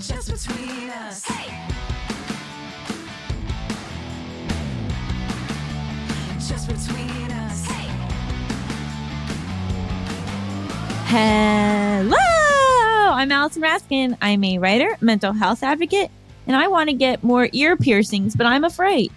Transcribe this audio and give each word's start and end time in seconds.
Just 0.00 0.32
between 0.32 0.88
us. 0.88 1.24
Hey. 1.24 1.52
Just 6.38 6.68
between 6.68 7.30
us. 7.30 7.66
Hey. 7.66 7.90
Hello, 11.06 12.16
I'm 13.12 13.30
Allison 13.30 13.60
Raskin. 13.60 14.16
I'm 14.22 14.42
a 14.42 14.56
writer, 14.56 14.96
mental 15.02 15.34
health 15.34 15.62
advocate, 15.62 16.10
and 16.46 16.56
I 16.56 16.68
want 16.68 16.88
to 16.88 16.94
get 16.94 17.22
more 17.22 17.50
ear 17.52 17.76
piercings, 17.76 18.34
but 18.34 18.46
I'm 18.46 18.64
afraid. 18.64 19.12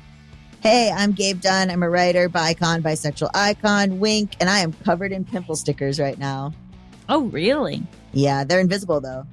Hey, 0.62 0.92
I'm 0.94 1.14
Gabe 1.14 1.40
Dunn. 1.40 1.72
I'm 1.72 1.84
a 1.84 1.90
writer, 1.90 2.28
bicon, 2.28 2.82
bisexual 2.82 3.30
icon, 3.34 4.02
wink, 4.02 4.36
and 4.42 4.50
I 4.50 4.60
am 4.60 4.74
covered 4.74 5.14
in 5.14 5.24
pimple 5.24 5.56
stickers 5.56 5.98
right 5.98 6.20
now. 6.20 6.52
Oh, 7.08 7.24
really? 7.28 7.84
Yeah, 8.12 8.44
they're 8.44 8.60
invisible 8.60 9.00
though, 9.00 9.26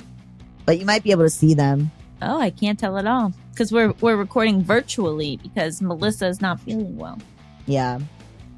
but 0.70 0.78
you 0.78 0.86
might 0.86 1.02
be 1.02 1.10
able 1.10 1.24
to 1.24 1.30
see 1.30 1.52
them. 1.52 1.90
Oh, 2.22 2.38
I 2.38 2.50
can't 2.50 2.78
tell 2.78 2.96
at 2.96 3.04
all 3.04 3.32
because 3.50 3.72
we're 3.72 3.90
we're 4.00 4.14
recording 4.14 4.62
virtually 4.62 5.36
because 5.38 5.80
Melisa 5.80 6.28
is 6.28 6.40
not 6.40 6.60
feeling 6.60 6.96
well. 6.96 7.18
Yeah. 7.66 7.98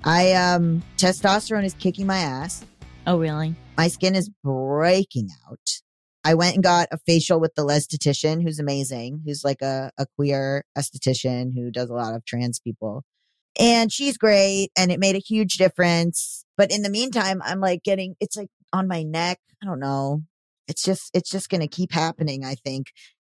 I, 0.04 0.34
um, 0.34 0.82
testosterone 0.98 1.64
is 1.64 1.72
kicking 1.72 2.06
my 2.06 2.18
ass. 2.18 2.66
Oh, 3.06 3.18
really? 3.18 3.54
My 3.78 3.88
skin 3.88 4.14
is 4.14 4.28
breaking 4.44 5.30
out. 5.48 5.80
I 6.22 6.34
went 6.34 6.54
and 6.54 6.62
got 6.62 6.88
a 6.92 6.98
facial 7.06 7.40
with 7.40 7.54
the 7.54 7.64
esthetician, 7.64 8.42
who's 8.42 8.58
amazing, 8.58 9.22
who's 9.24 9.42
like 9.42 9.62
a, 9.62 9.90
a 9.96 10.04
queer 10.16 10.66
esthetician 10.76 11.54
who 11.54 11.70
does 11.70 11.88
a 11.88 11.94
lot 11.94 12.14
of 12.14 12.26
trans 12.26 12.60
people. 12.60 13.04
And 13.58 13.90
she's 13.90 14.18
great 14.18 14.68
and 14.76 14.92
it 14.92 15.00
made 15.00 15.16
a 15.16 15.18
huge 15.18 15.54
difference. 15.54 16.44
But 16.58 16.70
in 16.70 16.82
the 16.82 16.90
meantime, 16.90 17.40
I'm 17.42 17.60
like 17.60 17.82
getting, 17.82 18.16
it's 18.20 18.36
like 18.36 18.50
on 18.70 18.86
my 18.86 19.02
neck. 19.02 19.38
I 19.62 19.66
don't 19.66 19.80
know. 19.80 20.24
It's 20.68 20.82
just, 20.82 21.10
it's 21.14 21.30
just 21.30 21.48
going 21.48 21.60
to 21.60 21.68
keep 21.68 21.92
happening, 21.92 22.44
I 22.44 22.54
think. 22.54 22.88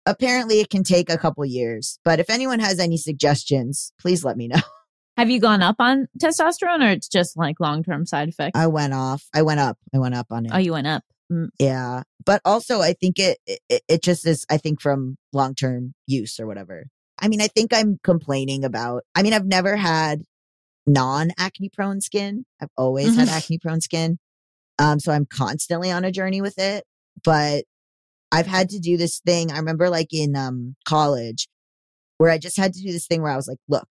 Apparently 0.05 0.59
it 0.59 0.70
can 0.70 0.84
take 0.84 1.09
a 1.09 1.18
couple 1.18 1.45
years, 1.45 1.98
but 2.03 2.20
if 2.20 2.30
anyone 2.30 2.59
has 2.59 2.78
any 2.80 2.98
suggestions, 2.98 3.94
please 4.00 4.23
let 4.25 4.36
me 4.38 4.48
know. 4.50 4.59
Have 5.17 5.30
you 5.30 5.39
gone 5.39 5.61
up 5.61 5.75
on 5.80 6.08
testosterone 6.20 6.83
or 6.83 6.89
it's 6.89 7.08
just 7.08 7.38
like 7.38 7.59
long 7.59 7.83
term 7.83 8.06
side 8.06 8.28
effects? 8.30 8.58
I 8.59 8.67
went 8.67 8.94
off. 8.94 9.23
I 9.33 9.44
went 9.44 9.59
up. 9.59 9.78
I 9.94 10.00
went 10.00 10.16
up 10.16 10.28
on 10.31 10.45
it. 10.48 10.52
oh, 10.53 10.58
you 10.58 10.73
went 10.73 10.88
up. 10.88 11.03
Mm, 11.31 11.50
Yeah. 11.59 12.02
But 12.25 12.42
also 12.44 12.81
I 12.81 12.94
think 12.94 13.20
it, 13.20 13.38
it, 13.45 13.81
it 13.88 14.03
just 14.03 14.26
is, 14.28 14.44
I 14.50 14.58
think 14.58 14.81
from 14.81 15.17
long 15.31 15.53
term 15.55 15.94
use 16.08 16.39
or 16.39 16.48
whatever. 16.48 16.86
I 17.22 17.28
mean, 17.30 17.42
I 17.42 17.48
think 17.48 17.72
I'm 17.73 18.00
complaining 18.03 18.66
about, 18.66 19.03
I 19.16 19.22
mean, 19.23 19.33
I've 19.33 19.45
never 19.45 19.76
had 19.78 20.23
non 20.86 21.30
acne 21.38 21.70
prone 21.70 22.02
skin. 22.02 22.44
I've 22.61 22.70
always 22.76 23.16
had 23.16 23.28
Mhm. 23.30 23.31
acne 23.38 23.59
prone 23.59 23.81
skin. 23.81 24.17
Um, 24.80 25.00
so 25.00 25.11
I'm 25.11 25.26
constantly 25.28 25.92
on 25.92 26.03
a 26.03 26.11
journey 26.11 26.42
with 26.42 26.58
it, 26.58 26.83
but 27.23 27.66
I've 28.31 28.47
had 28.47 28.69
to 28.69 28.80
do 28.80 28.97
this 28.97 29.19
thing. 29.25 29.52
I 29.52 29.58
remember 29.58 29.89
like 29.89 30.11
in, 30.11 30.36
um, 30.36 30.75
college 30.88 31.47
where 32.17 32.31
I 32.31 32.38
just 32.38 32.58
had 32.58 32.73
to 32.73 32.81
do 32.81 32.92
this 32.92 33.08
thing 33.08 33.22
where 33.22 33.31
I 33.31 33.36
was 33.36 33.47
like, 33.47 33.59
look, 33.67 33.88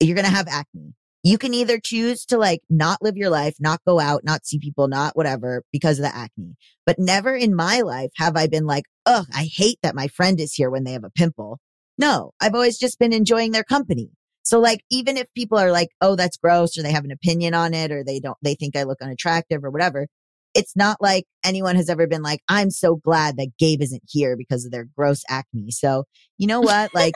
you're 0.00 0.14
going 0.14 0.26
to 0.26 0.34
have 0.34 0.48
acne. 0.48 0.94
You 1.22 1.36
can 1.36 1.52
either 1.52 1.78
choose 1.78 2.24
to 2.26 2.38
like 2.38 2.60
not 2.70 3.02
live 3.02 3.16
your 3.16 3.28
life, 3.28 3.54
not 3.60 3.80
go 3.86 4.00
out, 4.00 4.24
not 4.24 4.46
see 4.46 4.58
people, 4.58 4.88
not 4.88 5.16
whatever 5.16 5.62
because 5.70 5.98
of 5.98 6.04
the 6.04 6.16
acne. 6.16 6.56
But 6.86 6.98
never 6.98 7.34
in 7.34 7.54
my 7.54 7.82
life 7.82 8.10
have 8.16 8.36
I 8.36 8.46
been 8.46 8.64
like, 8.64 8.84
ugh, 9.04 9.26
I 9.34 9.48
hate 9.52 9.78
that 9.82 9.94
my 9.94 10.08
friend 10.08 10.40
is 10.40 10.54
here 10.54 10.70
when 10.70 10.84
they 10.84 10.92
have 10.92 11.04
a 11.04 11.10
pimple. 11.10 11.58
No, 11.98 12.32
I've 12.40 12.54
always 12.54 12.78
just 12.78 12.98
been 12.98 13.12
enjoying 13.12 13.52
their 13.52 13.64
company. 13.64 14.10
So 14.42 14.58
like, 14.60 14.80
even 14.90 15.18
if 15.18 15.26
people 15.34 15.58
are 15.58 15.70
like, 15.70 15.90
oh, 16.00 16.16
that's 16.16 16.38
gross 16.38 16.78
or 16.78 16.82
they 16.82 16.92
have 16.92 17.04
an 17.04 17.12
opinion 17.12 17.52
on 17.52 17.74
it 17.74 17.92
or 17.92 18.02
they 18.02 18.20
don't, 18.20 18.38
they 18.42 18.54
think 18.54 18.74
I 18.74 18.84
look 18.84 19.02
unattractive 19.02 19.62
or 19.62 19.70
whatever. 19.70 20.06
It's 20.54 20.74
not 20.76 20.96
like 21.00 21.24
anyone 21.44 21.76
has 21.76 21.88
ever 21.88 22.06
been 22.06 22.22
like, 22.22 22.40
I'm 22.48 22.70
so 22.70 22.96
glad 22.96 23.36
that 23.36 23.56
Gabe 23.58 23.82
isn't 23.82 24.02
here 24.08 24.36
because 24.36 24.64
of 24.64 24.72
their 24.72 24.86
gross 24.96 25.22
acne. 25.28 25.70
So 25.70 26.04
you 26.38 26.46
know 26.46 26.60
what? 26.60 26.94
Like, 26.94 27.14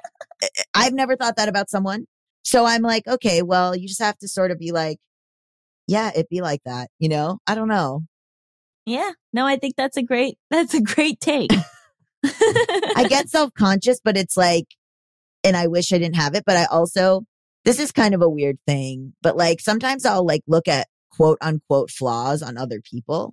I've 0.75 0.93
never 0.93 1.17
thought 1.17 1.37
that 1.37 1.49
about 1.49 1.71
someone. 1.71 2.07
So 2.43 2.65
I'm 2.67 2.83
like, 2.83 3.07
okay, 3.09 3.43
well, 3.43 3.75
you 3.75 3.89
just 3.89 4.03
have 4.03 4.19
to 4.19 4.29
sort 4.29 4.51
of 4.51 4.59
be 4.59 4.71
like, 4.71 4.99
yeah, 5.89 6.11
it'd 6.15 6.29
be 6.29 6.43
like 6.43 6.61
that. 6.65 6.89
You 6.99 7.09
know, 7.09 7.39
I 7.47 7.55
don't 7.55 7.69
know. 7.69 8.03
yeah. 8.87 9.13
No, 9.33 9.47
I 9.47 9.57
think 9.57 9.75
that's 9.77 9.97
a 9.97 10.03
great 10.03 10.39
that's 10.51 10.75
a 10.75 10.81
great 10.81 11.21
take. 11.21 11.51
I 12.25 13.07
get 13.09 13.29
self 13.29 13.53
conscious, 13.55 14.01
but 14.03 14.17
it's 14.17 14.37
like, 14.37 14.67
and 15.43 15.57
I 15.57 15.67
wish 15.67 15.93
I 15.93 15.99
didn't 15.99 16.17
have 16.17 16.35
it, 16.35 16.45
but 16.47 16.57
I 16.57 16.65
also, 16.67 17.23
this 17.65 17.79
is 17.79 17.93
kind 17.93 18.15
of 18.15 18.23
a 18.23 18.29
weird 18.29 18.59
thing, 18.67 19.15
but 19.23 19.37
like 19.37 19.61
sometimes 19.61 20.07
I'll 20.07 20.25
like 20.25 20.43
look 20.47 20.69
at 20.69 20.87
quote 21.17 21.39
unquote 21.41 21.91
flaws 21.91 22.43
on 22.43 22.57
other 22.57 22.81
people 22.81 23.33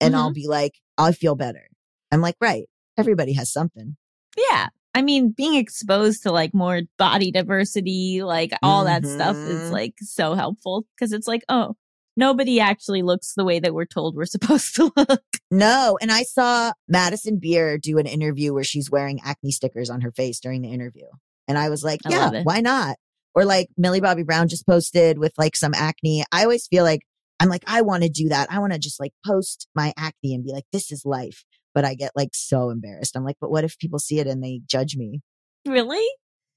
and 0.00 0.14
I'll 0.14 0.32
be 0.32 0.46
like, 0.46 0.74
I 0.98 1.12
feel 1.12 1.34
better. 1.34 1.66
I'm 2.12 2.20
like, 2.20 2.36
right. 2.40 2.64
Everybody 2.98 3.32
has 3.34 3.52
something. 3.52 3.96
Yeah. 4.36 4.68
I 4.94 5.02
mean, 5.02 5.30
being 5.36 5.54
exposed 5.56 6.22
to 6.22 6.32
like 6.32 6.54
more 6.54 6.82
body 6.98 7.30
diversity, 7.30 8.22
like 8.22 8.52
all 8.62 8.84
that 8.84 9.04
stuff 9.06 9.36
is 9.36 9.68
Mhm. 9.68 9.72
like 9.72 9.94
so 10.00 10.34
helpful 10.34 10.86
because 10.94 11.12
it's 11.12 11.26
like, 11.28 11.42
oh, 11.48 11.74
nobody 12.16 12.60
actually 12.60 13.02
looks 13.02 13.34
the 13.36 13.44
way 13.44 13.58
that 13.58 13.74
we're 13.74 13.84
told 13.84 14.16
we're 14.16 14.24
supposed 14.36 14.74
to 14.76 14.90
look. 14.96 15.22
No. 15.50 15.98
And 16.00 16.10
I 16.10 16.22
saw 16.22 16.72
Madison 16.88 17.38
Beer 17.38 17.76
do 17.78 17.98
an 17.98 18.06
interview 18.06 18.54
where 18.54 18.64
she's 18.64 18.90
wearing 18.90 19.20
acne 19.24 19.50
stickers 19.50 19.90
on 19.90 20.00
her 20.02 20.12
face 20.12 20.40
during 20.40 20.62
the 20.62 20.72
interview. 20.72 21.06
And 21.48 21.58
I 21.58 21.68
was 21.68 21.84
like, 21.84 22.00
I 22.06 22.10
yeah, 22.10 22.42
why 22.42 22.60
not? 22.60 22.96
Or 23.34 23.44
like 23.44 23.68
Millie 23.76 24.00
Bobby 24.00 24.22
Brown 24.22 24.48
just 24.48 24.66
posted 24.66 25.18
with 25.18 25.34
like 25.36 25.56
some 25.56 25.74
acne. 25.74 26.24
I 26.32 26.42
always 26.44 26.66
feel 26.66 26.84
like 26.84 27.02
I'm 27.38 27.48
like, 27.48 27.64
I 27.66 27.82
want 27.82 28.02
to 28.02 28.08
do 28.08 28.28
that. 28.28 28.50
I 28.50 28.58
want 28.58 28.72
to 28.72 28.78
just 28.78 29.00
like 29.00 29.12
post 29.24 29.68
my 29.74 29.92
acne 29.96 30.34
and 30.34 30.44
be 30.44 30.52
like, 30.52 30.64
this 30.72 30.90
is 30.90 31.04
life. 31.04 31.44
But 31.74 31.84
I 31.84 31.94
get 31.94 32.12
like 32.16 32.30
so 32.32 32.70
embarrassed. 32.70 33.16
I'm 33.16 33.24
like, 33.24 33.36
but 33.40 33.50
what 33.50 33.64
if 33.64 33.78
people 33.78 33.98
see 33.98 34.18
it 34.18 34.26
and 34.26 34.42
they 34.42 34.62
judge 34.66 34.96
me? 34.96 35.20
Really? 35.66 36.06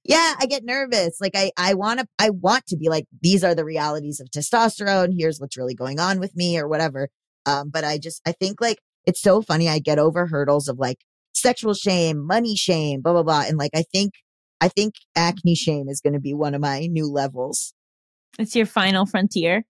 Yeah, 0.05 0.35
I 0.39 0.45
get 0.45 0.63
nervous. 0.63 1.17
Like 1.19 1.35
I, 1.35 1.51
I 1.57 1.73
want 1.73 1.99
to, 1.99 2.07
I 2.17 2.29
want 2.29 2.65
to 2.67 2.77
be 2.77 2.87
like, 2.87 3.05
these 3.21 3.43
are 3.43 3.53
the 3.53 3.65
realities 3.65 4.21
of 4.21 4.29
testosterone. 4.29 5.13
Here's 5.17 5.39
what's 5.39 5.57
really 5.57 5.75
going 5.75 5.99
on 5.99 6.21
with 6.21 6.35
me 6.37 6.57
or 6.57 6.69
whatever. 6.69 7.09
Um, 7.45 7.69
but 7.69 7.83
I 7.83 7.97
just, 7.97 8.21
I 8.25 8.31
think 8.31 8.61
like 8.61 8.77
it's 9.05 9.21
so 9.21 9.41
funny. 9.41 9.67
I 9.67 9.79
get 9.79 9.99
over 9.99 10.27
hurdles 10.27 10.69
of 10.69 10.79
like 10.79 10.99
sexual 11.33 11.73
shame, 11.73 12.25
money 12.25 12.55
shame, 12.55 13.01
blah, 13.01 13.11
blah, 13.11 13.23
blah. 13.23 13.43
And 13.45 13.57
like, 13.57 13.71
I 13.75 13.83
think, 13.91 14.13
I 14.61 14.69
think 14.69 14.93
acne 15.15 15.55
shame 15.55 15.89
is 15.89 15.99
going 15.99 16.13
to 16.13 16.19
be 16.19 16.33
one 16.33 16.53
of 16.53 16.61
my 16.61 16.87
new 16.87 17.11
levels. 17.11 17.73
It's 18.37 18.55
your 18.55 18.65
final 18.65 19.05
frontier. 19.05 19.65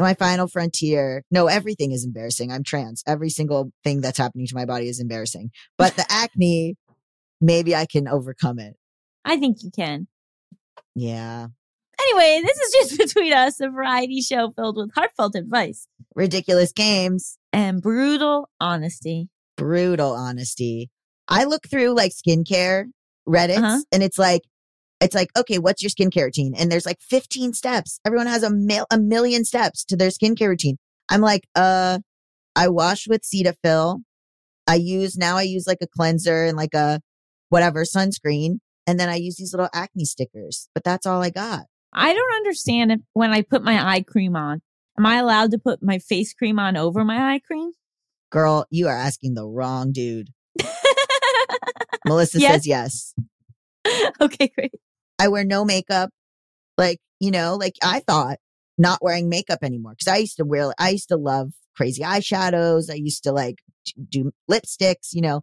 My 0.00 0.14
final 0.14 0.48
frontier. 0.48 1.22
No, 1.30 1.46
everything 1.48 1.92
is 1.92 2.04
embarrassing. 2.04 2.50
I'm 2.50 2.62
trans. 2.64 3.02
Every 3.06 3.28
single 3.30 3.72
thing 3.84 4.00
that's 4.00 4.18
happening 4.18 4.46
to 4.46 4.54
my 4.54 4.64
body 4.64 4.88
is 4.88 5.00
embarrassing. 5.00 5.50
But 5.76 5.96
the 5.96 6.06
acne, 6.08 6.76
maybe 7.40 7.76
I 7.76 7.86
can 7.86 8.08
overcome 8.08 8.58
it. 8.58 8.74
I 9.24 9.36
think 9.36 9.58
you 9.62 9.70
can. 9.70 10.08
Yeah. 10.94 11.48
Anyway, 12.00 12.42
this 12.44 12.58
is 12.58 12.72
just 12.72 12.98
between 13.14 13.32
us, 13.32 13.60
a 13.60 13.68
variety 13.68 14.20
show 14.22 14.50
filled 14.56 14.76
with 14.76 14.90
heartfelt 14.94 15.34
advice 15.36 15.86
Ridiculous 16.14 16.72
games. 16.72 17.38
and 17.52 17.80
brutal 17.82 18.48
honesty. 18.60 19.28
brutal 19.56 20.12
honesty. 20.12 20.90
I 21.28 21.44
look 21.44 21.68
through 21.70 21.94
like 21.94 22.12
skincare 22.12 22.86
Reddit 23.28 23.58
Uh-huh. 23.58 23.80
and 23.92 24.02
it's 24.02 24.18
like, 24.18 24.42
it's 25.02 25.14
like, 25.14 25.30
okay, 25.36 25.58
what's 25.58 25.82
your 25.82 25.90
skincare 25.90 26.24
routine? 26.24 26.54
And 26.56 26.70
there's 26.70 26.86
like 26.86 27.00
15 27.00 27.52
steps. 27.54 28.00
Everyone 28.04 28.26
has 28.26 28.42
a 28.42 28.50
mil- 28.50 28.86
a 28.90 28.98
million 28.98 29.44
steps 29.44 29.84
to 29.86 29.96
their 29.96 30.10
skincare 30.10 30.48
routine. 30.48 30.76
I'm 31.10 31.20
like, 31.20 31.46
uh, 31.54 31.98
I 32.54 32.68
wash 32.68 33.08
with 33.08 33.22
Cetaphil. 33.22 34.02
I 34.66 34.76
use, 34.76 35.16
now 35.16 35.36
I 35.36 35.42
use 35.42 35.66
like 35.66 35.78
a 35.82 35.86
cleanser 35.86 36.44
and 36.44 36.56
like 36.56 36.74
a 36.74 37.00
whatever 37.48 37.84
sunscreen. 37.84 38.58
And 38.86 38.98
then 38.98 39.08
I 39.08 39.16
use 39.16 39.36
these 39.36 39.52
little 39.52 39.68
acne 39.74 40.04
stickers, 40.04 40.68
but 40.74 40.84
that's 40.84 41.06
all 41.06 41.22
I 41.22 41.30
got. 41.30 41.66
I 41.92 42.14
don't 42.14 42.34
understand 42.36 42.92
if 42.92 43.00
when 43.12 43.30
I 43.32 43.42
put 43.42 43.62
my 43.62 43.94
eye 43.94 44.02
cream 44.02 44.36
on, 44.36 44.62
am 44.98 45.06
I 45.06 45.16
allowed 45.16 45.50
to 45.50 45.58
put 45.58 45.82
my 45.82 45.98
face 45.98 46.32
cream 46.32 46.58
on 46.58 46.76
over 46.76 47.04
my 47.04 47.34
eye 47.34 47.40
cream? 47.40 47.72
Girl, 48.30 48.66
you 48.70 48.88
are 48.88 48.96
asking 48.96 49.34
the 49.34 49.46
wrong 49.46 49.92
dude. 49.92 50.30
Melisa 52.06 52.40
Yes. 52.40 52.52
says 52.52 52.66
yes. 52.66 53.14
okay, 54.20 54.48
great. 54.56 54.72
I 55.22 55.28
wear 55.28 55.44
no 55.44 55.64
makeup. 55.64 56.10
Like, 56.76 56.98
you 57.20 57.30
know, 57.30 57.54
like 57.54 57.74
I 57.80 58.00
thought 58.00 58.38
not 58.76 58.98
wearing 59.02 59.28
makeup 59.28 59.60
anymore. 59.62 59.94
Cause 59.94 60.12
I 60.12 60.16
used 60.16 60.38
to 60.38 60.44
wear, 60.44 60.72
I 60.78 60.90
used 60.90 61.08
to 61.10 61.16
love 61.16 61.52
crazy 61.76 62.02
eyeshadows. 62.02 62.90
I 62.90 62.94
used 62.94 63.22
to 63.24 63.32
like 63.32 63.58
do 64.08 64.32
lipsticks, 64.50 65.12
you 65.12 65.20
know, 65.20 65.42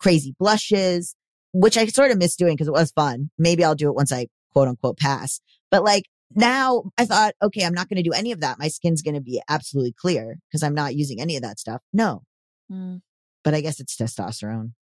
crazy 0.00 0.34
blushes, 0.40 1.14
which 1.52 1.76
I 1.76 1.86
sort 1.86 2.10
of 2.10 2.18
miss 2.18 2.34
doing 2.34 2.54
because 2.54 2.66
it 2.66 2.72
was 2.72 2.90
fun. 2.90 3.30
Maybe 3.38 3.62
I'll 3.62 3.76
do 3.76 3.88
it 3.88 3.94
once 3.94 4.10
I 4.12 4.26
quote 4.52 4.66
unquote 4.66 4.98
pass. 4.98 5.40
But 5.70 5.84
like 5.84 6.06
now 6.34 6.84
I 6.98 7.04
thought, 7.04 7.34
okay, 7.40 7.64
I'm 7.64 7.74
not 7.74 7.88
going 7.88 8.02
to 8.02 8.08
do 8.08 8.14
any 8.14 8.32
of 8.32 8.40
that. 8.40 8.58
My 8.58 8.66
skin's 8.66 9.02
going 9.02 9.14
to 9.14 9.20
be 9.20 9.40
absolutely 9.48 9.92
clear 9.92 10.38
because 10.48 10.64
I'm 10.64 10.74
not 10.74 10.96
using 10.96 11.20
any 11.20 11.36
of 11.36 11.42
that 11.42 11.60
stuff. 11.60 11.82
No, 11.92 12.22
Mm, 12.70 13.02
but 13.42 13.54
I 13.54 13.60
guess 13.60 13.80
it's 13.80 13.96
testosterone. 13.96 14.72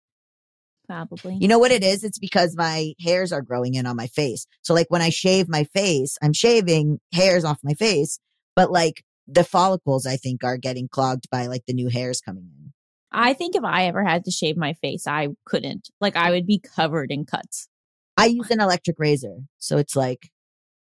Probably. 0.89 1.37
You 1.41 1.49
know 1.49 1.59
what 1.59 1.71
it 1.71 1.85
is? 1.85 2.03
It's 2.03 2.19
because 2.19 2.57
my 2.57 2.95
hairs 3.01 3.33
are 3.33 3.43
growing 3.43 3.75
in 3.75 3.87
on 3.87 3.97
my 3.97 4.07
face. 4.07 4.47
So 4.63 4.75
like 4.75 4.87
when 4.89 5.03
I 5.03 5.11
shave 5.11 5.49
my 5.49 5.65
face, 5.65 6.17
I'm 6.23 6.33
shaving 6.33 6.99
hairs 7.13 7.45
off 7.45 7.59
my 7.63 7.75
face, 7.75 8.19
but 8.57 8.73
like 8.73 9.05
the 9.27 9.45
follicles 9.45 10.07
I 10.07 10.17
think 10.17 10.43
are 10.43 10.57
getting 10.57 10.89
clogged 10.89 11.29
by 11.31 11.47
like 11.47 11.65
the 11.67 11.75
new 11.75 11.89
hairs 11.89 12.21
coming 12.21 12.49
in. 12.59 12.73
I 13.13 13.35
think 13.35 13.55
if 13.55 13.65
I 13.65 13.85
ever 13.85 14.05
had 14.05 14.25
to 14.25 14.31
shave 14.31 14.57
my 14.57 14.73
face, 14.75 15.07
I 15.07 15.29
couldn't. 15.45 15.89
Like 16.01 16.17
I 16.17 16.31
would 16.31 16.47
be 16.47 16.59
covered 16.59 17.11
in 17.11 17.25
cuts. 17.25 17.69
I 18.17 18.27
use 18.27 18.51
an 18.51 18.61
electric 18.61 18.99
razor, 18.99 19.37
so 19.59 19.79
it's 19.79 19.95
like 19.95 20.31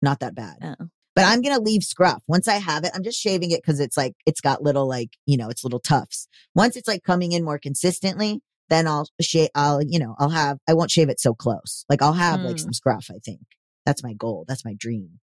not 0.01 0.19
that 0.19 0.35
bad. 0.35 0.57
Oh. 0.61 0.87
But 1.15 1.25
I'm 1.25 1.41
gonna 1.41 1.59
leave 1.59 1.83
scruff. 1.83 2.23
Once 2.27 2.47
I 2.47 2.55
have 2.55 2.83
it, 2.83 2.91
I'm 2.93 3.03
just 3.03 3.19
shaving 3.19 3.51
it 3.51 3.61
because 3.61 3.79
it's 3.79 3.97
like 3.97 4.13
it's 4.25 4.41
got 4.41 4.63
little 4.63 4.87
like 4.87 5.11
you 5.25 5.37
know 5.37 5.49
it's 5.49 5.63
little 5.63 5.79
tufts. 5.79 6.27
Once 6.55 6.75
it's 6.75 6.87
like 6.87 7.03
coming 7.03 7.31
in 7.31 7.43
more 7.43 7.59
consistently, 7.59 8.41
then 8.69 8.87
I'll 8.87 9.07
shave. 9.21 9.49
I'll 9.55 9.81
you 9.81 9.99
know 9.99 10.15
I'll 10.19 10.29
have 10.29 10.57
I 10.67 10.73
won't 10.73 10.91
shave 10.91 11.09
it 11.09 11.19
so 11.19 11.33
close. 11.33 11.85
Like 11.89 12.01
I'll 12.01 12.13
have 12.13 12.41
like 12.41 12.55
Mm. 12.55 12.61
some 12.61 12.73
scruff. 12.73 13.07
I 13.09 13.19
think 13.23 13.41
that's 13.85 14.03
my 14.03 14.13
goal. 14.13 14.45
That's 14.47 14.65
my 14.65 14.73
dream. 14.77 15.19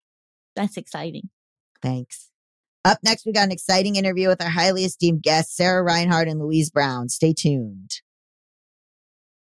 That's 0.55 0.77
exciting. 0.77 1.29
Thanks. 1.81 2.29
Up 2.85 2.99
next, 3.03 3.25
we 3.25 3.31
got 3.33 3.45
an 3.45 3.51
exciting 3.51 3.95
interview 3.95 4.27
with 4.27 4.41
our 4.41 4.49
highly 4.49 4.85
esteemed 4.85 5.23
guests, 5.23 5.55
Sarah 5.57 5.83
Reinhardt 5.83 6.27
and 6.27 6.39
Louise 6.39 6.69
Browne. 6.69 7.09
Stay 7.09 7.33
tuned. 7.33 7.89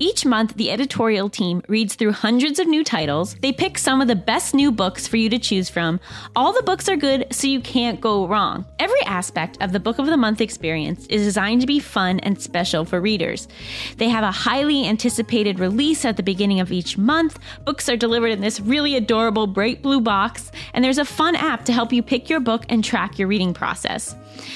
Each 0.00 0.24
month, 0.24 0.54
the 0.54 0.70
editorial 0.70 1.28
team 1.28 1.60
reads 1.66 1.96
through 1.96 2.12
hundreds 2.12 2.60
of 2.60 2.68
new 2.68 2.84
titles. 2.84 3.34
They 3.42 3.52
pick 3.52 3.76
some 3.76 4.00
of 4.00 4.06
the 4.06 4.14
best 4.14 4.54
new 4.54 4.70
books 4.70 5.08
for 5.08 5.16
you 5.16 5.28
to 5.30 5.40
choose 5.40 5.68
from. 5.68 5.98
All 6.36 6.52
the 6.52 6.62
books 6.62 6.88
are 6.88 6.96
good, 6.96 7.26
so 7.32 7.48
you 7.48 7.60
can't 7.60 8.00
go 8.00 8.28
wrong. 8.28 8.64
Every 8.78 9.02
aspect 9.02 9.58
of 9.60 9.72
the 9.72 9.80
Book 9.80 9.98
of 9.98 10.06
the 10.06 10.16
Month 10.16 10.40
experience 10.40 11.06
is 11.06 11.24
designed 11.24 11.62
to 11.62 11.66
be 11.66 11.80
fun 11.80 12.20
and 12.20 12.40
special 12.40 12.84
for 12.84 13.00
readers. 13.00 13.48
They 13.96 14.08
have 14.08 14.22
a 14.22 14.30
highly 14.30 14.86
anticipated 14.86 15.58
release 15.58 16.04
at 16.04 16.16
the 16.16 16.22
beginning 16.22 16.60
of 16.60 16.70
each 16.70 16.96
month. 16.96 17.40
Books 17.64 17.88
are 17.88 17.96
delivered 17.96 18.30
in 18.30 18.40
this 18.40 18.60
really 18.60 18.94
adorable 18.94 19.48
bright 19.48 19.82
blue 19.82 20.00
box, 20.00 20.52
and 20.74 20.84
there's 20.84 20.98
a 20.98 21.04
fun 21.04 21.34
app 21.34 21.64
to 21.64 21.72
help 21.72 21.92
you 21.92 22.04
pick 22.04 22.30
your 22.30 22.40
book 22.40 22.64
and 22.68 22.84
track 22.84 23.18
your 23.18 23.26
reading 23.26 23.52
process. 23.52 24.14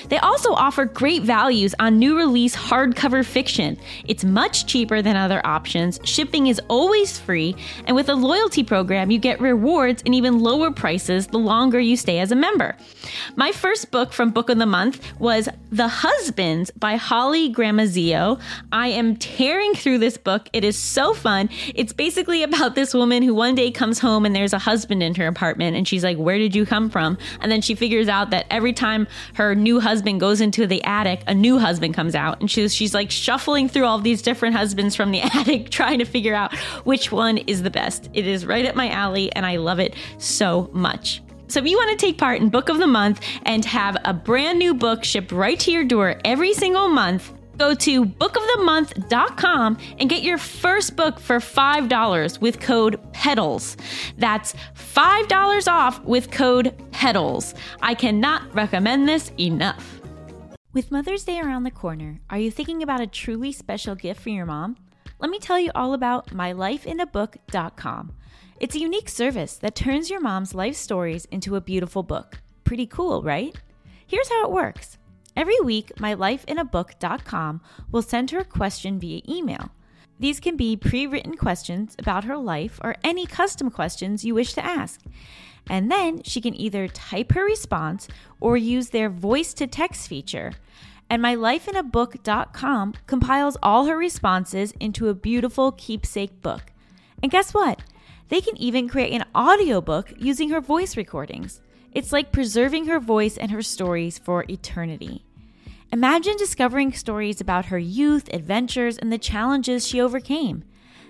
They 0.09 0.19
also 0.19 0.53
offer 0.53 0.85
great 0.85 1.23
values 1.23 1.75
on 1.79 1.99
new 1.99 2.17
release 2.17 2.55
hardcover 2.55 3.25
fiction. 3.25 3.79
It's 4.07 4.25
much 4.25 4.67
cheaper 4.67 5.03
than 5.03 5.17
other 5.17 5.45
options, 5.45 6.01
shipping 6.05 6.47
is 6.47 6.61
always 6.69 7.19
free, 7.19 7.57
and 7.87 7.97
with 7.97 8.09
a 8.09 8.15
loyalty 8.15 8.65
program, 8.65 9.11
you 9.11 9.19
get 9.19 9.41
rewards 9.41 10.03
and 10.05 10.15
even 10.15 10.41
lower 10.41 10.71
prices 10.71 11.27
the 11.29 11.39
longer 11.39 11.81
you 11.81 11.97
stay 11.97 12.19
as 12.19 12.33
a 12.33 12.37
member. 12.37 12.77
My 13.37 13.53
first 13.53 13.91
book 13.91 14.13
from 14.13 14.31
Book 14.31 14.51
of 14.51 14.59
the 14.59 14.67
Month 14.67 15.13
was 15.19 15.49
The 15.71 15.89
Husbands 15.89 16.71
by 16.73 16.97
Holly 16.97 17.53
Gramazio. 17.53 18.41
I 18.73 18.89
am 18.89 19.17
tearing 19.17 19.75
through 19.75 19.99
this 19.99 20.17
book. 20.17 20.49
It 20.53 20.65
is 20.65 20.79
so 20.79 21.15
fun. 21.15 21.49
It's 21.75 21.93
basically 21.93 22.43
about 22.43 22.75
this 22.75 22.95
woman 22.95 23.23
who 23.23 23.35
one 23.35 23.55
day 23.55 23.71
comes 23.71 23.99
home 23.99 24.27
and 24.27 24.35
there's 24.35 24.53
a 24.53 24.59
husband 24.59 25.03
in 25.03 25.15
her 25.15 25.27
apartment, 25.27 25.77
and 25.77 25.87
she's 25.87 26.05
like, 26.05 26.17
Where 26.17 26.39
did 26.39 26.55
you 26.55 26.67
come 26.67 26.91
from? 26.91 27.19
And 27.41 27.51
then 27.51 27.61
she 27.61 27.75
figures 27.75 28.09
out 28.09 28.31
that 28.31 28.47
every 28.51 28.73
time 28.73 29.07
her 29.35 29.55
new 29.55 29.72
husband 29.81 30.21
goes 30.21 30.41
into 30.41 30.67
the 30.67 30.83
attic, 30.85 31.23
a 31.27 31.35
new 31.35 31.59
husband 31.59 31.95
comes 31.95 32.15
out, 32.15 32.41
and 32.41 32.51
she's 32.51 32.75
she's 32.75 32.95
like 32.95 33.11
shuffling 33.11 33.69
through 33.69 33.85
all 33.85 33.99
these 33.99 34.23
different 34.23 34.55
husbands 34.55 34.97
from 34.97 35.11
the 35.11 35.21
attic, 35.35 35.71
trying 35.71 35.99
to 35.99 36.05
figure 36.05 36.35
out 36.35 36.55
which 36.85 37.13
one 37.13 37.39
is 37.39 37.63
the 37.63 37.71
best. 37.71 38.09
It 38.13 38.27
is 38.27 38.47
right 38.47 38.67
up 38.67 38.75
my 38.75 38.91
alley, 38.91 39.33
and 39.33 39.47
I 39.47 39.57
love 39.57 39.79
it 39.79 39.95
so 40.19 40.71
much. 40.73 41.23
So 41.49 41.61
if 41.61 41.67
you 41.67 41.77
want 41.77 41.99
to 41.99 42.07
take 42.07 42.17
part 42.17 42.41
in 42.41 42.49
Book 42.49 42.71
of 42.71 42.79
the 42.79 42.87
Month 42.87 43.21
and 43.43 43.63
have 43.67 43.99
a 44.07 44.15
brand 44.15 44.59
new 44.59 44.73
book 44.73 45.05
shipped 45.05 45.33
right 45.33 45.61
to 45.61 45.71
your 45.71 45.85
door 45.85 46.19
every 46.25 46.55
single 46.55 46.89
month, 46.89 47.33
go 47.63 47.75
to 47.75 48.05
bookofthemonth.com 48.05 49.79
and 50.01 50.11
get 50.11 50.23
your 50.25 50.37
first 50.37 50.97
book 50.97 51.21
for 51.21 51.39
$5 51.39 52.41
with 52.41 52.59
code 52.59 53.01
PEDALS. 53.13 53.77
That's 54.19 54.55
$5 54.75 55.69
off 55.69 56.03
with 56.03 56.33
code 56.33 56.75
PEDALS. 56.91 57.55
I 57.81 57.95
cannot 57.95 58.53
recommend 58.53 59.09
this 59.09 59.31
enough. 59.39 60.01
With 60.73 60.91
Mother's 60.91 61.23
Day 61.23 61.39
around 61.39 61.63
the 61.63 61.71
corner, 61.71 62.21
are 62.31 62.39
you 62.39 62.51
thinking 62.51 62.83
about 62.83 63.01
a 63.01 63.07
truly 63.07 63.53
special 63.53 63.95
gift 63.95 64.21
for 64.21 64.31
your 64.31 64.47
mom? 64.47 64.77
Let 65.21 65.31
me 65.31 65.39
tell 65.39 65.61
you 65.61 65.71
all 65.77 65.95
about 65.95 66.31
mylifeinabook.com. 66.31 68.13
It's 68.59 68.75
a 68.75 68.81
unique 68.81 69.09
service 69.09 69.57
that 69.59 69.77
turns 69.77 70.11
your 70.11 70.21
mom's 70.21 70.53
life 70.53 70.75
stories 70.75 71.27
into 71.27 71.55
a 71.55 71.61
beautiful 71.61 72.03
book. 72.03 72.41
Pretty 72.65 72.87
cool, 72.87 73.23
right? 73.23 73.55
Here's 74.05 74.29
how 74.29 74.47
it 74.47 74.51
works. 74.51 74.99
Every 75.37 75.61
week, 75.61 75.93
mylifeinabook.com 75.97 77.61
will 77.91 78.03
send 78.03 78.31
her 78.31 78.41
a 78.41 78.45
question 78.45 78.99
via 78.99 79.23
email. 79.29 79.71
These 80.19 80.41
can 80.41 80.57
be 80.57 80.77
pre 80.77 81.07
written 81.07 81.37
questions 81.37 81.97
about 81.99 82.25
her 82.25 82.37
life 82.37 82.79
or 82.85 82.97
any 83.03 83.27
custom 83.27 83.71
questions 83.71 84.25
you 84.25 84.35
wish 84.35 84.53
to 84.55 84.65
ask. 84.65 85.01
And 85.69 85.91
then 85.91 86.23
she 86.23 86.41
can 86.41 86.55
either 86.55 86.89
type 86.89 87.33
her 87.33 87.45
response 87.45 88.09
or 88.41 88.57
use 88.57 88.91
their 88.91 89.09
voice 89.09 89.55
to 89.55 89.67
text 89.67 90.09
feature. 90.09 90.53
And 91.09 91.23
mylifeinabook.com 91.23 92.95
compiles 93.07 93.57
all 93.63 93.87
her 93.87 93.97
responses 93.97 94.73
into 94.81 95.09
a 95.09 95.15
beautiful 95.15 95.73
keepsake 95.73 96.41
book. 96.41 96.73
And 97.23 97.31
guess 97.31 97.53
what? 97.55 97.83
They 98.29 98.41
can 98.41 98.57
even 98.57 98.89
create 98.89 99.13
an 99.13 99.25
audiobook 99.35 100.13
using 100.17 100.51
her 100.51 100.61
voice 100.61 100.97
recordings. 100.97 101.61
It's 101.95 102.13
like 102.13 102.33
preserving 102.33 102.87
her 102.87 102.99
voice 102.99 103.37
and 103.37 103.51
her 103.51 103.63
stories 103.63 104.19
for 104.19 104.45
eternity. 104.49 105.25
Imagine 105.93 106.37
discovering 106.39 106.93
stories 106.93 107.41
about 107.41 107.67
her 107.67 107.79
youth, 107.79 108.31
adventures, 108.33 108.97
and 108.97 109.13
the 109.13 109.19
challenges 109.19 109.87
she 109.87 110.01
overcame. 110.01 110.65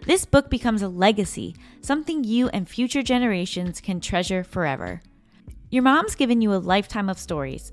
This 0.06 0.24
book 0.24 0.50
becomes 0.50 0.82
a 0.82 0.88
legacy, 0.88 1.54
something 1.80 2.24
you 2.24 2.48
and 2.48 2.68
future 2.68 3.04
generations 3.04 3.80
can 3.80 4.00
treasure 4.00 4.42
forever. 4.42 5.00
Your 5.70 5.84
mom's 5.84 6.16
given 6.16 6.42
you 6.42 6.52
a 6.52 6.56
lifetime 6.56 7.08
of 7.08 7.18
stories. 7.20 7.72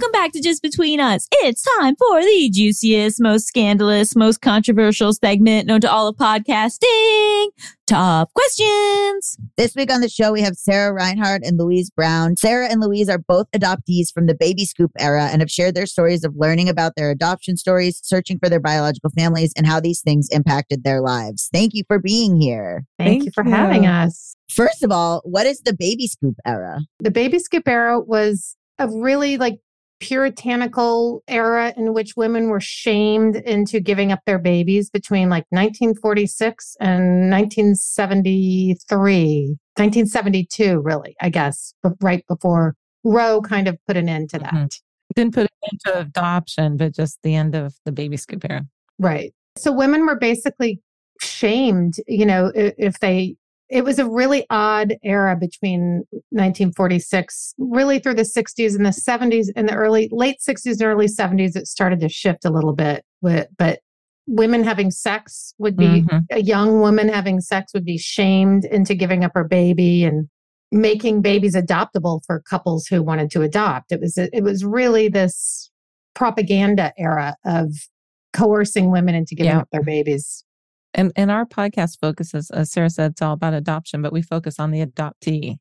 Welcome 0.00 0.12
back 0.12 0.32
to 0.32 0.40
Just 0.40 0.62
Between 0.62 0.98
Us. 0.98 1.28
It's 1.30 1.62
time 1.78 1.94
for 1.94 2.22
the 2.22 2.48
juiciest, 2.50 3.20
most 3.20 3.46
scandalous, 3.46 4.16
most 4.16 4.40
controversial 4.40 5.12
segment 5.12 5.66
known 5.66 5.82
to 5.82 5.92
all 5.92 6.08
of 6.08 6.16
podcasting. 6.16 7.48
Top 7.86 8.30
questions. 8.32 9.36
This 9.58 9.74
week 9.76 9.92
on 9.92 10.00
the 10.00 10.08
show, 10.08 10.32
we 10.32 10.40
have 10.40 10.54
Sarah 10.54 10.94
Reinhardt 10.94 11.42
and 11.44 11.58
Louise 11.58 11.90
Browne. 11.90 12.34
Sarah 12.38 12.70
and 12.70 12.80
Louise 12.80 13.10
are 13.10 13.18
both 13.18 13.50
adoptees 13.50 14.10
from 14.10 14.24
the 14.24 14.34
baby 14.34 14.64
scoop 14.64 14.90
era 14.98 15.28
and 15.30 15.42
have 15.42 15.50
shared 15.50 15.74
their 15.74 15.84
stories 15.84 16.24
of 16.24 16.34
learning 16.34 16.70
about 16.70 16.92
their 16.96 17.10
adoption 17.10 17.58
stories, 17.58 18.00
searching 18.02 18.38
for 18.38 18.48
their 18.48 18.58
biological 18.58 19.10
families, 19.10 19.52
and 19.54 19.66
how 19.66 19.80
these 19.80 20.00
things 20.00 20.30
impacted 20.32 20.82
their 20.82 21.02
lives. 21.02 21.50
Thank 21.52 21.74
you 21.74 21.82
for 21.86 21.98
being 21.98 22.40
here. 22.40 22.86
Thank, 22.98 23.26
you 23.26 23.32
for 23.32 23.44
having 23.44 23.84
us. 23.84 24.34
First 24.50 24.82
of 24.82 24.90
all, 24.90 25.20
what 25.26 25.44
is 25.44 25.60
the 25.60 25.74
baby 25.74 26.06
scoop 26.06 26.36
era? 26.46 26.80
The 27.00 27.10
baby 27.10 27.38
scoop 27.38 27.68
era 27.68 28.00
was 28.00 28.56
a 28.78 28.88
really 28.88 29.36
like 29.36 29.58
puritanical 30.00 31.22
era 31.28 31.72
in 31.76 31.92
which 31.92 32.16
women 32.16 32.48
were 32.48 32.60
shamed 32.60 33.36
into 33.36 33.80
giving 33.80 34.12
up 34.12 34.20
their 34.26 34.38
babies 34.38 34.90
between 34.90 35.28
like 35.28 35.44
1946 35.50 36.76
and 36.80 37.30
1973, 37.30 39.56
1972, 39.76 40.80
really, 40.80 41.16
I 41.20 41.28
guess, 41.28 41.74
but 41.82 41.92
right 42.00 42.24
before 42.26 42.74
Roe 43.04 43.40
kind 43.40 43.68
of 43.68 43.78
put 43.86 43.96
an 43.96 44.08
end 44.08 44.30
to 44.30 44.38
that. 44.38 44.52
Mhm. 44.52 44.80
Didn't 45.14 45.34
put 45.34 45.42
an 45.42 45.48
end 45.70 45.80
to 45.86 46.00
adoption, 46.00 46.76
but 46.76 46.94
just 46.94 47.18
the 47.22 47.34
end 47.34 47.54
of 47.54 47.74
the 47.84 47.92
baby 47.92 48.16
scoop 48.16 48.44
era. 48.48 48.66
Right. 48.98 49.34
So 49.56 49.72
women 49.72 50.06
were 50.06 50.16
basically 50.16 50.80
shamed, 51.20 51.94
you 52.06 52.24
know, 52.24 52.52
if 52.54 53.00
they, 53.00 53.36
it 53.70 53.84
was 53.84 53.98
a 53.98 54.08
really 54.08 54.44
odd 54.50 54.96
era 55.04 55.36
between 55.36 56.04
1946, 56.30 57.54
really 57.58 57.98
through 57.98 58.14
the 58.14 58.22
60s 58.22 58.74
and 58.76 58.84
the 58.84 58.90
70s, 58.90 59.48
in 59.56 59.66
the 59.66 59.74
early, 59.74 60.08
late 60.12 60.38
60s 60.46 60.72
and 60.80 60.82
early 60.82 61.06
70s, 61.06 61.56
it 61.56 61.66
started 61.66 62.00
to 62.00 62.08
shift 62.08 62.44
a 62.44 62.50
little 62.50 62.72
bit. 62.74 63.04
With, 63.22 63.48
but 63.58 63.80
women 64.26 64.64
having 64.64 64.90
sex 64.90 65.54
would 65.58 65.76
be, 65.76 66.02
Mhm. 66.02 66.24
a 66.30 66.42
young 66.42 66.80
woman 66.80 67.08
having 67.08 67.40
sex 67.40 67.72
would 67.74 67.84
be 67.84 67.98
shamed 67.98 68.64
into 68.64 68.94
giving 68.94 69.24
up 69.24 69.32
her 69.34 69.44
baby 69.44 70.04
and 70.04 70.28
making 70.72 71.20
babies 71.20 71.54
adoptable 71.54 72.20
for 72.26 72.40
couples 72.40 72.86
who 72.86 73.02
wanted 73.02 73.30
to 73.32 73.42
adopt. 73.42 73.92
It 73.92 74.00
was, 74.00 74.16
it 74.16 74.42
was 74.44 74.64
really 74.64 75.08
this 75.08 75.70
propaganda 76.14 76.92
era 76.96 77.36
of 77.44 77.72
coercing 78.32 78.90
women 78.90 79.14
into 79.14 79.34
giving 79.34 79.50
Yeah. 79.52 79.58
up 79.60 79.68
their 79.72 79.82
babies. 79.82 80.44
And 80.94 81.12
and 81.16 81.30
our 81.30 81.46
podcast 81.46 81.98
focuses, 82.00 82.50
as 82.50 82.72
Sarah 82.72 82.90
said, 82.90 83.12
it's 83.12 83.22
all 83.22 83.34
about 83.34 83.54
adoption, 83.54 84.02
but 84.02 84.12
we 84.12 84.22
focus 84.22 84.58
on 84.58 84.70
the 84.70 84.84
adoptee. 84.84 85.56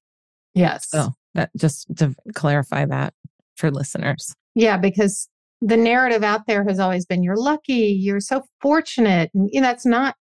Yes. 0.56 0.90
So 0.90 1.14
that 1.36 1.52
just 1.56 1.88
to 1.98 2.16
clarify 2.34 2.86
that 2.86 3.14
for 3.56 3.70
listeners. 3.70 4.34
Yeah, 4.56 4.78
because 4.78 5.30
the 5.62 5.78
narrative 5.78 6.24
out 6.24 6.48
there 6.48 6.64
has 6.68 6.80
always 6.80 7.06
been 7.06 7.22
you're 7.22 7.36
lucky, 7.38 7.98
you're 8.00 8.20
so 8.20 8.44
fortunate. 8.62 9.30
And 9.34 9.50
you 9.52 9.62
know, 9.62 9.68
that's 9.68 9.86
not 9.86 10.16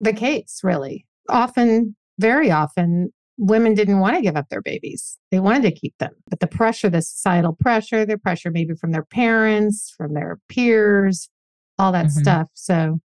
the 0.00 0.12
case, 0.12 0.60
really. 0.62 1.06
Often, 1.28 1.96
very 2.18 2.50
often, 2.50 3.12
women 3.38 3.74
didn't 3.74 3.98
want 3.98 4.14
to 4.16 4.22
give 4.22 4.36
up 4.36 4.48
their 4.50 4.62
babies. 4.62 5.18
They 5.30 5.40
wanted 5.40 5.62
to 5.62 5.72
keep 5.72 5.94
them. 5.98 6.12
But 6.28 6.40
the 6.40 6.46
pressure, 6.46 6.88
the 6.90 7.02
societal 7.02 7.56
pressure, 7.58 8.06
the 8.06 8.18
pressure 8.18 8.50
maybe 8.50 8.74
from 8.74 8.92
their 8.92 9.04
parents, 9.04 9.92
from 9.96 10.14
their 10.14 10.38
peers, 10.48 11.28
all 11.78 11.90
that 11.92 12.06
Mhm. 12.06 12.10
stuff. 12.10 12.48
So 12.54 13.00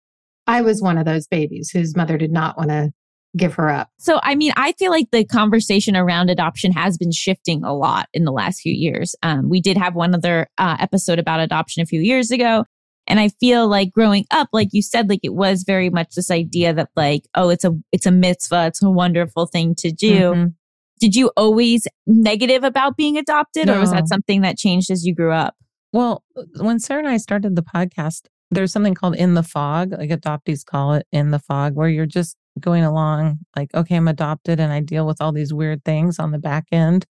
I 0.50 0.62
was 0.62 0.82
one 0.82 0.98
of 0.98 1.06
those 1.06 1.28
babies 1.28 1.70
whose 1.70 1.96
mother 1.96 2.18
did 2.18 2.32
not 2.32 2.58
want 2.58 2.72
to 2.72 2.92
give 3.38 3.54
her 3.54 3.70
up. 3.70 3.90
So, 4.00 4.20
I 4.24 4.34
mean, 4.34 4.52
I 4.56 4.72
feel 4.74 4.90
like 4.90 5.12
the 5.12 5.24
conversation 5.24 5.96
around 5.96 6.32
adoption 6.32 6.72
has 6.72 6.98
been 6.98 7.12
shifting 7.12 7.64
a 7.64 7.72
lot 7.72 8.08
in 8.16 8.26
the 8.26 8.32
last 8.32 8.62
few 8.62 8.74
years. 8.74 9.16
Um, 9.22 9.48
we 9.48 9.62
did 9.62 9.78
have 9.78 9.94
one 9.94 10.16
other 10.16 10.48
uh, 10.58 10.78
episode 10.80 11.20
about 11.20 11.40
adoption 11.40 11.84
a 11.84 11.86
few 11.86 12.02
years 12.02 12.32
ago. 12.32 12.66
And 13.06 13.20
I 13.20 13.30
feel 13.30 13.68
like 13.68 13.92
growing 13.92 14.26
up, 14.32 14.50
like 14.52 14.70
you 14.72 14.82
said, 14.82 15.08
like 15.08 15.20
it 15.22 15.36
was 15.36 15.64
very 15.68 15.92
much 15.92 16.16
this 16.16 16.32
idea 16.32 16.74
that 16.74 16.90
like, 16.96 17.26
oh, 17.36 17.50
it's 17.50 17.64
a, 17.64 17.72
it's 17.92 18.08
a 18.08 18.12
mitzvah. 18.12 18.66
It's 18.68 18.82
a 18.82 18.90
wonderful 18.90 19.46
thing 19.46 19.76
to 19.76 19.92
do. 19.92 20.20
Mhm. 20.32 20.54
Did 21.00 21.16
you 21.16 21.32
always 21.38 21.88
negative 22.08 22.64
about 22.64 22.98
being 22.98 23.18
adopted 23.18 23.70
or 23.70 23.80
was 23.80 23.92
that 23.92 24.08
something 24.08 24.42
that 24.42 24.58
changed 24.58 24.90
as 24.90 25.06
you 25.06 25.14
grew 25.14 25.32
up? 25.32 25.56
Well, 25.94 26.24
when 26.60 26.80
Sarah 26.80 27.00
and 27.00 27.08
I 27.08 27.18
started 27.18 27.56
the 27.56 27.64
podcast, 27.64 28.24
there's 28.52 28.72
something 28.72 28.96
called 28.96 29.16
in 29.16 29.36
the 29.36 29.44
fog, 29.44 29.92
like 29.92 30.10
adoptees 30.10 30.66
call 30.66 30.94
it 30.94 31.06
in 31.12 31.32
the 31.32 31.40
fog, 31.40 31.76
where 31.76 31.90
you're 31.90 32.06
just 32.06 32.36
going 32.60 32.84
along 32.84 33.40
like, 33.56 33.74
okay, 33.74 33.96
I'm 33.96 34.08
adopted 34.08 34.60
and 34.60 34.74
I 34.74 34.80
deal 34.82 35.06
with 35.06 35.22
all 35.22 35.32
these 35.32 35.54
weird 35.54 35.84
things 35.86 36.20
on 36.20 36.32
the 36.32 36.40
back 36.40 36.66
end, 36.72 37.06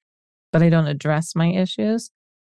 but 0.51 0.61
I 0.61 0.69
don't 0.69 0.87
address 0.87 1.35
my 1.35 1.47
issues. 1.47 2.09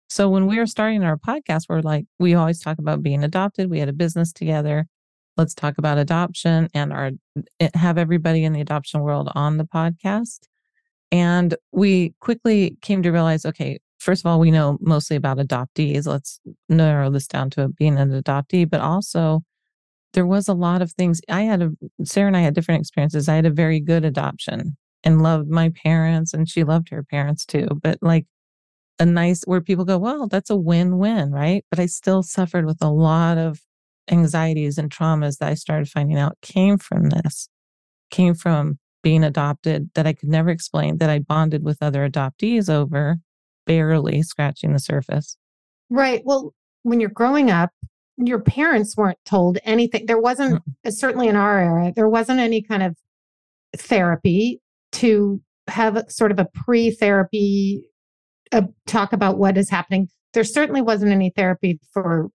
So 0.10 0.30
when 0.30 0.48
we 0.48 0.58
were 0.58 0.66
starting 0.66 1.04
our 1.04 1.18
podcast, 1.18 1.64
we're 1.68 1.82
like, 1.82 2.06
we 2.18 2.34
always 2.34 2.62
talk 2.62 2.80
about 2.80 3.04
being 3.04 3.24
adopted. 3.24 3.70
We 3.70 3.80
had 3.80 3.90
a 3.90 3.94
business 3.94 4.32
together. 4.32 4.88
Let's 5.36 5.54
talk 5.54 5.78
about 5.78 5.98
adoption 5.98 6.70
and 6.74 6.94
our 6.94 7.12
eh, 7.60 7.70
have 7.76 7.98
everybody 7.98 8.44
in 8.44 8.54
the 8.54 8.62
adoption 8.62 9.02
world 9.02 9.30
on 9.36 9.58
the 9.58 9.66
podcast. 9.66 10.40
And 11.12 11.56
we 11.72 12.14
quickly 12.20 12.78
came 12.82 13.04
to 13.04 13.12
realize, 13.12 13.46
okay, 13.46 13.80
first 14.08 14.22
of 14.22 14.32
all, 14.32 14.40
we 14.40 14.52
know 14.52 14.78
mostly 14.80 15.18
about 15.18 15.38
adoptees. 15.38 16.08
Let's 16.08 16.40
narrow 16.70 17.12
this 17.12 17.28
down 17.28 17.50
to 17.52 17.68
being 17.68 17.98
an 17.98 18.10
adoptee, 18.10 18.68
but 18.68 18.80
also 18.80 19.42
there 20.14 20.26
was 20.26 20.48
a 20.48 20.54
lot 20.54 20.82
of 20.82 20.94
things. 20.94 21.20
I 21.28 21.42
had 21.42 21.62
a, 21.62 21.72
Sarah 22.06 22.28
and 22.28 22.38
I 22.38 22.40
had 22.40 22.56
different 22.56 22.80
experiences. 22.80 23.28
I 23.28 23.36
had 23.36 23.46
a 23.46 23.52
very 23.52 23.82
good 23.82 24.06
adoption 24.06 24.78
and 25.04 25.22
loved 25.22 25.50
my 25.50 25.74
parents 25.84 26.34
and 26.34 26.48
she 26.48 26.64
loved 26.64 26.88
her 26.88 27.04
parents 27.04 27.46
too. 27.46 27.68
But 27.84 27.98
like 28.02 28.26
a 28.98 29.06
nice, 29.06 29.44
where 29.44 29.60
people 29.60 29.84
go, 29.84 29.98
well, 29.98 30.30
that's 30.30 30.50
a 30.50 30.56
win 30.56 31.00
win, 31.00 31.34
right? 31.34 31.66
But 31.70 31.82
I 31.82 31.88
still 31.88 32.24
suffered 32.24 32.66
with 32.66 32.78
a 32.80 32.90
lot 32.90 33.38
of 33.38 33.60
anxieties 34.10 34.78
and 34.78 34.90
traumas 34.90 35.40
that 35.40 35.50
I 35.50 35.56
started 35.56 35.90
finding 35.90 36.18
out 36.18 36.38
came 36.42 36.78
from 36.78 37.10
this, 37.10 37.50
came 38.10 38.36
from 38.36 38.80
being 39.04 39.26
adopted 39.26 39.90
that 39.96 40.08
I 40.08 40.14
could 40.14 40.30
never 40.30 40.50
explain, 40.50 41.00
that 41.00 41.10
I 41.10 41.20
bonded 41.20 41.62
with 41.62 41.80
other 41.82 42.10
adoptees 42.10 42.70
over, 42.70 43.18
barely 43.68 44.24
scratching 44.24 44.74
the 44.74 44.80
surface. 44.80 45.38
Right. 45.90 46.22
Well, 46.26 46.54
when 46.84 47.00
you're 47.00 47.10
growing 47.10 47.52
up, 47.52 47.72
your 48.18 48.40
parents 48.40 48.98
weren't 48.98 49.20
told 49.26 49.60
anything. 49.64 50.06
There 50.08 50.20
wasn't, 50.20 50.64
certainly 50.90 51.28
in 51.28 51.36
our 51.36 51.60
era, 51.60 51.94
there 51.96 52.10
wasn't 52.10 52.40
any 52.40 52.62
kind 52.64 52.82
of 52.82 52.98
therapy 53.76 54.60
to 54.94 55.40
have 55.68 56.04
sort 56.10 56.32
of 56.32 56.40
a 56.40 56.46
pre 56.46 56.92
therapy 56.92 57.84
uh, 58.52 58.64
talk 58.88 59.14
about 59.14 59.38
what 59.38 59.58
is 59.58 59.70
happening. 59.70 60.08
There 60.34 60.44
certainly 60.44 60.82
wasn't 60.82 61.12
any 61.12 61.30
therapy 61.30 61.80
for 61.94 62.30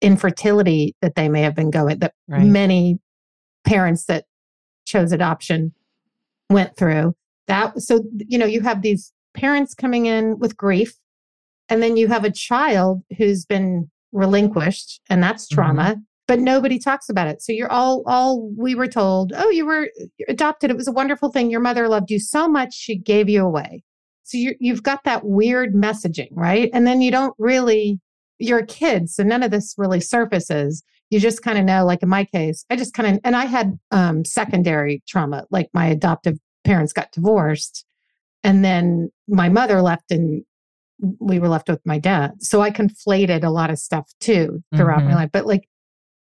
infertility 0.00 0.94
that 1.00 1.14
they 1.14 1.28
may 1.28 1.42
have 1.42 1.54
been 1.54 1.70
going, 1.70 1.98
that 2.00 2.12
Right. 2.28 2.44
many 2.44 2.98
parents 3.64 4.04
that 4.04 4.26
chose 4.86 5.12
adoption 5.12 5.72
went 6.50 6.76
through. 6.76 7.14
That 7.48 7.80
so 7.80 8.00
you 8.18 8.38
know 8.38 8.46
you 8.46 8.60
have 8.60 8.82
these 8.82 9.12
parents 9.34 9.74
coming 9.74 10.06
in 10.06 10.38
with 10.38 10.56
grief, 10.56 10.94
and 11.68 11.82
then 11.82 11.96
you 11.96 12.08
have 12.08 12.24
a 12.24 12.30
child 12.30 13.02
who's 13.18 13.44
been 13.44 13.90
relinquished, 14.12 15.00
and 15.10 15.22
that's 15.22 15.46
Mhm. 15.46 15.54
trauma. 15.54 15.96
But 16.26 16.40
nobody 16.40 16.78
talks 16.78 17.10
about 17.10 17.28
it. 17.28 17.42
So 17.42 17.52
you're 17.52 17.70
all 17.70 18.02
all 18.06 18.48
we 18.56 18.74
were 18.74 18.86
told. 18.86 19.32
Oh, 19.36 19.50
you 19.50 19.66
were 19.66 19.90
adopted. 20.28 20.70
It 20.70 20.76
was 20.76 20.88
a 20.88 20.92
wonderful 20.92 21.30
thing. 21.30 21.50
Your 21.50 21.60
mother 21.60 21.86
loved 21.88 22.10
you 22.10 22.18
so 22.18 22.48
much 22.48 22.72
she 22.74 22.96
gave 22.96 23.28
you 23.28 23.44
away. 23.44 23.82
So 24.22 24.38
you 24.38 24.54
you've 24.58 24.82
got 24.82 25.04
that 25.04 25.26
weird 25.26 25.74
messaging, 25.74 26.30
right? 26.32 26.70
And 26.72 26.86
then 26.86 27.00
you 27.02 27.10
don't 27.10 27.34
really. 27.38 28.00
You're 28.38 28.58
a 28.60 28.66
kid, 28.66 29.10
so 29.10 29.22
none 29.22 29.42
of 29.42 29.50
this 29.50 29.74
really 29.78 30.00
surfaces 30.00 30.82
you 31.10 31.20
just 31.20 31.42
kind 31.42 31.58
of 31.58 31.64
know 31.64 31.84
like 31.84 32.02
in 32.02 32.08
my 32.08 32.24
case 32.24 32.64
i 32.70 32.74
just 32.76 32.94
kind 32.94 33.14
of 33.14 33.20
and 33.24 33.36
i 33.36 33.44
had 33.44 33.78
um 33.92 34.24
secondary 34.24 35.00
trauma 35.06 35.44
like 35.50 35.68
my 35.72 35.86
adoptive 35.86 36.38
parents 36.64 36.92
got 36.92 37.12
divorced 37.12 37.84
and 38.44 38.64
then 38.64 39.10
my 39.26 39.48
mother 39.48 39.82
left 39.82 40.10
and 40.12 40.44
we 41.18 41.38
were 41.40 41.48
left 41.48 41.68
with 41.68 41.80
my 41.84 41.98
dad. 41.98 42.32
So 42.40 42.60
i 42.60 42.70
conflated 42.70 43.42
a 43.42 43.50
lot 43.50 43.70
of 43.70 43.78
stuff 43.78 44.08
too 44.20 44.62
throughout 44.76 45.04
my 45.04 45.10
Mhm. 45.12 45.14
life. 45.16 45.30
But 45.32 45.46
like 45.46 45.68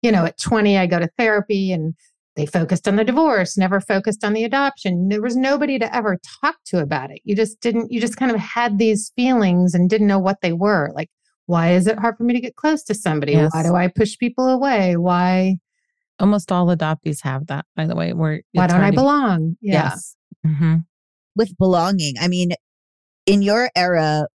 you 0.01 0.11
know 0.11 0.25
at 0.25 0.37
20 0.39 0.77
i 0.77 0.85
go 0.85 0.99
to 0.99 1.09
therapy 1.17 1.71
and 1.71 1.95
they 2.35 2.45
focused 2.45 2.87
on 2.87 2.97
the 2.97 3.03
divorce 3.03 3.57
never 3.57 3.79
focused 3.81 4.23
on 4.23 4.33
the 4.33 4.43
adoption. 4.43 5.07
There 5.09 5.21
was 5.21 5.35
nobody 5.35 5.79
to 5.79 5.95
ever 5.95 6.19
talk 6.41 6.55
to 6.65 6.79
about 6.79 7.09
it. 7.11 7.19
You 7.23 7.35
just 7.35 7.59
didn't 7.61 7.91
you 7.91 7.99
just 8.01 8.17
kind 8.17 8.31
of 8.31 8.39
had 8.39 8.77
these 8.77 9.11
feelings 9.15 9.73
and 9.73 9.89
didn't 9.89 10.07
know 10.07 10.19
what 10.19 10.41
they 10.41 10.53
were. 10.53 10.91
Like 10.93 11.09
why 11.45 11.71
is 11.71 11.87
it 11.87 11.97
hard 11.97 12.17
for 12.17 12.23
me 12.25 12.33
to 12.33 12.41
get 12.41 12.55
close 12.57 12.83
to 12.83 12.93
somebody? 12.93 13.31
Yes. 13.31 13.53
why 13.53 13.63
do 13.63 13.75
i 13.75 13.87
push 13.87 14.17
people 14.17 14.47
away? 14.49 14.97
Why 14.97 15.57
Almost 16.19 16.51
all 16.51 16.67
adoptees 16.75 17.21
have 17.21 17.45
that, 17.47 17.65
by 17.75 17.85
the 17.85 17.95
way. 17.95 18.11
Where 18.11 18.41
why 18.53 18.65
don't 18.67 18.81
i 18.81 18.91
belong? 18.91 19.55
Yeah. 19.61 19.91
Yes. 19.93 20.15
hmm 20.45 20.77
with 21.37 21.57
belonging. 21.57 22.15
I 22.19 22.27
mean, 22.27 22.51
in 23.25 23.41
your 23.41 23.69
era, 23.75 24.27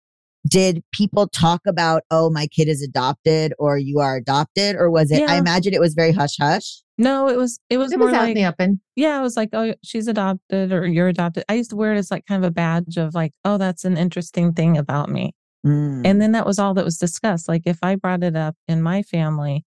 did 0.48 0.84
people 0.92 1.28
talk 1.28 1.62
about, 1.68 2.04
oh, 2.12 2.30
my 2.30 2.48
kid 2.48 2.68
is 2.68 2.82
adopted 2.82 3.54
or 3.60 3.78
you 3.78 4.00
are 4.00 4.16
adopted? 4.16 4.76
Or 4.76 4.90
was 4.90 5.12
it, 5.12 5.30
I 5.30 5.36
imagine 5.36 5.74
it 5.74 5.80
was 5.80 5.94
very 5.94 6.12
hush 6.12 6.38
hush. 6.40 6.82
No, 6.98 7.28
it 7.30 7.38
was 7.38 7.60
it 7.70 7.78
was 7.78 7.92
it 7.92 7.98
more 7.98 8.08
was 8.08 8.16
out 8.16 8.24
in 8.24 8.28
like 8.30 8.36
the 8.36 8.46
open 8.46 8.80
yeah, 8.96 9.18
it 9.18 9.24
was 9.24 9.36
like 9.36 9.50
oh 9.54 9.74
she's 9.84 10.08
adopted 10.08 10.72
or 10.72 10.86
you're 10.86 11.08
adopted. 11.08 11.44
I 11.50 11.56
used 11.56 11.72
to 11.72 11.76
wear 11.76 11.94
it 11.94 11.98
as 11.98 12.12
like 12.12 12.28
kind 12.28 12.44
of 12.44 12.48
a 12.48 12.54
badge 12.54 12.98
of 12.98 13.16
like 13.16 13.34
oh 13.44 13.58
that's 13.58 13.86
an 13.86 13.98
interesting 13.98 14.54
thing 14.54 14.78
about 14.78 15.10
me. 15.10 15.34
Mm. 15.66 16.06
And 16.06 16.22
then 16.22 16.34
that 16.34 16.46
was 16.46 16.60
all 16.60 16.76
that 16.76 16.86
was 16.86 16.98
discussed. 16.98 17.48
Like 17.48 17.64
if 17.66 17.80
I 17.82 17.96
brought 17.96 18.24
it 18.24 18.36
up 18.36 18.56
in 18.68 18.84
my 18.84 19.02
family, 19.02 19.66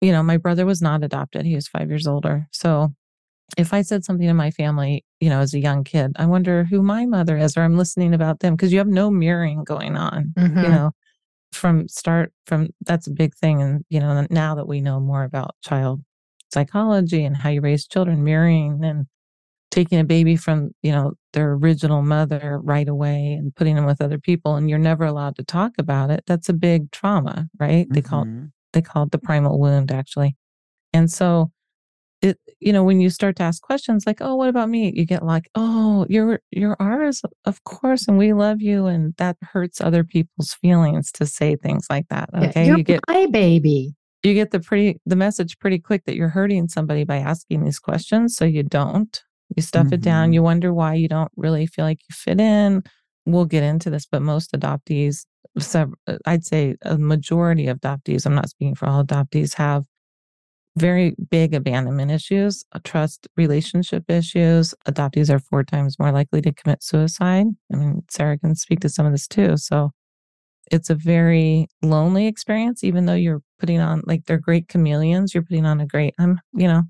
you 0.00 0.12
know, 0.12 0.22
my 0.22 0.36
brother 0.36 0.64
was 0.64 0.80
not 0.80 1.02
adopted. 1.02 1.44
He 1.44 1.56
was 1.56 1.66
five 1.66 1.88
years 1.88 2.06
older. 2.06 2.46
So 2.52 2.94
if 3.58 3.72
I 3.74 3.82
said 3.82 4.04
something 4.04 4.26
to 4.26 4.34
my 4.34 4.50
family, 4.50 5.04
you 5.20 5.28
know, 5.30 5.40
as 5.40 5.54
a 5.54 5.60
young 5.60 5.84
kid, 5.84 6.12
I 6.16 6.26
wonder 6.26 6.64
who 6.64 6.82
my 6.82 7.06
mother 7.06 7.36
is, 7.36 7.56
or 7.56 7.62
I'm 7.62 7.76
listening 7.78 8.14
about 8.14 8.40
them 8.40 8.54
because 8.56 8.72
you 8.72 8.78
have 8.78 8.88
no 8.88 9.10
mirroring 9.10 9.64
going 9.64 9.96
on, 9.96 10.36
you 10.60 10.68
Mhm. 10.68 10.70
know, 10.70 10.92
from 11.52 11.88
start 11.88 12.32
from 12.46 12.68
that's 12.82 13.06
a 13.08 13.12
big 13.12 13.34
thing. 13.36 13.62
And, 13.62 13.84
you 13.90 14.00
know, 14.00 14.26
now 14.30 14.54
that 14.56 14.68
we 14.68 14.80
know 14.80 15.00
more 15.00 15.24
about 15.24 15.56
child 15.62 16.02
psychology 16.52 17.24
and 17.24 17.36
how 17.36 17.50
you 17.50 17.60
raise 17.62 17.86
children, 17.86 18.24
mirroring 18.24 18.84
and 18.84 19.06
taking 19.70 19.98
a 20.00 20.04
baby 20.04 20.36
from, 20.36 20.70
you 20.82 20.92
know, 20.92 21.14
their 21.32 21.52
original 21.52 22.02
mother 22.02 22.60
right 22.62 22.88
away 22.88 23.34
and 23.34 23.54
putting 23.56 23.74
them 23.76 23.86
with 23.86 24.00
other 24.00 24.18
people 24.18 24.54
and 24.56 24.70
you're 24.70 24.78
never 24.78 25.04
allowed 25.04 25.36
to 25.36 25.44
talk 25.44 25.72
about 25.78 26.10
it, 26.10 26.22
that's 26.26 26.48
a 26.48 26.52
big 26.54 26.90
trauma, 26.92 27.48
right? 27.58 27.88
They 27.94 28.02
call 28.02 28.22
it 28.24 28.28
Mhm. 28.28 28.52
they 28.72 28.82
call 28.82 29.04
it 29.04 29.12
the 29.12 29.18
primal 29.18 29.58
wound 29.60 29.92
actually. 29.92 30.36
And 30.94 31.10
so 31.10 31.52
it 32.24 32.38
you 32.60 32.72
know 32.72 32.82
when 32.82 33.00
you 33.00 33.10
start 33.10 33.36
to 33.36 33.42
ask 33.42 33.62
questions 33.62 34.04
like 34.06 34.20
oh 34.20 34.34
what 34.34 34.48
about 34.48 34.68
me 34.68 34.92
you 34.94 35.04
get 35.04 35.22
like 35.24 35.48
oh 35.54 36.06
you're 36.08 36.40
you're 36.50 36.76
ours 36.80 37.22
of 37.44 37.62
course 37.64 38.08
and 38.08 38.18
we 38.18 38.32
love 38.32 38.60
you 38.62 38.86
and 38.86 39.14
that 39.18 39.36
hurts 39.42 39.80
other 39.80 40.02
people's 40.04 40.54
feelings 40.54 41.12
to 41.12 41.26
say 41.26 41.54
things 41.56 41.86
like 41.90 42.06
that 42.08 42.30
okay 42.34 42.66
You're 42.66 42.78
you 42.78 42.82
get 42.84 43.00
my 43.08 43.26
baby. 43.26 43.94
you 44.22 44.34
get 44.34 44.50
the 44.50 44.60
pretty 44.60 45.00
the 45.06 45.16
message 45.16 45.58
pretty 45.58 45.78
quick 45.78 46.04
that 46.06 46.16
you're 46.16 46.30
hurting 46.30 46.68
somebody 46.68 47.04
by 47.04 47.18
asking 47.18 47.62
these 47.64 47.78
questions 47.78 48.34
so 48.36 48.44
you 48.44 48.62
don't 48.62 49.22
you 49.54 49.62
stuff 49.62 49.92
it 49.92 50.00
down 50.00 50.30
Mhm. 50.30 50.34
you 50.34 50.42
wonder 50.42 50.72
why 50.72 50.94
you 50.94 51.08
don't 51.08 51.30
really 51.36 51.66
feel 51.66 51.84
like 51.84 52.00
you 52.08 52.14
fit 52.14 52.40
in 52.40 52.82
we'll 53.26 53.44
get 53.44 53.62
into 53.62 53.90
this 53.90 54.06
but 54.10 54.22
most 54.22 54.52
adoptees 54.52 55.26
i'd 56.26 56.44
say 56.44 56.74
a 56.82 56.96
majority 56.98 57.66
of 57.68 57.80
adoptees 57.80 58.26
i'm 58.26 58.34
not 58.34 58.48
speaking 58.48 58.74
for 58.74 58.86
all 58.88 59.04
adoptees 59.04 59.54
have 59.54 59.84
very 60.76 61.14
big 61.30 61.54
abandonment 61.54 62.10
issues 62.10 62.64
uh, 62.72 62.80
trust 62.84 63.28
relationship 63.36 64.04
issues 64.10 64.74
adoptees 64.88 65.30
are 65.32 65.38
four 65.38 65.62
times 65.62 65.98
more 65.98 66.12
likely 66.12 66.40
to 66.40 66.52
commit 66.52 66.82
suicide 66.82 67.46
i 67.72 67.76
mean 67.76 68.02
sarah 68.10 68.38
can 68.38 68.54
speak 68.54 68.80
to 68.80 68.88
some 68.88 69.06
of 69.06 69.12
this 69.12 69.28
too 69.28 69.56
so 69.56 69.90
it's 70.72 70.90
a 70.90 70.94
very 70.94 71.66
lonely 71.82 72.26
experience 72.26 72.82
even 72.82 73.06
though 73.06 73.14
you're 73.14 73.42
putting 73.58 73.80
on 73.80 74.02
like 74.06 74.24
they're 74.26 74.38
great 74.38 74.68
chameleons 74.68 75.32
you're 75.32 75.44
putting 75.44 75.66
on 75.66 75.80
a 75.80 75.86
great 75.86 76.14
i'm 76.18 76.40
you 76.54 76.66
know 76.66 76.82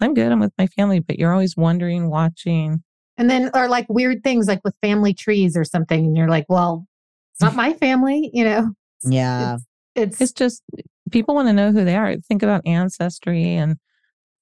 i'm 0.00 0.14
good 0.14 0.30
i'm 0.30 0.40
with 0.40 0.52
my 0.58 0.66
family 0.68 1.00
but 1.00 1.18
you're 1.18 1.32
always 1.32 1.56
wondering 1.56 2.08
watching 2.08 2.82
And 3.18 3.30
then, 3.30 3.50
or 3.54 3.68
like 3.68 3.86
weird 3.88 4.24
things 4.24 4.48
like 4.48 4.60
with 4.64 4.74
family 4.82 5.14
trees 5.14 5.56
or 5.56 5.64
something. 5.64 6.06
And 6.06 6.16
you're 6.16 6.28
like, 6.28 6.46
well, 6.48 6.86
it's 7.34 7.42
not 7.42 7.54
my 7.64 7.74
family, 7.74 8.30
you 8.32 8.44
know? 8.44 8.70
Yeah. 9.04 9.58
It's, 9.94 10.20
it's 10.20 10.32
just 10.32 10.62
people 11.12 11.34
want 11.34 11.48
to 11.48 11.52
know 11.52 11.70
who 11.72 11.84
they 11.84 11.96
are 11.96 12.16
think 12.16 12.42
about 12.42 12.66
ancestry 12.66 13.54
and 13.54 13.76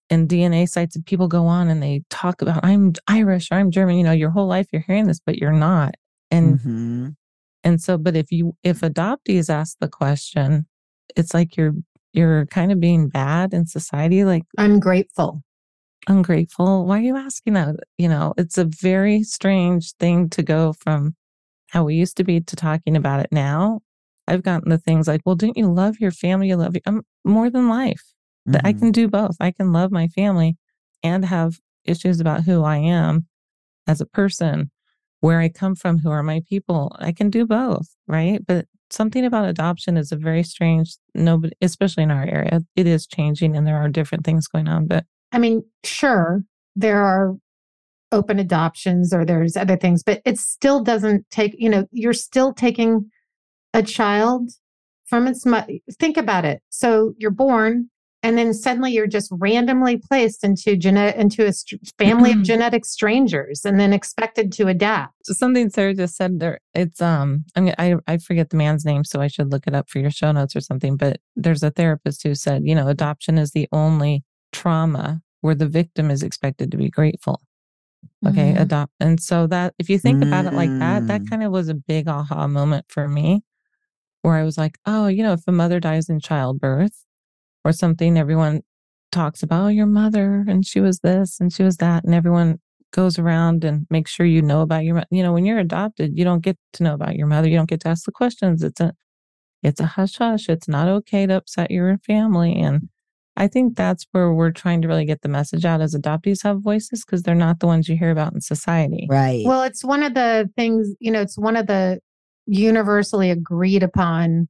and 0.08 0.28
dna 0.28 0.68
sites 0.68 0.96
and 0.96 1.04
people 1.06 1.28
go 1.28 1.46
on 1.46 1.68
and 1.68 1.82
they 1.82 2.02
talk 2.10 2.40
about 2.42 2.64
i'm 2.64 2.92
irish 3.08 3.48
or 3.50 3.56
i'm 3.56 3.70
german 3.70 3.96
you 3.96 4.04
know 4.04 4.12
your 4.12 4.30
whole 4.30 4.46
life 4.46 4.66
you're 4.72 4.84
hearing 4.86 5.06
this 5.06 5.20
but 5.24 5.36
you're 5.38 5.52
not 5.52 5.94
and 6.30 6.58
Mhm. 6.60 7.14
and 7.64 7.80
so 7.82 7.98
but 7.98 8.16
if 8.16 8.30
you 8.32 8.56
if 8.62 8.80
adoptees 8.80 9.50
ask 9.50 9.76
the 9.80 9.88
question 9.88 10.66
it's 11.16 11.34
like 11.34 11.56
you're 11.56 11.74
you're 12.12 12.46
kind 12.46 12.72
of 12.72 12.80
being 12.80 13.08
bad 13.08 13.52
in 13.54 13.66
society 13.66 14.24
like 14.24 14.42
ungrateful. 14.58 15.42
ungrateful 16.08 16.86
why 16.86 16.98
are 16.98 17.02
you 17.02 17.16
asking 17.16 17.52
that 17.54 17.76
you 17.98 18.08
know 18.08 18.32
it's 18.36 18.58
a 18.58 18.64
very 18.64 19.22
strange 19.22 19.92
thing 19.94 20.28
to 20.30 20.42
go 20.42 20.72
from 20.72 21.14
how 21.68 21.84
we 21.84 21.94
used 21.94 22.16
to 22.16 22.24
be 22.24 22.40
to 22.40 22.56
talking 22.56 22.96
about 22.96 23.20
it 23.20 23.28
now 23.30 23.80
i've 24.30 24.42
gotten 24.42 24.70
the 24.70 24.78
things 24.78 25.06
like 25.06 25.20
well 25.26 25.36
don't 25.36 25.56
you 25.56 25.70
love 25.70 25.96
your 26.00 26.10
family 26.10 26.48
you 26.48 26.56
love 26.56 26.74
you. 26.74 26.80
i'm 26.86 27.02
more 27.24 27.50
than 27.50 27.68
life 27.68 28.02
that 28.46 28.62
I 28.64 28.72
mm-hmm. 28.72 28.78
can 28.80 28.92
do 28.92 29.08
both. 29.08 29.36
I 29.40 29.50
can 29.50 29.72
love 29.72 29.90
my 29.90 30.08
family 30.08 30.56
and 31.02 31.24
have 31.24 31.58
issues 31.84 32.20
about 32.20 32.44
who 32.44 32.62
I 32.62 32.76
am 32.76 33.26
as 33.86 34.00
a 34.00 34.06
person, 34.06 34.70
where 35.20 35.40
I 35.40 35.48
come 35.48 35.74
from, 35.74 35.98
who 35.98 36.10
are 36.10 36.22
my 36.22 36.42
people. 36.48 36.96
I 36.98 37.12
can 37.12 37.30
do 37.30 37.46
both, 37.46 37.88
right? 38.06 38.44
But 38.46 38.66
something 38.90 39.24
about 39.24 39.48
adoption 39.48 39.96
is 39.96 40.10
a 40.10 40.16
very 40.16 40.42
strange 40.42 40.96
nobody 41.14 41.54
especially 41.60 42.02
in 42.02 42.10
our 42.10 42.24
area. 42.24 42.60
It 42.76 42.86
is 42.86 43.06
changing 43.06 43.56
and 43.56 43.66
there 43.66 43.76
are 43.76 43.88
different 43.88 44.24
things 44.24 44.48
going 44.48 44.68
on, 44.68 44.86
but 44.86 45.04
I 45.32 45.38
mean, 45.38 45.62
sure, 45.84 46.42
there 46.74 47.00
are 47.02 47.36
open 48.10 48.40
adoptions 48.40 49.14
or 49.14 49.24
there's 49.24 49.56
other 49.56 49.76
things, 49.76 50.02
but 50.02 50.20
it 50.24 50.38
still 50.38 50.82
doesn't 50.82 51.24
take, 51.30 51.54
you 51.56 51.68
know, 51.68 51.86
you're 51.92 52.12
still 52.12 52.52
taking 52.52 53.08
a 53.74 53.82
child 53.82 54.50
from 55.06 55.26
its 55.26 55.44
mother. 55.46 55.72
Think 55.98 56.16
about 56.16 56.44
it. 56.44 56.62
So 56.70 57.14
you're 57.18 57.30
born 57.30 57.90
and 58.22 58.36
then 58.36 58.52
suddenly 58.52 58.92
you're 58.92 59.06
just 59.06 59.30
randomly 59.32 59.96
placed 59.96 60.44
into 60.44 60.76
genet 60.76 61.16
into 61.16 61.46
a 61.46 61.52
str- 61.52 61.76
family 61.98 62.32
of 62.32 62.42
genetic 62.42 62.84
strangers 62.84 63.64
and 63.64 63.80
then 63.80 63.92
expected 63.92 64.52
to 64.52 64.66
adapt. 64.68 65.14
So 65.24 65.32
something 65.32 65.70
Sarah 65.70 65.94
just 65.94 66.16
said 66.16 66.38
there. 66.38 66.58
It's 66.74 67.00
um, 67.00 67.44
I'm 67.56 67.70
I 67.78 67.96
I 68.06 68.18
forget 68.18 68.50
the 68.50 68.56
man's 68.58 68.84
name, 68.84 69.04
so 69.04 69.20
I 69.20 69.26
should 69.28 69.50
look 69.50 69.66
it 69.66 69.74
up 69.74 69.88
for 69.88 70.00
your 70.00 70.10
show 70.10 70.30
notes 70.32 70.54
or 70.54 70.60
something. 70.60 70.96
But 70.96 71.18
there's 71.34 71.62
a 71.62 71.70
therapist 71.70 72.22
who 72.22 72.34
said, 72.34 72.62
you 72.66 72.74
know, 72.74 72.88
adoption 72.88 73.38
is 73.38 73.52
the 73.52 73.68
only 73.72 74.22
trauma 74.52 75.22
where 75.40 75.54
the 75.54 75.66
victim 75.68 76.10
is 76.10 76.22
expected 76.22 76.70
to 76.72 76.76
be 76.76 76.90
grateful. 76.90 77.40
Okay, 78.26 78.52
Mhm. 78.54 78.60
adopt, 78.60 78.92
and 79.00 79.18
so 79.18 79.46
that 79.46 79.72
if 79.78 79.88
you 79.88 79.98
think 79.98 80.22
about 80.22 80.44
it 80.44 80.52
like 80.52 80.70
that, 80.78 81.06
that 81.06 81.22
Mm. 81.22 81.30
kind 81.30 81.42
of 81.42 81.52
was 81.52 81.68
a 81.70 81.74
big 81.74 82.06
aha 82.06 82.46
moment 82.46 82.84
for 82.88 83.08
me, 83.08 83.42
where 84.22 84.34
I 84.34 84.42
was 84.42 84.58
like, 84.58 84.78
oh, 84.86 85.06
you 85.06 85.22
know, 85.22 85.32
if 85.32 85.42
a 85.46 85.52
mother 85.52 85.80
dies 85.80 86.08
in 86.08 86.20
childbirth 86.20 87.04
or 87.64 87.72
something, 87.72 88.18
everyone 88.18 88.62
talks 89.12 89.42
about 89.42 89.64
oh, 89.64 89.68
your 89.68 89.86
mother 89.86 90.44
and 90.46 90.64
she 90.64 90.80
was 90.80 91.00
this 91.00 91.40
and 91.40 91.52
she 91.52 91.62
was 91.62 91.78
that, 91.78 92.04
and 92.04 92.14
everyone 92.14 92.58
goes 92.92 93.18
around 93.18 93.64
and 93.64 93.86
makes 93.90 94.10
sure 94.10 94.26
you 94.26 94.42
know 94.42 94.62
about 94.62 94.84
your 94.84 94.96
mo- 94.96 95.04
you 95.10 95.22
know 95.22 95.32
when 95.32 95.44
you're 95.44 95.58
adopted 95.58 96.18
you 96.18 96.24
don't 96.24 96.42
get 96.42 96.56
to 96.72 96.82
know 96.82 96.94
about 96.94 97.14
your 97.14 97.26
mother 97.26 97.48
you 97.48 97.56
don't 97.56 97.68
get 97.68 97.80
to 97.80 97.88
ask 97.88 98.04
the 98.04 98.10
questions 98.10 98.64
it's 98.64 98.80
a 98.80 98.92
it's 99.62 99.80
a 99.80 99.86
hush 99.86 100.16
hush 100.16 100.48
it's 100.48 100.66
not 100.66 100.88
okay 100.88 101.26
to 101.26 101.36
upset 101.36 101.70
your 101.70 101.96
family 101.98 102.58
and 102.58 102.88
i 103.36 103.46
think 103.46 103.76
that's 103.76 104.06
where 104.10 104.32
we're 104.32 104.50
trying 104.50 104.82
to 104.82 104.88
really 104.88 105.04
get 105.04 105.22
the 105.22 105.28
message 105.28 105.64
out 105.64 105.80
as 105.80 105.94
adoptees 105.94 106.42
have 106.42 106.60
voices 106.60 107.04
because 107.04 107.22
they're 107.22 107.34
not 107.34 107.60
the 107.60 107.66
ones 107.66 107.88
you 107.88 107.96
hear 107.96 108.10
about 108.10 108.32
in 108.34 108.40
society 108.40 109.06
Right. 109.08 109.44
Well, 109.44 109.62
it's 109.62 109.84
one 109.84 110.02
of 110.02 110.14
the 110.14 110.50
things, 110.56 110.94
you 111.00 111.10
know, 111.10 111.20
it's 111.20 111.38
one 111.38 111.56
of 111.56 111.66
the 111.66 112.00
universally 112.50 113.30
agreed 113.30 113.82
upon 113.82 114.48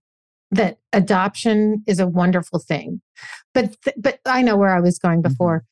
that 0.50 0.78
adoption 0.92 1.84
is 1.86 2.00
a 2.00 2.06
wonderful 2.06 2.58
thing. 2.58 3.00
But 3.54 3.76
th- 3.82 3.96
but 3.98 4.18
I 4.26 4.42
know 4.42 4.56
where 4.56 4.74
I 4.74 4.80
was 4.80 4.98
going 4.98 5.22
before. 5.22 5.64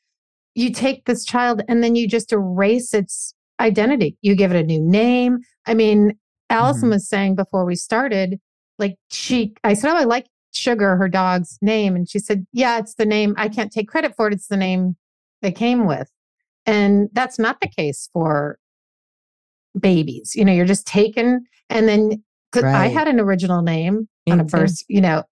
You 0.55 0.73
take 0.73 1.05
this 1.07 1.25
child 1.25 1.63
and 1.69 1.83
then 1.83 1.95
you 1.97 2.07
just 2.07 2.33
erase 2.33 2.93
its 2.95 3.35
identity. 3.61 4.17
You 4.23 4.35
give 4.37 4.53
it 4.53 4.57
a 4.61 4.63
new 4.63 4.81
name. 4.81 5.39
I 5.67 5.75
mean, 5.75 6.13
Allison 6.51 6.89
Mhm. 6.89 6.93
was 6.93 7.09
saying 7.09 7.35
before 7.35 7.65
we 7.65 7.75
started, 7.77 8.39
like 8.79 8.97
she 9.11 9.55
I 9.65 9.75
said, 9.75 9.91
"Oh, 9.91 9.97
I 9.97 10.05
like 10.05 10.27
Sugar, 10.53 10.97
her 10.97 11.09
dog's 11.09 11.59
name." 11.63 11.97
And 11.97 12.09
she 12.09 12.19
said, 12.19 12.47
"Yeah, 12.53 12.79
it's 12.79 12.95
the 12.95 13.07
name. 13.07 13.35
I 13.37 13.49
can't 13.49 13.73
take 13.73 13.89
credit 13.89 14.15
for 14.17 14.29
it. 14.29 14.35
It's 14.35 14.49
the 14.49 14.57
name 14.57 14.97
they 15.43 15.53
came 15.53 15.87
with." 15.87 16.11
And 16.67 17.09
that's 17.13 17.39
not 17.39 17.61
the 17.61 17.69
case 17.69 18.11
for 18.13 18.59
babies. 19.79 20.35
You 20.37 20.45
know, 20.45 20.53
you're 20.53 20.67
just 20.67 20.87
taken 20.87 21.45
and 21.71 21.89
then 21.89 22.23
'cause 22.53 22.65
I 22.65 22.85
Right. 22.87 22.93
had 22.93 23.09
an 23.09 23.21
original 23.21 23.63
name 23.63 24.09
Me 24.27 24.33
on 24.33 24.41
a 24.41 24.49
first, 24.49 24.85
you 24.89 25.01
know, 25.01 25.23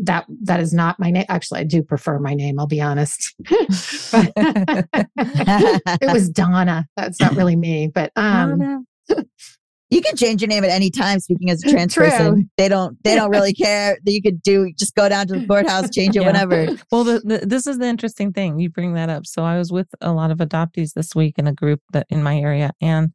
that 0.00 0.26
that 0.44 0.60
is 0.60 0.72
not 0.72 0.98
my 1.00 1.10
name. 1.10 1.24
Actually, 1.28 1.60
I 1.60 1.64
do 1.64 1.82
prefer 1.82 2.18
my 2.18 2.34
name, 2.34 2.58
I'll 2.60 2.66
be 2.66 2.80
honest. 2.80 3.34
But 4.12 4.32
it 6.00 6.12
was 6.12 6.28
Donna. 6.30 6.86
That's 6.96 7.20
not 7.20 7.36
really 7.36 7.56
me, 7.56 7.88
but 7.92 8.12
um 8.16 8.84
you 9.90 10.02
can 10.02 10.16
change 10.16 10.42
your 10.42 10.48
name 10.48 10.64
at 10.64 10.70
any 10.70 10.90
time. 10.90 11.18
Speaking 11.18 11.48
as 11.48 11.62
a 11.62 11.66
trans 11.66 11.94
True. 11.94 12.04
person, 12.04 12.50
they 12.58 12.68
don't 12.68 13.02
they 13.04 13.14
don't 13.14 13.30
really 13.30 13.54
care. 13.64 13.98
That 14.04 14.12
You 14.12 14.20
could 14.22 14.42
do 14.42 14.70
just 14.78 14.94
go 14.94 15.08
down 15.08 15.26
to 15.28 15.34
the 15.40 15.46
courthouse, 15.46 15.88
change 15.90 16.14
it 16.16 16.20
Yeah. 16.20 16.26
whenever. 16.26 16.68
well 16.92 17.04
the, 17.04 17.20
the, 17.24 17.46
this 17.46 17.66
is 17.66 17.78
the 17.78 17.86
interesting 17.86 18.32
thing 18.32 18.58
you 18.60 18.68
bring 18.70 18.92
that 18.94 19.08
up 19.08 19.26
so 19.26 19.42
i 19.44 19.56
was 19.58 19.72
with 19.72 19.88
a 20.00 20.12
lot 20.12 20.30
of 20.30 20.38
adoptees 20.38 20.92
this 20.94 21.14
week 21.14 21.38
in 21.38 21.46
a 21.46 21.52
group 21.52 21.80
that 21.92 22.06
in 22.10 22.22
my 22.22 22.38
area 22.38 22.70
and 22.80 23.12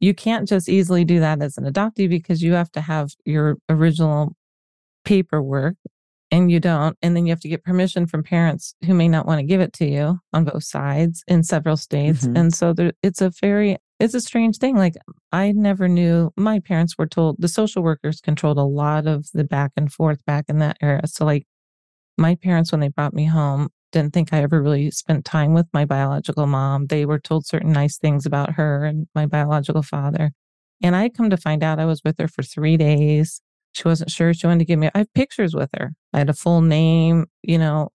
you 0.00 0.14
can't 0.14 0.48
just 0.48 0.68
easily 0.68 1.04
do 1.04 1.20
that 1.20 1.42
as 1.42 1.56
an 1.58 1.64
adoptee 1.64 2.08
because 2.08 2.42
you 2.42 2.52
have 2.54 2.70
to 2.72 2.80
have 2.80 3.10
your 3.24 3.56
original 3.68 4.34
paperwork 5.04 5.76
and 6.32 6.50
you 6.50 6.58
don't 6.58 6.96
and 7.02 7.16
then 7.16 7.24
you 7.26 7.30
have 7.30 7.40
to 7.40 7.48
get 7.48 7.62
permission 7.64 8.06
from 8.06 8.22
parents 8.22 8.74
who 8.84 8.94
may 8.94 9.06
not 9.08 9.26
want 9.26 9.38
to 9.38 9.46
give 9.46 9.60
it 9.60 9.72
to 9.72 9.86
you 9.86 10.18
on 10.32 10.44
both 10.44 10.64
sides 10.64 11.22
in 11.28 11.42
several 11.44 11.76
states 11.76 12.26
Mhm. 12.26 12.38
and 12.38 12.54
so 12.54 12.72
there, 12.72 12.92
it's 13.02 13.20
a 13.20 13.30
very 13.40 13.76
it's 14.00 14.14
a 14.14 14.20
strange 14.20 14.58
thing 14.58 14.76
like 14.76 14.94
i 15.32 15.52
never 15.52 15.86
knew 15.86 16.32
my 16.36 16.58
parents 16.58 16.98
were 16.98 17.06
told 17.06 17.36
the 17.38 17.46
social 17.48 17.82
workers 17.82 18.20
controlled 18.20 18.58
a 18.58 18.64
lot 18.64 19.06
of 19.06 19.26
the 19.34 19.44
back 19.44 19.70
and 19.76 19.92
forth 19.92 20.24
back 20.24 20.46
in 20.48 20.58
that 20.58 20.76
era 20.82 21.06
so 21.06 21.24
like 21.24 21.46
my 22.18 22.34
parents 22.36 22.72
when 22.72 22.80
they 22.80 22.88
brought 22.88 23.14
me 23.14 23.24
home 23.26 23.68
didn't 23.92 24.12
think 24.12 24.32
i 24.32 24.42
ever 24.42 24.62
really 24.62 24.90
spent 24.90 25.24
time 25.24 25.54
with 25.54 25.66
my 25.72 25.84
biological 25.84 26.46
mom. 26.46 26.86
They 26.86 27.06
were 27.06 27.18
told 27.20 27.46
certain 27.46 27.72
nice 27.72 27.98
things 27.98 28.26
about 28.26 28.52
her 28.54 28.84
and 28.84 29.06
my 29.14 29.26
biological 29.26 29.82
father. 29.82 30.32
And 30.82 30.96
i 30.96 31.08
come 31.08 31.30
to 31.30 31.36
find 31.36 31.62
out 31.62 31.78
i 31.80 31.84
was 31.86 32.02
with 32.04 32.18
her 32.18 32.28
for 32.28 32.42
three 32.42 32.76
days. 32.76 33.40
She 33.72 33.84
wasn't 33.88 34.10
sure 34.10 34.32
she 34.34 34.46
wanted 34.46 34.60
to 34.60 34.64
give 34.66 34.78
me 34.78 34.90
i 34.94 34.98
have 34.98 35.12
pictures 35.14 35.54
with 35.54 35.70
her. 35.76 35.92
I 36.12 36.18
had 36.18 36.30
a 36.30 36.34
full 36.34 36.60
name 36.62 37.26
you 37.42 37.58
know 37.58 37.90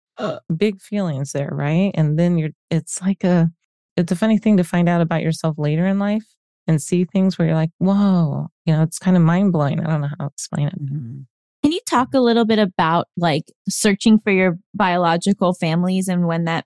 big 0.56 0.82
feelings 0.82 1.32
there 1.34 1.50
right? 1.52 1.92
And 1.96 2.20
then 2.20 2.38
you're 2.38 2.52
it's 2.72 3.02
like 3.02 3.24
a 3.24 3.50
it's 3.98 4.12
a 4.12 4.16
funny 4.16 4.38
thing 4.38 4.58
to 4.58 4.64
find 4.64 4.90
out 4.90 5.02
about 5.02 5.24
yourself 5.24 5.58
later 5.58 5.86
in 5.88 6.00
life 6.00 6.26
and 6.68 6.82
see 6.82 7.06
things 7.06 7.38
where 7.40 7.48
you're 7.48 7.56
like 7.56 7.72
whoa 7.80 8.48
you 8.66 8.74
know 8.74 8.84
it's 8.84 9.00
kind 9.00 9.18
of 9.18 9.24
mind-blowing. 9.24 9.80
I 9.82 9.88
don't 9.90 10.02
know 10.02 10.08
how 10.10 10.26
to 10.28 10.32
explain 10.34 10.68
it. 10.68 10.80
Mhm. 10.82 11.26
Can 11.70 11.76
you 11.76 11.82
talk 11.88 12.16
a 12.16 12.20
little 12.20 12.46
bit 12.46 12.58
about 12.58 13.10
like 13.16 13.44
searching 13.70 14.18
for 14.18 14.32
your 14.32 14.58
biological 14.74 15.54
families 15.54 16.08
and 16.08 16.26
when 16.26 16.46
that 16.46 16.66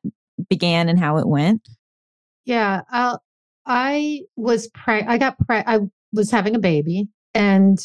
began 0.49 0.87
and 0.87 0.97
how 0.97 1.17
it 1.17 1.27
went? 1.27 1.67
yeah, 2.45 2.83
I'll 2.89 3.21
I 3.65 4.21
was 4.37 4.69
pre 4.69 5.01
I 5.01 5.17
got 5.17 5.37
pre 5.45 5.57
I 5.57 5.79
was 6.13 6.31
having 6.31 6.55
a 6.55 6.59
baby 6.59 7.07
and 7.33 7.83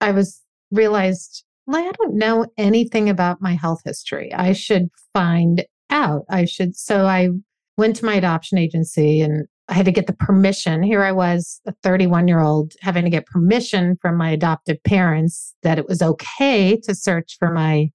I 0.00 0.12
was 0.12 0.42
realized 0.70 1.44
well, 1.66 1.86
I 1.86 1.90
don't 1.90 2.14
know 2.14 2.46
anything 2.56 3.08
about 3.08 3.42
my 3.42 3.54
health 3.54 3.80
history. 3.84 4.32
I 4.32 4.52
should 4.52 4.90
find 5.12 5.64
out. 5.90 6.24
I 6.28 6.44
should 6.44 6.76
so 6.76 7.04
I 7.04 7.30
went 7.76 7.96
to 7.96 8.04
my 8.04 8.14
adoption 8.14 8.58
agency 8.58 9.20
and 9.20 9.46
I 9.70 9.74
had 9.74 9.86
to 9.86 9.92
get 9.92 10.08
the 10.08 10.12
permission. 10.12 10.82
Here 10.82 11.02
I 11.02 11.12
was, 11.12 11.60
a 11.64 11.72
31 11.82 12.26
year 12.26 12.40
old, 12.40 12.74
having 12.80 13.04
to 13.04 13.10
get 13.10 13.26
permission 13.26 13.96
from 14.02 14.16
my 14.16 14.30
adoptive 14.30 14.82
parents 14.82 15.54
that 15.62 15.78
it 15.78 15.88
was 15.88 16.02
okay 16.02 16.76
to 16.80 16.94
search 16.94 17.36
for 17.38 17.52
my 17.52 17.90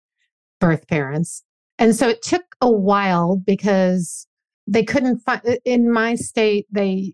birth 0.62 0.88
parents. 0.88 1.44
And 1.78 1.94
so 1.94 2.08
it 2.08 2.22
took 2.22 2.44
a 2.62 2.72
while 2.72 3.36
because 3.46 4.26
they 4.66 4.84
couldn't 4.84 5.20
find 5.20 5.42
in 5.66 5.92
my 5.92 6.16
state, 6.16 6.66
they 6.72 7.14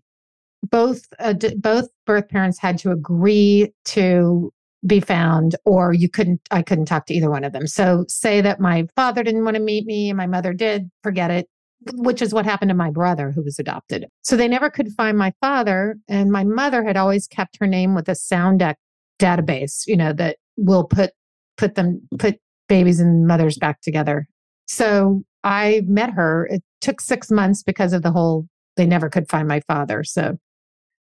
both 0.62 1.06
uh, 1.18 1.34
both 1.56 1.88
birth 2.06 2.28
parents 2.28 2.58
had 2.58 2.78
to 2.78 2.92
agree 2.92 3.72
to 3.86 4.52
be 4.86 5.00
found 5.00 5.54
or 5.64 5.92
you 5.92 6.08
couldn't 6.08 6.40
i 6.50 6.60
couldn't 6.60 6.86
talk 6.86 7.06
to 7.06 7.14
either 7.14 7.30
one 7.30 7.44
of 7.44 7.52
them 7.52 7.66
so 7.66 8.04
say 8.08 8.40
that 8.40 8.60
my 8.60 8.86
father 8.96 9.22
didn't 9.22 9.44
want 9.44 9.56
to 9.56 9.62
meet 9.62 9.86
me 9.86 10.10
and 10.10 10.16
my 10.16 10.26
mother 10.26 10.52
did 10.52 10.90
forget 11.02 11.30
it 11.30 11.48
which 11.94 12.22
is 12.22 12.32
what 12.32 12.44
happened 12.44 12.68
to 12.70 12.74
my 12.74 12.90
brother 12.90 13.30
who 13.30 13.42
was 13.42 13.58
adopted. 13.58 14.06
So 14.22 14.36
they 14.36 14.48
never 14.48 14.70
could 14.70 14.92
find 14.92 15.16
my 15.16 15.32
father. 15.40 15.96
And 16.08 16.30
my 16.30 16.44
mother 16.44 16.84
had 16.84 16.96
always 16.96 17.26
kept 17.26 17.58
her 17.60 17.66
name 17.66 17.94
with 17.94 18.08
a 18.08 18.12
Soundex 18.12 18.74
database, 19.20 19.86
you 19.86 19.96
know, 19.96 20.12
that 20.12 20.36
will 20.56 20.84
put 20.84 21.10
put 21.56 21.74
them 21.74 22.00
put 22.18 22.36
babies 22.68 23.00
and 23.00 23.26
mothers 23.26 23.58
back 23.58 23.80
together. 23.80 24.26
So 24.66 25.22
I 25.44 25.82
met 25.86 26.10
her. 26.10 26.46
It 26.50 26.62
took 26.80 27.00
six 27.00 27.30
months 27.30 27.62
because 27.62 27.92
of 27.92 28.02
the 28.02 28.12
whole 28.12 28.46
they 28.76 28.86
never 28.86 29.08
could 29.08 29.28
find 29.28 29.46
my 29.46 29.60
father. 29.68 30.04
So 30.04 30.36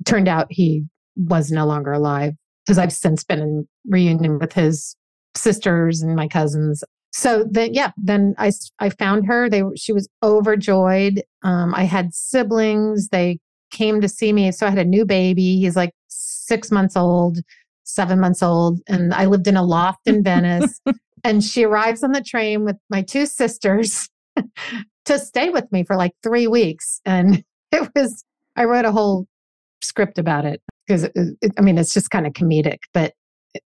turned 0.05 0.27
out 0.27 0.47
he 0.49 0.85
was 1.15 1.51
no 1.51 1.65
longer 1.65 1.91
alive 1.91 2.33
because 2.65 2.77
I've 2.77 2.93
since 2.93 3.23
been 3.23 3.39
in 3.39 3.67
reunion 3.87 4.39
with 4.39 4.53
his 4.53 4.95
sisters 5.35 6.01
and 6.01 6.15
my 6.15 6.27
cousins 6.27 6.83
so 7.11 7.45
then 7.49 7.73
yeah 7.73 7.91
then 7.97 8.35
i 8.37 8.51
i 8.79 8.89
found 8.89 9.25
her. 9.27 9.49
They 9.49 9.63
she 9.75 9.93
was 9.93 10.07
overjoyed. 10.23 11.23
Um 11.43 11.73
i 11.75 11.83
had 11.83 12.13
siblings. 12.13 13.09
They 13.09 13.39
came 13.71 14.01
to 14.01 14.09
see 14.09 14.33
me. 14.33 14.51
So 14.51 14.67
i 14.67 14.69
had 14.69 14.79
a 14.79 14.85
new 14.85 15.05
baby. 15.05 15.59
He's 15.59 15.75
like 15.75 15.93
six 16.07 16.71
months 16.71 16.95
old 16.95 17.39
seven 17.83 18.19
months 18.19 18.43
old 18.43 18.79
and 18.87 19.15
i 19.15 19.25
lived 19.25 19.47
in 19.47 19.57
a 19.57 19.63
loft 19.63 20.07
in 20.07 20.23
venice. 20.23 20.79
And 21.25 21.43
she 21.43 21.65
arrives 21.65 22.01
on 22.01 22.13
the 22.13 22.23
train 22.23 22.63
with 22.63 22.77
my 22.89 23.01
two 23.01 23.25
sisters 23.25 24.07
to 25.05 25.19
stay 25.19 25.49
with 25.49 25.69
me 25.69 25.83
for 25.83 25.97
like 25.97 26.13
three 26.23 26.47
weeks. 26.47 27.01
And 27.03 27.43
it 27.73 27.89
was 27.93 28.23
i 28.55 28.63
wrote 28.63 28.85
a 28.85 28.91
whole 28.91 29.27
script 29.81 30.17
about 30.17 30.45
it 30.45 30.61
because 30.87 31.09
i 31.57 31.61
mean 31.61 31.77
it's 31.77 31.93
just 31.93 32.09
kind 32.09 32.25
of 32.25 32.33
comedic 32.33 32.79
but 32.93 33.13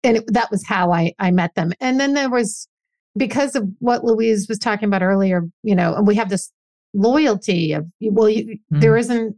and 0.03 0.17
it, 0.17 0.23
that 0.27 0.49
was 0.51 0.65
how 0.65 0.91
I, 0.91 1.13
I 1.19 1.31
met 1.31 1.55
them. 1.55 1.73
And 1.79 1.99
then 1.99 2.13
there 2.13 2.29
was 2.29 2.67
because 3.17 3.55
of 3.55 3.67
what 3.79 4.03
Louise 4.03 4.47
was 4.47 4.59
talking 4.59 4.87
about 4.87 5.03
earlier, 5.03 5.43
you 5.61 5.75
know, 5.75 5.93
and 5.95 6.07
we 6.07 6.15
have 6.15 6.29
this 6.29 6.51
loyalty 6.93 7.73
of, 7.73 7.85
well, 8.01 8.29
you, 8.29 8.57
mm. 8.73 8.81
there 8.81 8.97
isn't 8.97 9.35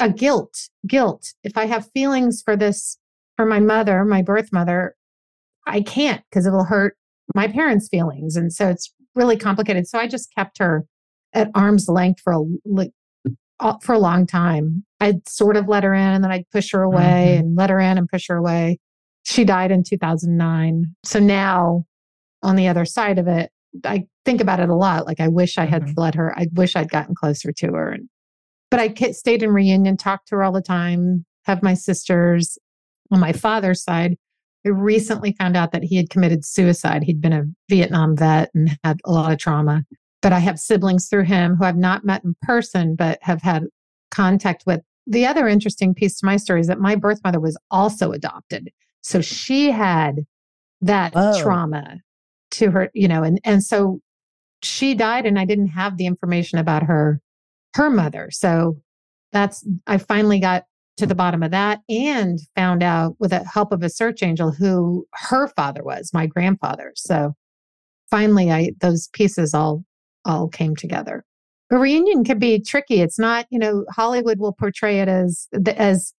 a 0.00 0.10
guilt, 0.10 0.68
guilt. 0.86 1.34
If 1.42 1.56
I 1.56 1.66
have 1.66 1.90
feelings 1.92 2.42
for 2.44 2.56
this, 2.56 2.98
for 3.36 3.46
my 3.46 3.60
mother, 3.60 4.04
my 4.04 4.22
birth 4.22 4.52
mother, 4.52 4.94
I 5.66 5.82
can't 5.82 6.22
because 6.30 6.46
it'll 6.46 6.64
hurt 6.64 6.96
my 7.34 7.48
parents' 7.48 7.88
feelings. 7.88 8.36
And 8.36 8.52
so 8.52 8.68
it's 8.68 8.92
really 9.14 9.36
complicated. 9.36 9.86
So 9.88 9.98
I 9.98 10.06
just 10.06 10.34
kept 10.34 10.58
her 10.58 10.84
at 11.32 11.50
arm's 11.54 11.88
length 11.88 12.20
for 12.22 12.32
a, 12.32 12.42
like, 12.64 12.92
for 13.82 13.94
a 13.94 13.98
long 13.98 14.26
time. 14.26 14.84
I'd 15.00 15.28
sort 15.28 15.56
of 15.56 15.68
let 15.68 15.84
her 15.84 15.94
in 15.94 16.00
and 16.00 16.24
then 16.24 16.30
I'd 16.30 16.48
push 16.50 16.72
her 16.72 16.82
away 16.82 17.34
mm-hmm. 17.34 17.40
and 17.40 17.56
let 17.56 17.70
her 17.70 17.80
in 17.80 17.98
and 17.98 18.08
push 18.08 18.26
her 18.28 18.36
away. 18.36 18.78
She 19.24 19.44
died 19.44 19.72
in 19.72 19.82
2009. 19.82 20.84
So 21.04 21.18
now 21.18 21.84
on 22.46 22.54
the 22.54 22.68
other 22.68 22.84
side 22.84 23.18
of 23.18 23.26
it, 23.26 23.50
I 23.84 24.06
think 24.24 24.40
about 24.40 24.60
it 24.60 24.68
a 24.68 24.74
lot. 24.74 25.04
Like 25.04 25.20
I 25.20 25.26
wish 25.26 25.58
I 25.58 25.64
had 25.66 25.82
mm-hmm. 25.82 26.00
let 26.00 26.14
her. 26.14 26.32
I 26.38 26.46
wish 26.54 26.76
I'd 26.76 26.90
gotten 26.90 27.14
closer 27.14 27.52
to 27.52 27.66
her. 27.72 27.90
And, 27.90 28.08
but 28.70 28.78
I 28.78 29.10
stayed 29.10 29.42
in 29.42 29.50
reunion, 29.50 29.96
talked 29.96 30.28
to 30.28 30.36
her 30.36 30.44
all 30.44 30.52
the 30.52 30.62
time. 30.62 31.26
Have 31.44 31.62
my 31.62 31.74
sisters 31.74 32.56
on 33.10 33.18
my 33.18 33.32
father's 33.32 33.82
side. 33.82 34.16
I 34.64 34.70
recently 34.70 35.34
found 35.38 35.56
out 35.56 35.72
that 35.72 35.82
he 35.82 35.96
had 35.96 36.08
committed 36.08 36.44
suicide. 36.44 37.02
He'd 37.02 37.20
been 37.20 37.32
a 37.32 37.44
Vietnam 37.68 38.16
vet 38.16 38.50
and 38.54 38.78
had 38.84 39.00
a 39.04 39.12
lot 39.12 39.32
of 39.32 39.38
trauma. 39.38 39.84
But 40.22 40.32
I 40.32 40.38
have 40.38 40.58
siblings 40.58 41.08
through 41.08 41.24
him 41.24 41.56
who 41.56 41.64
I've 41.64 41.76
not 41.76 42.04
met 42.04 42.24
in 42.24 42.36
person, 42.42 42.94
but 42.94 43.18
have 43.22 43.42
had 43.42 43.64
contact 44.12 44.64
with. 44.66 44.80
The 45.08 45.26
other 45.26 45.46
interesting 45.48 45.94
piece 45.94 46.18
to 46.20 46.26
my 46.26 46.36
story 46.36 46.60
is 46.60 46.66
that 46.68 46.80
my 46.80 46.94
birth 46.94 47.20
mother 47.24 47.40
was 47.40 47.56
also 47.70 48.12
adopted. 48.12 48.70
So 49.02 49.20
she 49.20 49.70
had 49.70 50.26
that 50.80 51.12
oh. 51.14 51.40
trauma 51.40 52.00
to 52.52 52.70
her, 52.70 52.90
you 52.94 53.08
know, 53.08 53.22
and, 53.22 53.40
and 53.44 53.62
so 53.62 54.00
she 54.62 54.94
died 54.94 55.26
and 55.26 55.38
I 55.38 55.44
didn't 55.44 55.68
have 55.68 55.96
the 55.96 56.06
information 56.06 56.58
about 56.58 56.84
her, 56.84 57.20
her 57.74 57.90
mother. 57.90 58.30
So 58.30 58.80
that's, 59.32 59.66
I 59.86 59.98
finally 59.98 60.40
got 60.40 60.64
to 60.96 61.06
the 61.06 61.14
bottom 61.14 61.42
of 61.42 61.50
that 61.50 61.80
and 61.88 62.38
found 62.54 62.82
out 62.82 63.16
with 63.18 63.30
the 63.30 63.44
help 63.44 63.72
of 63.72 63.82
a 63.82 63.90
search 63.90 64.22
angel 64.22 64.50
who 64.50 65.06
her 65.12 65.48
father 65.48 65.82
was, 65.84 66.10
my 66.14 66.26
grandfather. 66.26 66.92
So 66.96 67.34
finally 68.10 68.50
I, 68.50 68.70
those 68.80 69.08
pieces 69.12 69.52
all, 69.52 69.84
all 70.24 70.48
came 70.48 70.74
together. 70.74 71.24
A 71.70 71.76
reunion 71.76 72.24
can 72.24 72.38
be 72.38 72.60
tricky. 72.60 73.00
It's 73.00 73.18
not, 73.18 73.46
you 73.50 73.58
know, 73.58 73.84
Hollywood 73.90 74.38
will 74.38 74.52
portray 74.52 75.00
it 75.00 75.08
as, 75.08 75.48
as 75.66 76.14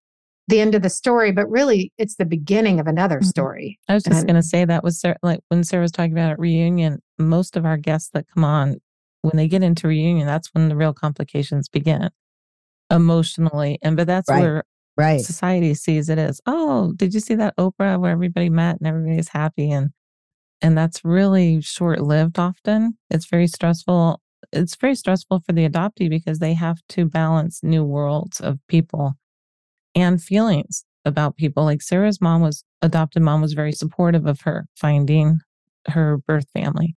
the 0.48 0.60
end 0.60 0.74
of 0.74 0.82
the 0.82 0.90
story, 0.90 1.30
but 1.30 1.48
really 1.48 1.92
it's 1.98 2.16
the 2.16 2.24
beginning 2.24 2.80
of 2.80 2.86
another 2.86 3.18
mm-hmm. 3.18 3.28
story. 3.28 3.78
I 3.86 3.94
was 3.94 4.02
just 4.02 4.26
going 4.26 4.36
to 4.36 4.42
say 4.42 4.64
that 4.64 4.82
was 4.82 4.98
Sarah, 4.98 5.18
like 5.22 5.40
when 5.48 5.62
Sarah 5.62 5.82
was 5.82 5.92
talking 5.92 6.12
about 6.12 6.32
at 6.32 6.38
reunion, 6.38 7.00
most 7.18 7.56
of 7.56 7.66
our 7.66 7.76
guests 7.76 8.10
that 8.14 8.26
come 8.34 8.44
on, 8.44 8.78
when 9.22 9.36
they 9.36 9.46
get 9.46 9.62
into 9.62 9.88
reunion, 9.88 10.26
that's 10.26 10.48
when 10.54 10.68
the 10.68 10.76
real 10.76 10.94
complications 10.94 11.68
begin 11.68 12.08
emotionally. 12.90 13.78
And, 13.82 13.96
but 13.96 14.06
that's 14.06 14.30
right. 14.30 14.40
where 14.40 14.64
right. 14.96 15.20
society 15.20 15.74
sees 15.74 16.08
it 16.08 16.18
as, 16.18 16.40
oh, 16.46 16.92
did 16.96 17.12
you 17.12 17.20
see 17.20 17.34
that 17.34 17.56
Oprah 17.58 18.00
where 18.00 18.12
everybody 18.12 18.48
met 18.48 18.78
and 18.78 18.86
everybody's 18.86 19.28
happy? 19.28 19.70
And, 19.70 19.90
and 20.62 20.78
that's 20.78 21.04
really 21.04 21.60
short 21.60 22.00
lived 22.00 22.38
often. 22.38 22.96
It's 23.10 23.26
very 23.26 23.48
stressful. 23.48 24.22
It's 24.52 24.76
very 24.76 24.94
stressful 24.94 25.40
for 25.44 25.52
the 25.52 25.68
adoptee 25.68 26.08
because 26.08 26.38
they 26.38 26.54
have 26.54 26.78
to 26.90 27.04
balance 27.04 27.60
new 27.62 27.84
worlds 27.84 28.40
of 28.40 28.58
people 28.66 29.14
and 29.98 30.22
feelings 30.22 30.84
about 31.04 31.36
people. 31.36 31.64
Like 31.64 31.82
Sarah's 31.82 32.20
mom 32.20 32.40
was 32.40 32.64
adopted 32.82 33.22
mom 33.22 33.40
was 33.40 33.52
very 33.52 33.72
supportive 33.72 34.26
of 34.26 34.42
her 34.42 34.66
finding 34.76 35.40
her 35.88 36.18
birth 36.18 36.46
family. 36.52 36.94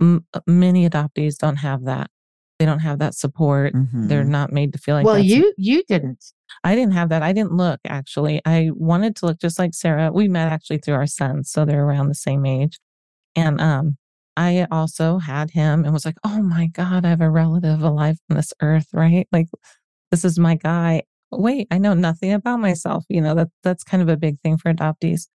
M- 0.00 0.26
many 0.46 0.88
adoptees 0.88 1.36
don't 1.36 1.56
have 1.56 1.84
that. 1.84 2.10
They 2.58 2.64
don't 2.64 2.78
have 2.78 3.00
that 3.00 3.14
support. 3.14 3.74
Mm-hmm. 3.74 4.08
They're 4.08 4.24
not 4.24 4.52
made 4.52 4.72
to 4.72 4.78
feel 4.78 4.94
like. 4.94 5.04
Well, 5.04 5.18
you 5.18 5.52
you 5.58 5.82
didn't. 5.88 6.24
I 6.64 6.74
didn't 6.74 6.94
have 6.94 7.10
that. 7.10 7.22
I 7.22 7.32
didn't 7.32 7.52
look 7.52 7.80
actually. 7.86 8.40
I 8.46 8.70
wanted 8.74 9.16
to 9.16 9.26
look 9.26 9.40
just 9.40 9.58
like 9.58 9.74
Sarah. 9.74 10.12
We 10.12 10.28
met 10.28 10.50
actually 10.50 10.78
through 10.78 10.94
our 10.94 11.06
sons, 11.06 11.50
so 11.50 11.64
they're 11.64 11.84
around 11.84 12.08
the 12.08 12.14
same 12.14 12.46
age. 12.46 12.78
And 13.34 13.60
um, 13.60 13.98
I 14.36 14.66
also 14.70 15.18
had 15.18 15.50
him 15.50 15.84
and 15.84 15.92
was 15.92 16.06
like, 16.06 16.16
oh 16.24 16.42
my 16.42 16.68
God, 16.68 17.04
I 17.04 17.10
have 17.10 17.20
a 17.20 17.30
relative 17.30 17.82
alive 17.82 18.18
on 18.30 18.36
this 18.36 18.54
earth, 18.62 18.88
right? 18.92 19.28
Like, 19.32 19.48
this 20.10 20.24
is 20.24 20.38
my 20.38 20.54
guy 20.54 21.02
wait, 21.30 21.68
I 21.70 21.78
know 21.78 21.94
nothing 21.94 22.32
about 22.32 22.60
myself. 22.60 23.04
You 23.08 23.20
know, 23.20 23.34
that 23.34 23.48
that's 23.62 23.84
kind 23.84 24.02
of 24.02 24.08
a 24.08 24.16
big 24.16 24.40
thing 24.40 24.56
for 24.58 24.72
adoptees. 24.72 25.28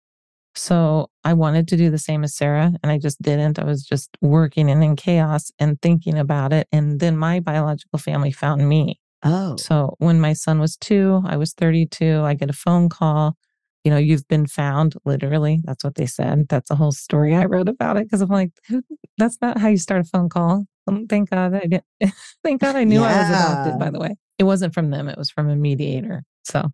So 0.53 1.09
I 1.23 1.33
wanted 1.33 1.67
to 1.69 1.77
do 1.77 1.89
the 1.89 1.97
same 1.97 2.23
as 2.23 2.35
Sarah 2.35 2.73
and 2.83 2.91
I 2.91 2.97
just 2.97 3.21
didn't. 3.21 3.57
I 3.57 3.63
was 3.63 3.83
just 3.83 4.09
working 4.21 4.69
and 4.69 4.83
in 4.83 4.95
chaos 4.95 5.49
and 5.59 5.81
thinking 5.81 6.17
about 6.17 6.51
it. 6.51 6.67
And 6.71 6.99
then 6.99 7.17
my 7.17 7.39
biological 7.39 7.99
family 7.99 8.31
found 8.31 8.67
me. 8.67 8.99
Oh. 9.23 9.55
So 9.55 9.95
when 9.99 10.19
my 10.19 10.33
son 10.33 10.59
was 10.59 10.75
two, 10.75 11.21
I 11.25 11.37
was 11.37 11.53
32, 11.53 12.21
I 12.21 12.33
get 12.33 12.49
a 12.49 12.53
phone 12.53 12.89
call. 12.89 13.37
You 13.83 13.91
know, 13.91 13.97
you've 13.97 14.27
been 14.27 14.45
found, 14.45 14.95
literally. 15.05 15.61
That's 15.63 15.83
what 15.83 15.95
they 15.95 16.05
said. 16.05 16.47
That's 16.49 16.69
a 16.69 16.75
whole 16.75 16.91
story 16.91 17.35
I 17.35 17.45
wrote 17.45 17.67
about 17.67 17.97
it 17.97 18.03
because 18.03 18.21
I'm 18.21 18.29
like, 18.29 18.51
that's 19.17 19.37
not 19.41 19.57
how 19.57 19.69
you 19.69 19.77
start 19.77 20.01
a 20.01 20.03
phone 20.03 20.29
call. 20.29 20.65
Um, 20.87 21.07
thank 21.07 21.29
God 21.29 21.53
I 21.53 21.59
didn't. 21.61 21.83
thank 22.43 22.61
God 22.61 22.75
I 22.75 22.83
knew 22.83 23.01
yeah. 23.01 23.07
I 23.07 23.17
was 23.17 23.29
adopted, 23.29 23.79
by 23.79 23.89
the 23.89 23.99
way 23.99 24.15
it 24.41 24.45
wasn't 24.45 24.73
from 24.73 24.89
them, 24.89 25.07
it 25.07 25.19
was 25.19 25.29
from 25.29 25.49
a 25.49 25.55
mediator. 25.55 26.23
So, 26.43 26.71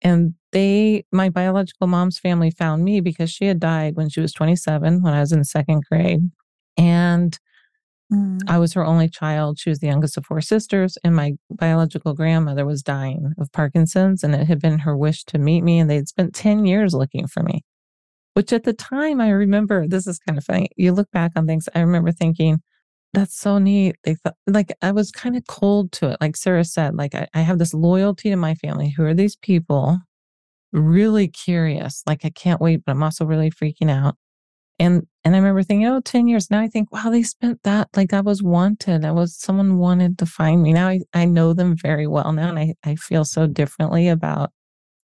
and 0.00 0.32
they, 0.52 1.04
my 1.12 1.28
biological 1.28 1.86
mom's 1.86 2.18
family 2.18 2.50
found 2.50 2.82
me 2.82 3.02
because 3.02 3.30
she 3.30 3.44
had 3.44 3.60
died 3.60 3.94
when 3.94 4.08
she 4.08 4.20
was 4.20 4.32
27 4.32 5.02
when 5.02 5.12
I 5.12 5.20
was 5.20 5.30
in 5.30 5.44
second 5.44 5.84
grade. 5.84 6.30
And 6.78 7.38
mm. 8.12 8.40
I 8.48 8.58
was 8.58 8.72
her 8.74 8.84
only 8.84 9.08
child. 9.08 9.58
She 9.58 9.70
was 9.70 9.78
the 9.78 9.86
youngest 9.86 10.16
of 10.16 10.26
four 10.26 10.40
sisters. 10.40 10.98
And 11.04 11.14
my 11.14 11.32
biological 11.50 12.14
grandmother 12.14 12.64
was 12.64 12.82
dying 12.82 13.32
of 13.38 13.52
Parkinson's. 13.52 14.22
And 14.22 14.34
it 14.34 14.46
had 14.46 14.60
been 14.60 14.80
her 14.80 14.96
wish 14.96 15.24
to 15.24 15.38
meet 15.38 15.62
me. 15.62 15.78
And 15.78 15.90
they'd 15.90 16.08
spent 16.08 16.34
10 16.34 16.64
years 16.66 16.94
looking 16.94 17.26
for 17.26 17.42
me, 17.42 17.62
which 18.34 18.52
at 18.52 18.64
the 18.64 18.72
time 18.72 19.20
I 19.20 19.30
remember, 19.30 19.86
this 19.86 20.06
is 20.06 20.18
kind 20.18 20.38
of 20.38 20.44
funny. 20.44 20.68
You 20.76 20.92
look 20.92 21.10
back 21.10 21.32
on 21.36 21.46
things, 21.46 21.68
I 21.74 21.80
remember 21.80 22.12
thinking, 22.12 22.60
that's 23.12 23.36
so 23.36 23.58
neat. 23.58 23.96
They 24.04 24.14
thought 24.14 24.36
like 24.46 24.72
I 24.82 24.92
was 24.92 25.10
kind 25.10 25.36
of 25.36 25.46
cold 25.48 25.92
to 25.92 26.10
it. 26.10 26.18
Like 26.20 26.36
Sarah 26.36 26.64
said, 26.64 26.94
like 26.94 27.14
I, 27.14 27.26
I 27.34 27.40
have 27.40 27.58
this 27.58 27.74
loyalty 27.74 28.30
to 28.30 28.36
my 28.36 28.54
family. 28.54 28.90
Who 28.90 29.04
are 29.04 29.14
these 29.14 29.36
people? 29.36 29.98
Really 30.72 31.28
curious. 31.28 32.02
Like 32.06 32.24
I 32.24 32.30
can't 32.30 32.60
wait, 32.60 32.84
but 32.84 32.92
I'm 32.92 33.02
also 33.02 33.24
really 33.24 33.50
freaking 33.50 33.90
out. 33.90 34.16
And 34.80 35.06
and 35.24 35.36
I 35.36 35.38
remember 35.38 35.62
thinking, 35.62 35.86
oh, 35.86 36.00
10 36.00 36.28
years. 36.28 36.50
Now 36.50 36.60
I 36.60 36.68
think, 36.68 36.92
wow, 36.92 37.10
they 37.10 37.22
spent 37.22 37.62
that 37.64 37.88
like 37.96 38.14
I 38.14 38.22
was 38.22 38.42
wanted. 38.42 39.04
I 39.04 39.12
was 39.12 39.36
someone 39.36 39.78
wanted 39.78 40.18
to 40.20 40.26
find 40.26 40.62
me. 40.62 40.72
Now 40.74 40.88
I, 40.88 41.02
I 41.14 41.26
know 41.26 41.54
them 41.54 41.76
very 41.76 42.08
well 42.08 42.32
now. 42.32 42.50
And 42.50 42.58
I, 42.58 42.74
I 42.84 42.96
feel 42.96 43.24
so 43.26 43.46
differently 43.46 44.08
about 44.08 44.52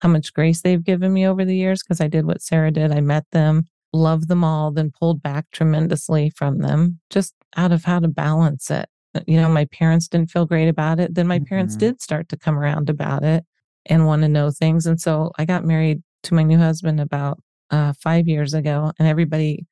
how 0.01 0.09
much 0.09 0.33
grace 0.33 0.61
they've 0.61 0.83
given 0.83 1.13
me 1.13 1.27
over 1.27 1.45
the 1.45 1.57
years 1.57 1.83
because 1.83 2.01
I 2.01 2.07
did 2.07 2.25
what 2.27 2.41
Sarah 2.43 2.71
did. 2.71 2.91
I 2.91 3.01
met 3.01 3.25
them, 3.31 3.65
loved 3.93 4.29
them 4.29 4.43
all, 4.43 4.71
then 4.71 4.91
pulled 4.97 5.23
back 5.23 5.47
tremendously 5.51 6.29
from 6.31 6.59
them 6.59 6.99
just 7.09 7.33
out 7.57 7.71
of 7.73 7.85
how 7.85 7.99
to 7.99 8.07
balance 8.09 8.71
it. 8.71 8.88
You 9.27 9.38
know, 9.41 9.49
my 9.49 9.65
parents 9.65 10.07
didn't 10.09 10.31
feel 10.31 10.45
great 10.45 10.69
about 10.69 10.99
it. 10.99 11.15
Then 11.15 11.27
my 11.27 11.39
parents 11.39 11.75
Mhm. 11.75 11.79
did 11.79 12.01
start 12.01 12.29
to 12.29 12.38
come 12.38 12.59
around 12.59 12.89
about 12.89 13.23
it 13.23 13.45
and 13.85 14.05
want 14.05 14.21
to 14.23 14.29
know 14.29 14.51
things. 14.51 14.85
And 14.85 15.01
so 15.01 15.31
I 15.38 15.45
got 15.45 15.65
married 15.65 16.03
to 16.23 16.33
my 16.35 16.43
new 16.43 16.57
husband 16.57 16.99
about 16.99 17.39
uh, 17.71 17.93
five 18.01 18.28
years 18.28 18.54
ago, 18.54 18.91
and 18.99 19.08
everybody 19.08 19.65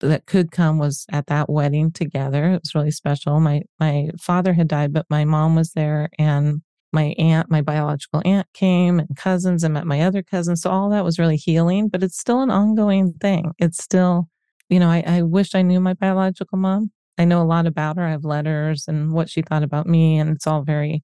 that 0.00 0.26
could 0.26 0.52
come 0.52 0.78
was 0.78 1.06
at 1.10 1.26
that 1.26 1.50
wedding 1.50 1.90
together. 1.92 2.52
It 2.52 2.62
was 2.62 2.74
really 2.74 2.90
special. 2.90 3.40
My 3.40 3.62
my 3.80 4.10
father 4.20 4.52
had 4.54 4.68
died, 4.68 4.92
but 4.92 5.06
my 5.10 5.24
mom 5.24 5.54
was 5.56 5.72
there, 5.72 6.08
and 6.18 6.62
my 6.92 7.14
aunt, 7.18 7.50
my 7.50 7.60
biological 7.60 8.22
aunt, 8.24 8.46
came, 8.54 8.98
and 8.98 9.16
cousins, 9.16 9.64
and 9.64 9.74
met 9.74 9.86
my 9.86 10.02
other 10.02 10.22
cousins. 10.22 10.62
So 10.62 10.70
all 10.70 10.90
that 10.90 11.04
was 11.04 11.18
really 11.18 11.36
healing. 11.36 11.88
But 11.88 12.02
it's 12.02 12.18
still 12.18 12.42
an 12.42 12.50
ongoing 12.50 13.12
thing. 13.14 13.52
It's 13.58 13.82
still, 13.82 14.28
you 14.68 14.78
know, 14.80 14.88
I, 14.88 15.02
I 15.06 15.22
wish 15.22 15.54
I 15.54 15.62
knew 15.62 15.80
my 15.80 15.94
biological 15.94 16.58
mom. 16.58 16.90
I 17.18 17.24
know 17.24 17.42
a 17.42 17.44
lot 17.44 17.66
about 17.66 17.96
her. 17.96 18.04
I 18.04 18.10
have 18.12 18.24
letters 18.24 18.84
and 18.86 19.12
what 19.12 19.28
she 19.28 19.42
thought 19.42 19.62
about 19.62 19.86
me, 19.86 20.18
and 20.18 20.30
it's 20.30 20.46
all 20.46 20.62
very 20.62 21.02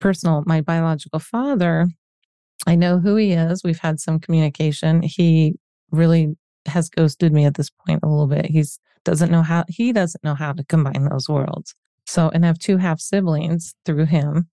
personal. 0.00 0.42
My 0.46 0.60
biological 0.60 1.18
father, 1.20 1.88
I 2.66 2.74
know 2.74 2.98
who 2.98 3.16
he 3.16 3.32
is. 3.32 3.62
We've 3.64 3.78
had 3.78 4.00
some 4.00 4.20
communication. 4.20 5.02
He 5.02 5.54
really 5.90 6.36
has 6.66 6.88
ghosted 6.88 7.32
me 7.32 7.44
at 7.44 7.54
this 7.54 7.70
point 7.70 8.00
a 8.02 8.08
little 8.08 8.26
bit. 8.26 8.46
He's 8.46 8.78
doesn't 9.04 9.30
know 9.30 9.42
how 9.42 9.64
he 9.68 9.92
doesn't 9.92 10.22
know 10.22 10.34
how 10.34 10.52
to 10.52 10.64
combine 10.64 11.08
those 11.10 11.28
worlds. 11.28 11.74
So, 12.06 12.28
and 12.28 12.44
I 12.44 12.48
have 12.48 12.58
two 12.58 12.76
half 12.76 13.00
siblings 13.00 13.74
through 13.86 14.06
him, 14.06 14.48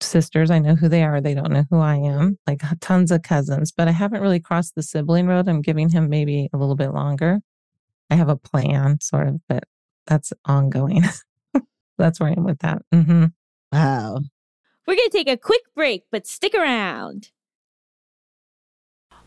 sisters. 0.00 0.50
I 0.50 0.58
know 0.58 0.74
who 0.74 0.88
they 0.88 1.04
are. 1.04 1.20
They 1.20 1.34
don't 1.34 1.52
know 1.52 1.64
who 1.70 1.78
I 1.78 1.96
am. 1.96 2.38
Like 2.46 2.62
tons 2.80 3.10
of 3.10 3.22
cousins, 3.22 3.72
but 3.72 3.88
I 3.88 3.92
haven't 3.92 4.22
really 4.22 4.40
crossed 4.40 4.74
the 4.74 4.82
sibling 4.82 5.26
road. 5.26 5.48
I'm 5.48 5.62
giving 5.62 5.88
him 5.88 6.08
maybe 6.08 6.48
a 6.52 6.56
little 6.56 6.76
bit 6.76 6.92
longer. 6.92 7.40
I 8.10 8.16
have 8.16 8.28
a 8.28 8.36
plan, 8.36 9.00
sort 9.00 9.28
of, 9.28 9.40
but 9.48 9.64
that's 10.06 10.32
ongoing. 10.44 11.04
that's 11.98 12.20
where 12.20 12.30
I 12.30 12.32
am 12.32 12.44
with 12.44 12.58
that. 12.60 12.82
hmm 12.92 13.26
Wow. 13.72 14.20
We're 14.86 14.96
going 14.96 15.08
to 15.08 15.16
take 15.16 15.28
a 15.28 15.36
quick 15.36 15.62
break, 15.74 16.02
but 16.10 16.26
stick 16.26 16.54
around. 16.54 17.30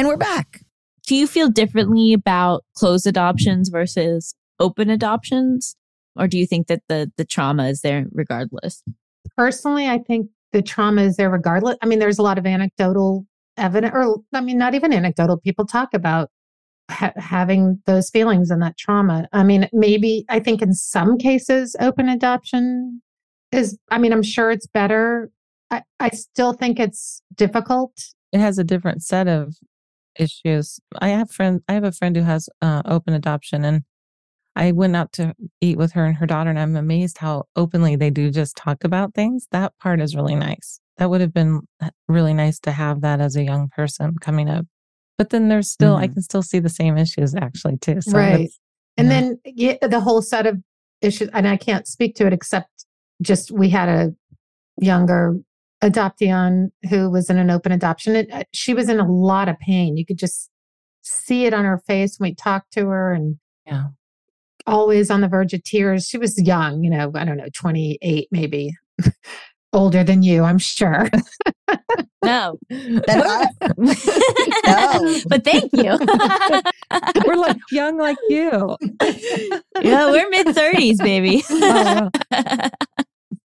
And 0.00 0.08
we're 0.08 0.16
back. 0.16 0.62
Do 1.06 1.14
you 1.14 1.26
feel 1.26 1.50
differently 1.50 2.14
about 2.14 2.64
closed 2.74 3.06
adoptions 3.06 3.68
versus 3.68 4.34
open 4.58 4.88
adoptions? 4.88 5.76
Or 6.16 6.26
do 6.26 6.38
you 6.38 6.46
think 6.46 6.68
that 6.68 6.80
the, 6.88 7.12
the 7.18 7.26
trauma 7.26 7.68
is 7.68 7.82
there 7.82 8.06
regardless? 8.10 8.82
Personally, 9.36 9.88
I 9.88 9.98
think 9.98 10.30
the 10.52 10.62
trauma 10.62 11.02
is 11.02 11.16
there 11.16 11.28
regardless. 11.28 11.76
I 11.82 11.86
mean, 11.86 11.98
there's 11.98 12.18
a 12.18 12.22
lot 12.22 12.38
of 12.38 12.46
anecdotal 12.46 13.26
evidence, 13.58 13.92
or 13.94 14.22
I 14.32 14.40
mean, 14.40 14.56
not 14.56 14.74
even 14.74 14.94
anecdotal. 14.94 15.36
People 15.36 15.66
talk 15.66 15.92
about 15.92 16.30
ha- 16.90 17.12
having 17.16 17.82
those 17.84 18.08
feelings 18.08 18.50
and 18.50 18.62
that 18.62 18.78
trauma. 18.78 19.28
I 19.34 19.44
mean, 19.44 19.68
maybe 19.70 20.24
I 20.30 20.40
think 20.40 20.62
in 20.62 20.72
some 20.72 21.18
cases, 21.18 21.76
open 21.78 22.08
adoption 22.08 23.02
is, 23.52 23.76
I 23.90 23.98
mean, 23.98 24.14
I'm 24.14 24.22
sure 24.22 24.50
it's 24.50 24.66
better. 24.66 25.30
I, 25.70 25.82
I 25.98 26.08
still 26.08 26.54
think 26.54 26.80
it's 26.80 27.20
difficult. 27.34 27.92
It 28.32 28.40
has 28.40 28.58
a 28.58 28.64
different 28.64 29.02
set 29.02 29.28
of 29.28 29.56
issues. 30.18 30.80
I 30.98 31.08
have 31.08 31.30
friend. 31.30 31.62
I 31.68 31.74
have 31.74 31.84
a 31.84 31.92
friend 31.92 32.16
who 32.16 32.22
has 32.22 32.48
uh, 32.60 32.82
open 32.84 33.14
adoption, 33.14 33.64
and 33.64 33.82
I 34.56 34.72
went 34.72 34.96
out 34.96 35.12
to 35.12 35.34
eat 35.60 35.78
with 35.78 35.92
her 35.92 36.04
and 36.04 36.16
her 36.16 36.26
daughter, 36.26 36.50
and 36.50 36.58
I'm 36.58 36.76
amazed 36.76 37.18
how 37.18 37.44
openly 37.56 37.96
they 37.96 38.10
do 38.10 38.30
just 38.30 38.56
talk 38.56 38.84
about 38.84 39.14
things. 39.14 39.46
That 39.52 39.72
part 39.78 40.00
is 40.00 40.16
really 40.16 40.34
nice. 40.34 40.80
That 40.98 41.10
would 41.10 41.20
have 41.20 41.32
been 41.32 41.60
uh, 41.80 41.90
really 42.08 42.34
nice 42.34 42.58
to 42.60 42.72
have 42.72 43.00
that 43.02 43.20
as 43.20 43.36
a 43.36 43.44
young 43.44 43.68
person 43.68 44.16
coming 44.20 44.48
up. 44.50 44.66
But 45.16 45.30
then 45.30 45.48
there's 45.48 45.70
still, 45.70 45.96
I 45.96 46.08
Mhm. 46.08 46.14
can 46.14 46.22
still 46.22 46.42
see 46.42 46.58
the 46.58 46.68
same 46.68 46.96
issues 46.98 47.34
actually 47.34 47.76
too. 47.78 48.00
So 48.00 48.16
Right. 48.16 48.50
And 48.96 49.10
then 49.10 49.38
yeah, 49.44 49.76
the 49.80 50.00
whole 50.00 50.20
set 50.20 50.46
of 50.46 50.58
issues, 51.00 51.28
and 51.32 51.46
I 51.48 51.56
can't 51.56 51.86
speak 51.86 52.14
to 52.16 52.26
it 52.26 52.32
except 52.32 52.86
just 53.22 53.50
we 53.50 53.68
had 53.70 53.88
a 53.88 54.14
younger 54.78 55.36
adoptee 55.82 56.34
on 56.34 56.70
who 56.88 57.10
was 57.10 57.30
in 57.30 57.38
an 57.38 57.50
open 57.50 57.72
adoption. 57.72 58.16
It, 58.16 58.28
uh, 58.32 58.44
she 58.52 58.74
was 58.74 58.88
in 58.88 59.00
a 59.00 59.10
lot 59.10 59.48
of 59.48 59.58
pain. 59.58 59.96
You 59.96 60.04
could 60.06 60.18
just 60.18 60.50
see 61.02 61.46
it 61.46 61.54
on 61.54 61.64
her 61.64 61.78
face 61.86 62.16
when 62.18 62.30
we 62.30 62.34
talked 62.34 62.72
to 62.74 62.86
her 62.88 63.12
and 63.12 63.38
Yeah. 63.66 63.84
always 64.66 65.10
on 65.10 65.20
the 65.22 65.28
verge 65.28 65.54
of 65.54 65.62
tears. 65.64 66.06
She 66.06 66.18
was 66.18 66.40
young, 66.40 66.84
you 66.84 66.90
know, 66.90 67.10
I 67.14 67.24
don't 67.24 67.36
know, 67.38 67.48
28 67.54 68.28
maybe. 68.30 68.72
Older 69.72 70.02
than 70.04 70.22
you, 70.22 70.44
I'm 70.44 70.58
sure. 70.58 71.08
No. 72.22 72.58
Then 72.68 72.98
No. 74.66 75.20
but 75.28 75.42
thank 75.42 75.72
you. 75.72 75.96
we're 77.24 77.36
like 77.36 77.56
young 77.72 77.96
like 77.98 78.18
you. 78.28 78.76
yeah, 79.80 80.10
we're 80.10 80.28
mid 80.28 80.48
30s, 80.48 80.98
baby. 80.98 81.42
Oh, 81.50 82.10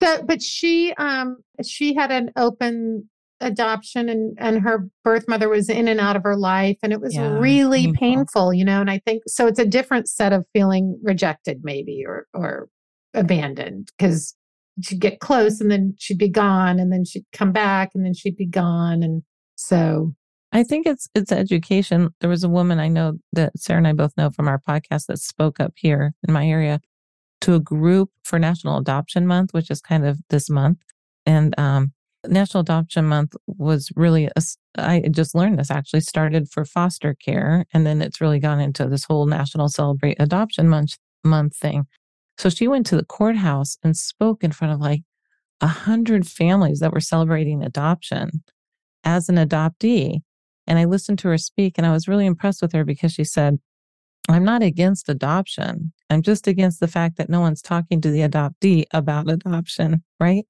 So, 0.02 0.22
but 0.24 0.40
she 0.42 0.92
um 0.94 1.36
she 1.66 1.94
had 1.94 2.10
an 2.12 2.30
open 2.36 3.08
adoption 3.40 4.08
and 4.08 4.36
and 4.38 4.62
her 4.62 4.88
birth 5.02 5.24
mother 5.26 5.48
was 5.48 5.68
in 5.68 5.88
and 5.88 5.98
out 5.98 6.14
of 6.14 6.22
her 6.22 6.36
life 6.36 6.76
and 6.82 6.92
it 6.92 7.00
was 7.00 7.14
Yeah, 7.14 7.38
really 7.38 7.86
painful. 7.86 7.98
painful. 7.98 8.54
you 8.54 8.64
know 8.64 8.80
and 8.80 8.88
i 8.88 8.98
think 9.04 9.24
so 9.26 9.48
it's 9.48 9.58
a 9.58 9.66
different 9.66 10.08
set 10.08 10.32
of 10.32 10.46
feeling 10.52 10.96
rejected 11.02 11.58
maybe 11.64 12.04
or 12.06 12.28
or 12.34 12.68
abandoned 13.14 13.88
because 13.98 14.36
she'd 14.82 15.00
get 15.00 15.18
close 15.20 15.60
and 15.60 15.70
then 15.72 15.94
she'd 15.98 16.18
be 16.18 16.28
gone 16.28 16.78
and 16.78 16.92
then 16.92 17.04
she'd 17.04 17.24
come 17.32 17.50
back 17.52 17.90
and 17.94 18.04
then 18.06 18.14
she'd 18.14 18.36
be 18.36 18.46
gone 18.46 19.02
and 19.02 19.22
so 19.56 20.14
I 20.54 20.64
think 20.64 20.86
it's 20.86 21.08
it's 21.14 21.32
education. 21.32 22.10
There 22.20 22.28
was 22.28 22.44
a 22.44 22.48
woman 22.48 22.78
I 22.78 22.88
know 22.88 23.14
that 23.32 23.58
Sarah 23.58 23.78
and 23.78 23.88
I 23.88 23.94
both 23.94 24.12
know 24.18 24.28
from 24.30 24.48
our 24.48 24.58
podcast 24.60 25.06
that 25.06 25.18
spoke 25.18 25.58
up 25.60 25.72
here 25.76 26.12
in 26.28 26.32
my 26.34 26.46
area 26.46 26.78
to 27.40 27.54
a 27.54 27.60
group 27.60 28.10
for 28.22 28.38
National 28.38 28.76
Adoption 28.76 29.26
Month, 29.26 29.54
which 29.54 29.70
is 29.70 29.80
kind 29.80 30.04
of 30.06 30.18
this 30.28 30.50
month. 30.50 30.76
And 31.26 31.58
um, 31.58 31.92
National 32.26 32.62
Adoption 32.62 33.04
Month 33.06 33.34
was 33.46 33.90
really 33.96 34.28
a 34.36 34.42
I 34.78 35.02
just 35.10 35.34
learned 35.34 35.58
this 35.58 35.70
actually 35.70 36.00
started 36.00 36.48
for 36.48 36.64
foster 36.64 37.14
care, 37.14 37.66
and 37.74 37.86
then 37.86 38.00
it's 38.00 38.20
really 38.20 38.38
gone 38.38 38.60
into 38.60 38.86
this 38.86 39.04
whole 39.04 39.26
National 39.26 39.68
Celebrate 39.68 40.16
Adoption 40.20 40.68
Month 40.68 40.96
month 41.24 41.56
thing. 41.56 41.86
So 42.38 42.48
she 42.48 42.68
went 42.68 42.86
to 42.86 42.96
the 42.96 43.04
courthouse 43.04 43.78
and 43.82 43.96
spoke 43.96 44.42
in 44.42 44.52
front 44.52 44.74
of 44.74 44.80
like 44.80 45.02
a 45.60 45.66
hundred 45.66 46.26
families 46.26 46.80
that 46.80 46.92
were 46.92 47.00
celebrating 47.00 47.62
adoption 47.62 48.42
as 49.04 49.28
an 49.28 49.36
adoptee 49.36 50.20
And 50.66 50.78
I 50.78 50.84
listened 50.84 51.18
to 51.20 51.28
her 51.28 51.38
speak 51.38 51.74
and 51.76 51.86
I 51.86 51.92
was 51.92 52.08
really 52.08 52.26
impressed 52.26 52.62
with 52.62 52.72
her 52.72 52.84
because 52.84 53.12
she 53.12 53.24
said, 53.24 53.58
I'm 54.28 54.44
not 54.44 54.62
against 54.62 55.08
adoption. 55.08 55.92
I'm 56.08 56.22
just 56.22 56.46
against 56.46 56.80
the 56.80 56.88
fact 56.88 57.16
that 57.16 57.28
no 57.28 57.40
one's 57.40 57.62
talking 57.62 58.00
to 58.00 58.10
the 58.10 58.20
adoptee 58.20 58.84
about 58.92 59.30
adoption, 59.30 60.04
right? 60.20 60.44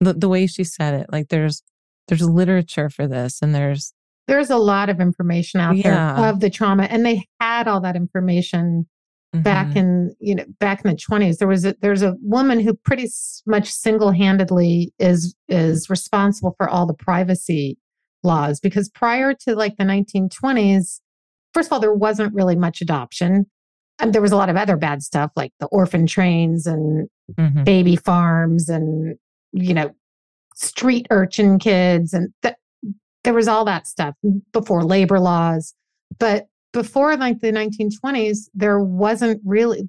The, 0.00 0.12
the 0.14 0.28
way 0.28 0.46
she 0.46 0.64
said 0.64 0.94
it, 0.94 1.06
like 1.10 1.28
there's, 1.28 1.62
there's 2.08 2.22
literature 2.28 2.88
for 2.88 3.06
this 3.08 3.40
and 3.42 3.54
there's, 3.54 3.92
There's 4.28 4.50
a 4.50 4.56
lot 4.58 4.88
of 4.90 5.00
information 5.00 5.58
out 5.60 5.76
Yeah. 5.76 6.14
there 6.16 6.28
of 6.28 6.40
the 6.40 6.50
trauma, 6.50 6.84
and 6.84 7.04
they 7.04 7.26
had 7.40 7.66
all 7.66 7.80
that 7.80 7.96
information 7.96 8.86
back 9.34 9.68
Mhm. 9.68 9.76
in 9.76 10.14
you 10.20 10.34
know 10.34 10.44
back 10.58 10.82
in 10.82 10.90
the 10.90 10.96
20s 10.96 11.36
there 11.36 11.46
was 11.48 11.66
a 11.66 11.74
there's 11.82 12.00
a 12.00 12.14
woman 12.22 12.60
who 12.60 12.72
pretty 12.72 13.06
much 13.46 13.70
single-handedly 13.70 14.90
is 14.98 15.34
is 15.48 15.90
responsible 15.90 16.54
for 16.56 16.66
all 16.66 16.86
the 16.86 16.94
privacy 16.94 17.76
laws 18.24 18.58
because 18.58 18.88
prior 18.88 19.34
to 19.34 19.54
like 19.54 19.76
the 19.76 19.84
1920s 19.84 21.00
first 21.52 21.68
of 21.68 21.72
all 21.74 21.78
there 21.80 21.92
wasn't 21.92 22.32
really 22.34 22.56
much 22.56 22.80
adoption 22.80 23.44
and 23.98 24.14
there 24.14 24.22
was 24.22 24.32
a 24.32 24.36
lot 24.36 24.48
of 24.48 24.56
other 24.56 24.78
bad 24.78 25.02
stuff 25.02 25.30
like 25.36 25.52
the 25.60 25.66
orphan 25.66 26.06
trains 26.06 26.66
and 26.66 27.08
Mhm. 27.38 27.64
baby 27.66 27.96
farms 27.96 28.70
and 28.70 29.16
you 29.52 29.74
know 29.74 29.94
street 30.54 31.06
urchin 31.10 31.58
kids 31.58 32.12
and 32.12 32.32
th- 32.42 32.54
there 33.24 33.34
was 33.34 33.48
all 33.48 33.64
that 33.64 33.86
stuff 33.86 34.14
before 34.52 34.84
labor 34.84 35.20
laws 35.20 35.74
but 36.18 36.46
before 36.72 37.16
like 37.16 37.40
the 37.40 37.52
1920s 37.52 38.48
there 38.54 38.80
wasn't 38.80 39.40
really 39.44 39.88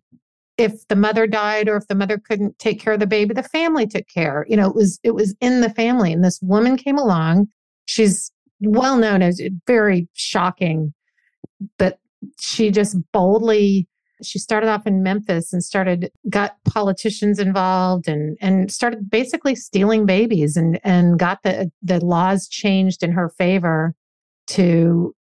if 0.58 0.88
the 0.90 0.96
mother 0.96 1.26
died 1.26 1.70
or 1.70 1.78
if 1.78 1.88
the 1.88 1.96
mother 1.96 2.18
couldn't 2.18 2.58
take 2.60 2.80
care 2.80 2.94
of 2.94 3.00
the 3.00 3.08
baby 3.08 3.34
the 3.34 3.44
family 3.44 3.88
took 3.88 4.08
care 4.08 4.46
you 4.48 4.56
know 4.56 4.68
it 4.68 4.76
was 4.76 5.00
it 5.04 5.12
was 5.12 5.36
in 5.42 5.62
the 5.62 5.70
family 5.70 6.14
and 6.14 6.24
this 6.24 6.40
woman 6.42 6.78
came 6.78 6.98
along 6.98 7.48
she's 7.86 8.32
well 8.62 8.98
known 8.98 9.22
as 9.22 9.42
very 9.66 10.08
shocking 10.14 10.94
but 11.78 12.00
she 12.40 12.72
just 12.72 12.98
boldly 13.12 13.88
she 14.22 14.40
started 14.40 14.68
off 14.70 14.86
in 14.88 15.04
Memphis 15.04 15.54
and 15.54 15.64
started 15.64 16.12
got 16.30 16.56
politicians 16.66 17.40
involved 17.40 18.08
and 18.08 18.38
and 18.42 18.72
started 18.72 19.10
basically 19.10 19.56
stealing 19.56 20.06
babies 20.06 20.56
and 20.58 20.80
and 20.84 21.18
got 21.20 21.44
the 21.44 21.72
the 21.82 22.04
laws 22.04 22.48
changed 22.48 23.04
in 23.04 23.12
her 23.12 23.30
favor 23.30 23.96
to 24.48 25.16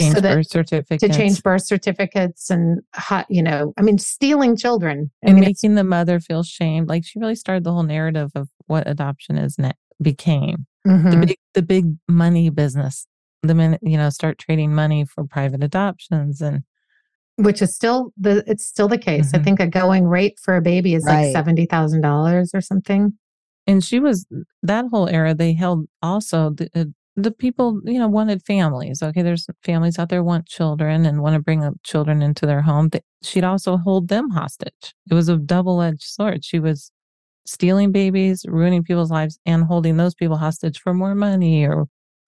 Change 0.00 0.14
so 0.16 0.20
that 0.22 0.34
birth 0.34 0.50
certificates. 0.50 1.02
to 1.04 1.08
change 1.08 1.40
birth 1.44 1.64
certificates 1.64 2.50
and 2.50 2.80
hot 2.94 3.26
you 3.30 3.42
know 3.42 3.72
I 3.78 3.82
mean 3.82 3.98
stealing 3.98 4.56
children 4.56 5.10
I 5.22 5.28
and 5.28 5.36
mean 5.36 5.44
making 5.44 5.76
the 5.76 5.84
mother 5.84 6.18
feel 6.18 6.42
shamed. 6.42 6.88
Like 6.88 7.04
she 7.04 7.20
really 7.20 7.36
started 7.36 7.62
the 7.62 7.72
whole 7.72 7.84
narrative 7.84 8.32
of 8.34 8.48
what 8.66 8.88
adoption 8.88 9.38
is 9.38 9.56
ne- 9.56 9.70
became 10.02 10.66
the 10.84 10.90
Mhm. 10.90 11.26
big 11.28 11.36
the 11.54 11.62
big 11.62 11.84
money 12.08 12.50
business. 12.50 13.06
The 13.44 13.54
minute 13.54 13.80
you 13.84 13.96
know 13.96 14.10
start 14.10 14.38
trading 14.38 14.74
money 14.74 15.04
for 15.04 15.24
private 15.24 15.62
adoptions 15.62 16.40
and 16.40 16.64
which 17.36 17.60
is 17.62 17.74
still 17.74 18.12
the 18.16 18.42
it's 18.46 18.64
still 18.64 18.88
the 18.88 18.98
case 18.98 19.32
I 19.34 19.38
Mhm. 19.38 19.44
think 19.44 19.60
a 19.60 19.66
going 19.66 20.06
rate 20.06 20.38
for 20.40 20.56
a 20.56 20.60
baby 20.62 20.94
is 20.94 21.04
Right. 21.04 21.24
like 21.26 21.32
seventy 21.32 21.66
thousand 21.66 22.00
dollars 22.02 22.50
or 22.54 22.60
something 22.60 23.12
and 23.66 23.82
she 23.82 23.98
was 23.98 24.26
that 24.62 24.84
whole 24.90 25.08
era. 25.08 25.34
They 25.34 25.54
held 25.54 25.86
also 26.02 26.50
the 26.50 26.68
uh, 26.74 26.84
the 27.16 27.30
people 27.30 27.80
you 27.84 27.98
know 27.98 28.08
wanted 28.08 28.42
families. 28.44 29.02
Okay, 29.02 29.22
there's 29.22 29.46
families 29.62 29.98
out 29.98 30.08
there 30.10 30.22
want 30.22 30.46
children 30.46 31.06
and 31.06 31.22
want 31.22 31.34
to 31.34 31.40
bring 31.40 31.64
up 31.64 31.74
children 31.82 32.20
into 32.22 32.44
their 32.44 32.60
home. 32.62 32.90
She'd 33.22 33.44
also 33.44 33.76
hold 33.78 34.08
them 34.08 34.30
hostage. 34.30 34.94
It 35.10 35.14
was 35.14 35.28
a 35.28 35.36
double 35.38 35.80
edged 35.80 36.02
sword. 36.02 36.44
She 36.44 36.58
was 36.58 36.90
stealing 37.46 37.92
babies, 37.92 38.44
ruining 38.48 38.82
people's 38.82 39.10
lives, 39.10 39.38
and 39.46 39.64
holding 39.64 39.96
those 39.96 40.14
people 40.14 40.36
hostage 40.36 40.78
for 40.80 40.92
more 40.94 41.14
money 41.14 41.64
or 41.64 41.86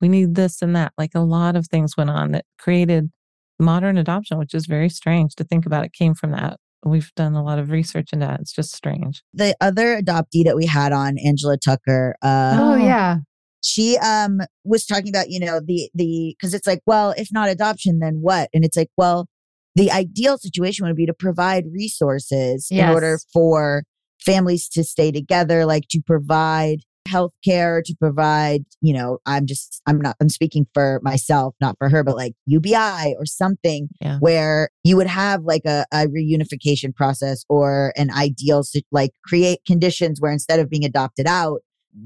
we 0.00 0.08
need 0.08 0.34
this 0.34 0.60
and 0.60 0.74
that. 0.76 0.92
Like 0.98 1.14
a 1.14 1.20
lot 1.20 1.56
of 1.56 1.68
things 1.68 1.96
went 1.96 2.10
on 2.10 2.32
that 2.32 2.44
created 2.58 3.10
modern 3.58 3.96
adoption, 3.98 4.38
which 4.38 4.54
is 4.54 4.66
very 4.66 4.88
strange 4.88 5.34
to 5.36 5.44
think 5.44 5.66
about. 5.66 5.84
It 5.84 5.92
came 5.92 6.14
from 6.14 6.30
that. 6.32 6.58
We've 6.84 7.10
done 7.16 7.34
a 7.34 7.42
lot 7.42 7.58
of 7.58 7.70
research 7.70 8.10
into 8.12 8.26
that. 8.26 8.40
It's 8.40 8.52
just 8.52 8.74
strange. 8.74 9.22
The 9.32 9.56
other 9.60 10.00
adoptee 10.02 10.44
that 10.44 10.54
we 10.56 10.66
had 10.66 10.92
on, 10.92 11.16
Angela 11.18 11.56
Tucker, 11.56 12.14
uh, 12.22 12.56
oh 12.60 12.72
Oh. 12.74 12.76
yeah 12.76 13.18
she 13.66 13.96
um 13.96 14.40
was 14.62 14.84
talking 14.84 15.08
about 15.08 15.30
you 15.30 15.40
know 15.40 15.58
the 15.58 15.88
the 15.94 16.36
because 16.38 16.52
it's 16.52 16.66
like 16.66 16.80
well 16.84 17.14
if 17.16 17.28
not 17.32 17.48
adoption 17.48 17.98
then 17.98 18.18
what 18.20 18.50
and 18.52 18.62
it's 18.62 18.76
like 18.76 18.90
well 18.98 19.26
the 19.74 19.90
ideal 19.90 20.36
situation 20.36 20.84
would 20.86 20.94
be 20.94 21.06
to 21.06 21.14
provide 21.14 21.64
resources 21.72 22.66
in 22.70 22.76
order 22.92 23.18
for 23.32 23.84
families 24.20 24.68
to 24.68 24.84
stay 24.84 25.10
together 25.10 25.64
like 25.64 25.84
to 25.88 26.02
provide 26.04 26.80
health 27.06 27.32
care 27.44 27.82
to 27.84 27.94
provide 28.00 28.64
you 28.80 28.92
know 28.94 29.18
i'm 29.26 29.46
just 29.46 29.82
i'm 29.86 30.00
not 30.00 30.16
i'm 30.20 30.28
speaking 30.28 30.66
for 30.72 31.00
myself 31.02 31.54
not 31.60 31.76
for 31.78 31.88
her 31.90 32.02
but 32.02 32.16
like 32.16 32.32
ubi 32.46 32.74
or 33.18 33.26
something 33.26 33.88
Yeah. 34.00 34.18
where 34.20 34.70
you 34.84 34.96
would 34.96 35.06
have 35.06 35.42
like 35.42 35.62
a, 35.66 35.84
a 35.92 36.06
reunification 36.06 36.94
process 36.94 37.44
or 37.48 37.92
an 37.96 38.10
ideal 38.10 38.62
sit- 38.62 38.86
like 38.90 39.10
create 39.26 39.58
conditions 39.66 40.20
where 40.20 40.32
instead 40.32 40.60
of 40.60 40.70
being 40.70 40.84
adopted 40.84 41.26
out 41.26 41.60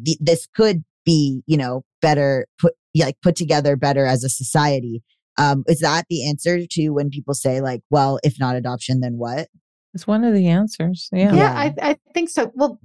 th- 0.05 0.19
this 0.21 0.47
could 0.55 0.83
be 1.05 1.43
you 1.47 1.57
know 1.57 1.83
better 2.03 2.47
put 2.59 2.75
like 2.97 3.17
put 3.23 3.37
together 3.37 3.77
better 3.77 4.05
as 4.05 4.25
a 4.25 4.29
society 4.29 5.03
um 5.39 5.63
is 5.69 5.79
that 5.81 6.05
the 6.11 6.29
answer 6.29 6.67
to 6.69 6.89
when 6.91 7.09
people 7.09 7.35
say 7.35 7.61
like 7.61 7.81
well 7.91 8.19
if 8.25 8.39
not 8.41 8.57
adoption 8.57 9.01
then 9.01 9.17
what 9.17 9.47
It's 9.95 10.07
one 10.07 10.25
of 10.25 10.35
the 10.35 10.49
answers. 10.49 11.09
Yeah. 11.13 11.35
Yeah, 11.35 11.53
I, 11.53 11.75
I 11.91 11.97
think 12.15 12.29
so. 12.31 12.53
Well, 12.55 12.79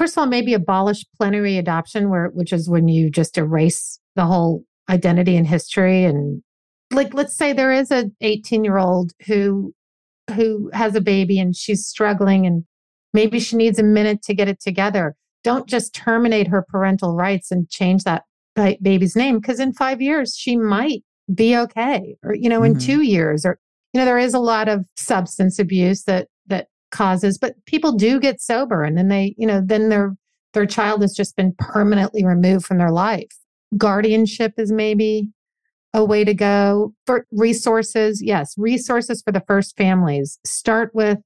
first 0.00 0.14
of 0.14 0.18
all, 0.22 0.26
maybe 0.26 0.54
abolish 0.54 1.04
plenary 1.14 1.58
adoption, 1.58 2.08
where 2.08 2.28
which 2.28 2.54
is 2.54 2.70
when 2.70 2.88
you 2.88 3.10
just 3.10 3.36
erase 3.36 4.00
the 4.16 4.24
whole 4.24 4.64
identity 4.88 5.36
and 5.36 5.46
history, 5.46 6.04
and 6.04 6.42
like 6.90 7.12
let's 7.12 7.36
say 7.36 7.52
there 7.52 7.70
is 7.70 7.90
a 7.90 8.10
18 8.22 8.64
year 8.64 8.78
old 8.78 9.12
who 9.26 9.74
who 10.34 10.70
has 10.72 10.94
a 10.94 11.00
baby 11.02 11.38
and 11.38 11.54
she's 11.54 11.86
struggling, 11.86 12.46
and 12.46 12.64
maybe 13.12 13.38
she 13.38 13.56
needs 13.56 13.78
a 13.78 13.82
minute 13.82 14.22
to 14.22 14.34
get 14.34 14.48
it 14.48 14.58
together. 14.60 15.14
Don't 15.44 15.68
just 15.68 15.94
terminate 15.94 16.48
her 16.48 16.64
parental 16.66 17.14
rights 17.14 17.50
and 17.50 17.68
change 17.68 18.04
that 18.04 18.24
baby's 18.82 19.16
name 19.16 19.38
because 19.38 19.60
in 19.60 19.72
five 19.74 20.00
years 20.00 20.34
she 20.34 20.56
might 20.56 21.02
be 21.34 21.54
okay, 21.56 22.16
or 22.24 22.34
you 22.34 22.48
know, 22.48 22.62
in 22.62 22.74
Mhm. 22.74 22.80
two 22.80 23.02
years, 23.02 23.44
or 23.44 23.58
you 23.92 23.98
know, 23.98 24.06
there 24.06 24.18
is 24.18 24.32
a 24.32 24.38
lot 24.38 24.66
of 24.66 24.86
substance 24.96 25.58
abuse 25.58 26.04
that 26.04 26.28
that 26.46 26.68
causes, 26.90 27.38
but 27.38 27.54
people 27.66 27.92
do 27.92 28.20
get 28.20 28.40
sober 28.40 28.82
and 28.82 28.96
then 28.96 29.08
they, 29.08 29.34
you 29.38 29.46
know, 29.46 29.60
then 29.64 29.88
their 29.88 30.16
their 30.52 30.66
child 30.66 31.02
has 31.02 31.14
just 31.14 31.36
been 31.36 31.54
permanently 31.58 32.24
removed 32.24 32.66
from 32.66 32.78
their 32.78 32.90
life. 32.90 33.38
Guardianship 33.76 34.54
is 34.58 34.72
maybe 34.72 35.28
a 35.94 36.04
way 36.04 36.24
to 36.24 36.34
go. 36.34 36.92
For 37.06 37.26
resources, 37.32 38.22
yes, 38.22 38.54
resources 38.56 39.22
for 39.22 39.32
the 39.32 39.42
first 39.46 39.76
families. 39.76 40.38
Start 40.44 40.90
with 40.94 41.18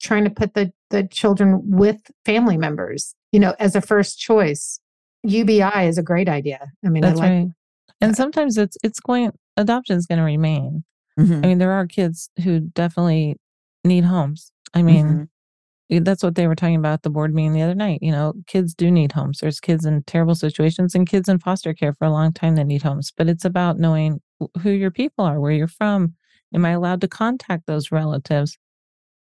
trying 0.00 0.24
to 0.24 0.30
put 0.30 0.54
the 0.54 0.72
the 0.90 1.04
children 1.04 1.60
with 1.64 2.00
family 2.24 2.56
members, 2.56 3.14
you 3.30 3.40
know, 3.40 3.54
as 3.58 3.74
a 3.76 3.80
first 3.80 4.18
choice. 4.18 4.80
UBI 5.24 5.86
is 5.86 5.98
a 5.98 6.02
great 6.02 6.28
idea. 6.28 6.58
I 6.84 6.88
mean, 6.88 7.02
That's 7.02 7.20
I 7.20 7.22
like 7.22 7.30
right. 7.30 7.48
And 8.00 8.16
sometimes 8.16 8.58
it's 8.58 8.76
it's 8.82 9.00
going 9.00 9.30
adoption 9.56 9.96
is 9.96 10.06
going 10.06 10.18
to 10.18 10.24
remain. 10.24 10.84
Mhm. 11.18 11.44
I 11.44 11.48
mean, 11.48 11.58
there 11.58 11.72
are 11.72 11.86
kids 11.86 12.30
who 12.42 12.60
definitely 12.60 13.36
need 13.84 14.04
homes. 14.04 14.51
I 14.74 14.82
mean, 14.82 15.22
Mhm. 15.22 15.28
eh, 15.90 16.00
that's 16.02 16.22
what 16.22 16.36
they 16.36 16.46
were 16.48 16.56
talking 16.56 16.76
about 16.76 16.94
at 16.94 17.02
the 17.02 17.10
board 17.10 17.34
meeting 17.34 17.52
the 17.54 17.62
other 17.62 17.74
night. 17.74 18.00
You 18.02 18.12
know, 18.12 18.34
kids 18.46 18.74
do 18.74 18.90
need 18.90 19.12
homes. 19.12 19.40
There's 19.40 19.60
kids 19.60 19.84
in 19.86 20.02
terrible 20.04 20.34
situations 20.36 20.94
and 20.94 21.08
kids 21.08 21.28
in 21.28 21.38
foster 21.40 21.74
care 21.74 21.92
for 21.94 22.06
a 22.06 22.10
long 22.12 22.32
time 22.32 22.56
that 22.56 22.66
need 22.66 22.82
homes. 22.82 23.12
But 23.16 23.28
it's 23.28 23.44
about 23.46 23.78
knowing 23.80 24.20
who 24.62 24.70
your 24.70 24.90
people 24.92 25.24
are, 25.24 25.40
where 25.40 25.52
you're 25.52 25.68
from. 25.68 26.14
Am 26.54 26.64
I 26.66 26.70
allowed 26.72 27.00
to 27.02 27.08
contact 27.08 27.66
those 27.66 27.92
relatives? 27.92 28.58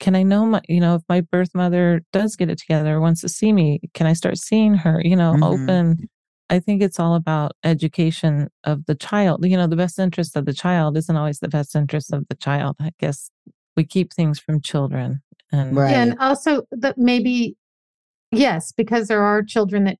Can 0.00 0.16
I 0.16 0.22
know 0.22 0.46
my, 0.46 0.62
you 0.68 0.80
know, 0.80 0.96
if 0.96 1.02
my 1.08 1.20
birth 1.22 1.50
mother 1.54 2.02
does 2.12 2.36
get 2.36 2.50
it 2.50 2.58
together, 2.58 3.00
wants 3.00 3.20
to 3.22 3.28
see 3.28 3.52
me, 3.52 3.80
can 3.94 4.06
I 4.06 4.14
start 4.14 4.38
seeing 4.38 4.74
her? 4.74 5.00
You 5.04 5.16
know, 5.16 5.36
Mhm. 5.36 5.42
open. 5.42 6.08
I 6.50 6.58
think 6.60 6.82
it's 6.82 6.98
all 7.00 7.14
about 7.14 7.52
education 7.64 8.48
of 8.64 8.86
the 8.86 8.94
child. 8.96 9.44
You 9.46 9.56
know, 9.56 9.66
the 9.68 9.76
best 9.76 9.98
interest 9.98 10.36
of 10.36 10.46
the 10.46 10.54
child 10.54 10.96
isn't 10.96 11.16
always 11.16 11.40
the 11.40 11.48
best 11.48 11.76
interest 11.76 12.12
of 12.12 12.26
the 12.28 12.36
child. 12.36 12.76
I 12.80 12.92
guess 12.98 13.30
we 13.76 13.84
keep 13.84 14.12
things 14.12 14.38
from 14.40 14.60
children. 14.60 15.22
And 15.52 15.76
Right. 15.76 15.90
Yeah, 15.90 16.02
and 16.02 16.18
also 16.20 16.62
that 16.72 16.96
maybe 16.98 17.56
yes, 18.32 18.72
because 18.72 19.08
there 19.08 19.22
are 19.22 19.42
children 19.42 19.84
that 19.84 19.98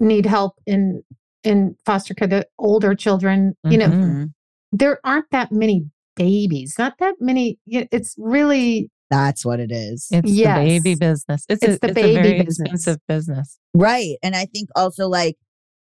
need 0.00 0.26
help 0.26 0.54
in 0.66 1.02
in 1.44 1.76
foster 1.86 2.14
care, 2.14 2.28
the 2.28 2.46
older 2.58 2.94
children, 2.94 3.54
you 3.64 3.78
know, 3.78 3.88
Mhm. 3.88 4.02
Mhm. 4.02 4.32
there 4.72 4.98
aren't 5.04 5.30
that 5.30 5.50
many 5.52 5.88
babies, 6.16 6.74
not 6.78 6.94
that 6.98 7.14
many. 7.20 7.58
It's 7.66 8.14
really 8.18 8.90
that's 9.10 9.42
what 9.42 9.58
it 9.58 9.72
is 9.72 10.08
It's 10.10 10.30
Yes. 10.30 10.58
the 10.58 10.66
baby 10.80 10.94
business. 10.94 11.46
It's, 11.48 11.62
It's 11.64 11.76
a, 11.76 11.78
the 11.78 11.86
it's 11.88 11.94
baby 11.94 12.10
a 12.10 12.22
very 12.22 12.42
business. 12.44 12.68
expensive 12.74 12.98
business. 13.08 13.58
Right. 13.72 14.16
And 14.22 14.36
I 14.36 14.44
think 14.44 14.68
also 14.76 15.08
like 15.08 15.36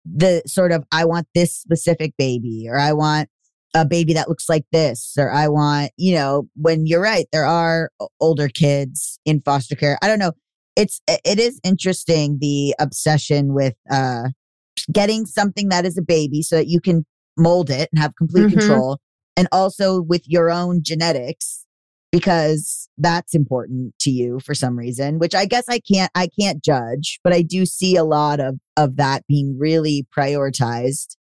the 0.06 0.44
sort 0.46 0.72
of, 0.72 0.86
I 0.92 1.06
want 1.06 1.28
this 1.34 1.52
specific 1.52 2.14
baby, 2.20 2.68
or 2.70 2.78
I 2.78 2.94
want 2.94 3.28
a 3.76 3.86
baby 3.86 4.14
that 4.14 4.30
looks 4.30 4.50
like 4.50 4.66
this, 4.72 5.14
or 5.18 5.30
I 5.30 5.50
want, 5.50 5.92
you 5.98 6.16
know, 6.16 6.48
when 6.56 6.88
you're 6.88 7.02
right, 7.02 7.28
there 7.32 7.46
are 7.46 7.92
older 8.20 8.48
kids 8.48 9.20
in 9.26 9.42
foster 9.42 9.76
care. 9.76 10.00
I 10.02 10.08
don't 10.08 10.18
know. 10.18 10.32
It's, 10.78 11.02
it 11.08 11.40
is 11.40 11.60
interesting 11.64 12.38
the 12.40 12.74
obsession 12.80 13.54
with, 13.54 13.76
uh, 13.92 14.30
getting 14.92 15.26
something 15.26 15.70
that 15.70 15.86
is 15.86 15.98
a 15.98 16.02
baby 16.02 16.42
so 16.42 16.56
that 16.56 16.68
you 16.68 16.80
can 16.80 17.06
mold 17.38 17.70
it 17.70 17.90
and 17.92 18.02
have 18.02 18.16
complete 18.16 18.48
Mhm. 18.48 18.52
control. 18.52 18.98
And 19.38 19.48
also 19.52 20.02
with 20.02 20.24
your 20.26 20.50
own 20.50 20.82
genetics, 20.82 21.66
because 22.12 22.88
that's 22.98 23.36
important 23.36 23.94
to 24.00 24.10
you 24.10 24.40
for 24.40 24.56
some 24.56 24.80
reason, 24.80 25.20
which 25.20 25.36
I 25.36 25.46
guess 25.46 25.66
I 25.68 25.80
can't, 25.80 26.12
I 26.16 26.30
can't 26.40 26.64
judge, 26.64 27.20
but 27.26 27.34
I 27.34 27.42
do 27.42 27.66
see 27.66 27.98
a 27.98 28.06
lot 28.06 28.40
of, 28.40 28.56
of 28.78 28.96
that 28.96 29.28
being 29.28 29.58
really 29.60 30.08
prioritized. 30.18 31.18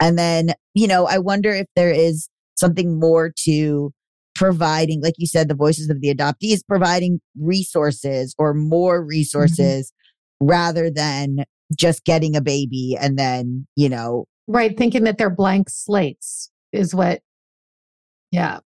And 0.00 0.18
then, 0.18 0.50
you 0.74 0.86
know, 0.86 1.06
I 1.06 1.18
wonder 1.18 1.50
if 1.50 1.66
there 1.74 1.90
is 1.92 2.28
something 2.56 2.98
more 2.98 3.32
to 3.44 3.92
providing, 4.34 5.02
like 5.02 5.14
you 5.18 5.26
said, 5.26 5.48
the 5.48 5.54
voices 5.54 5.88
of 5.88 6.00
the 6.00 6.14
adoptees, 6.14 6.60
providing 6.68 7.20
resources 7.40 8.34
or 8.38 8.52
more 8.54 9.02
resources 9.02 9.92
rather 10.40 10.90
than 10.90 11.44
just 11.78 12.04
getting 12.04 12.36
a 12.36 12.40
baby 12.42 12.96
and 13.00 13.18
then, 13.18 13.66
you 13.76 13.88
know, 13.88 14.26
Right. 14.48 14.76
Thinking 14.76 15.02
that 15.04 15.18
they're 15.18 15.28
blank 15.30 15.68
slates 15.68 16.50
is 16.72 16.94
what, 16.94 17.20
yeah. 18.30 18.60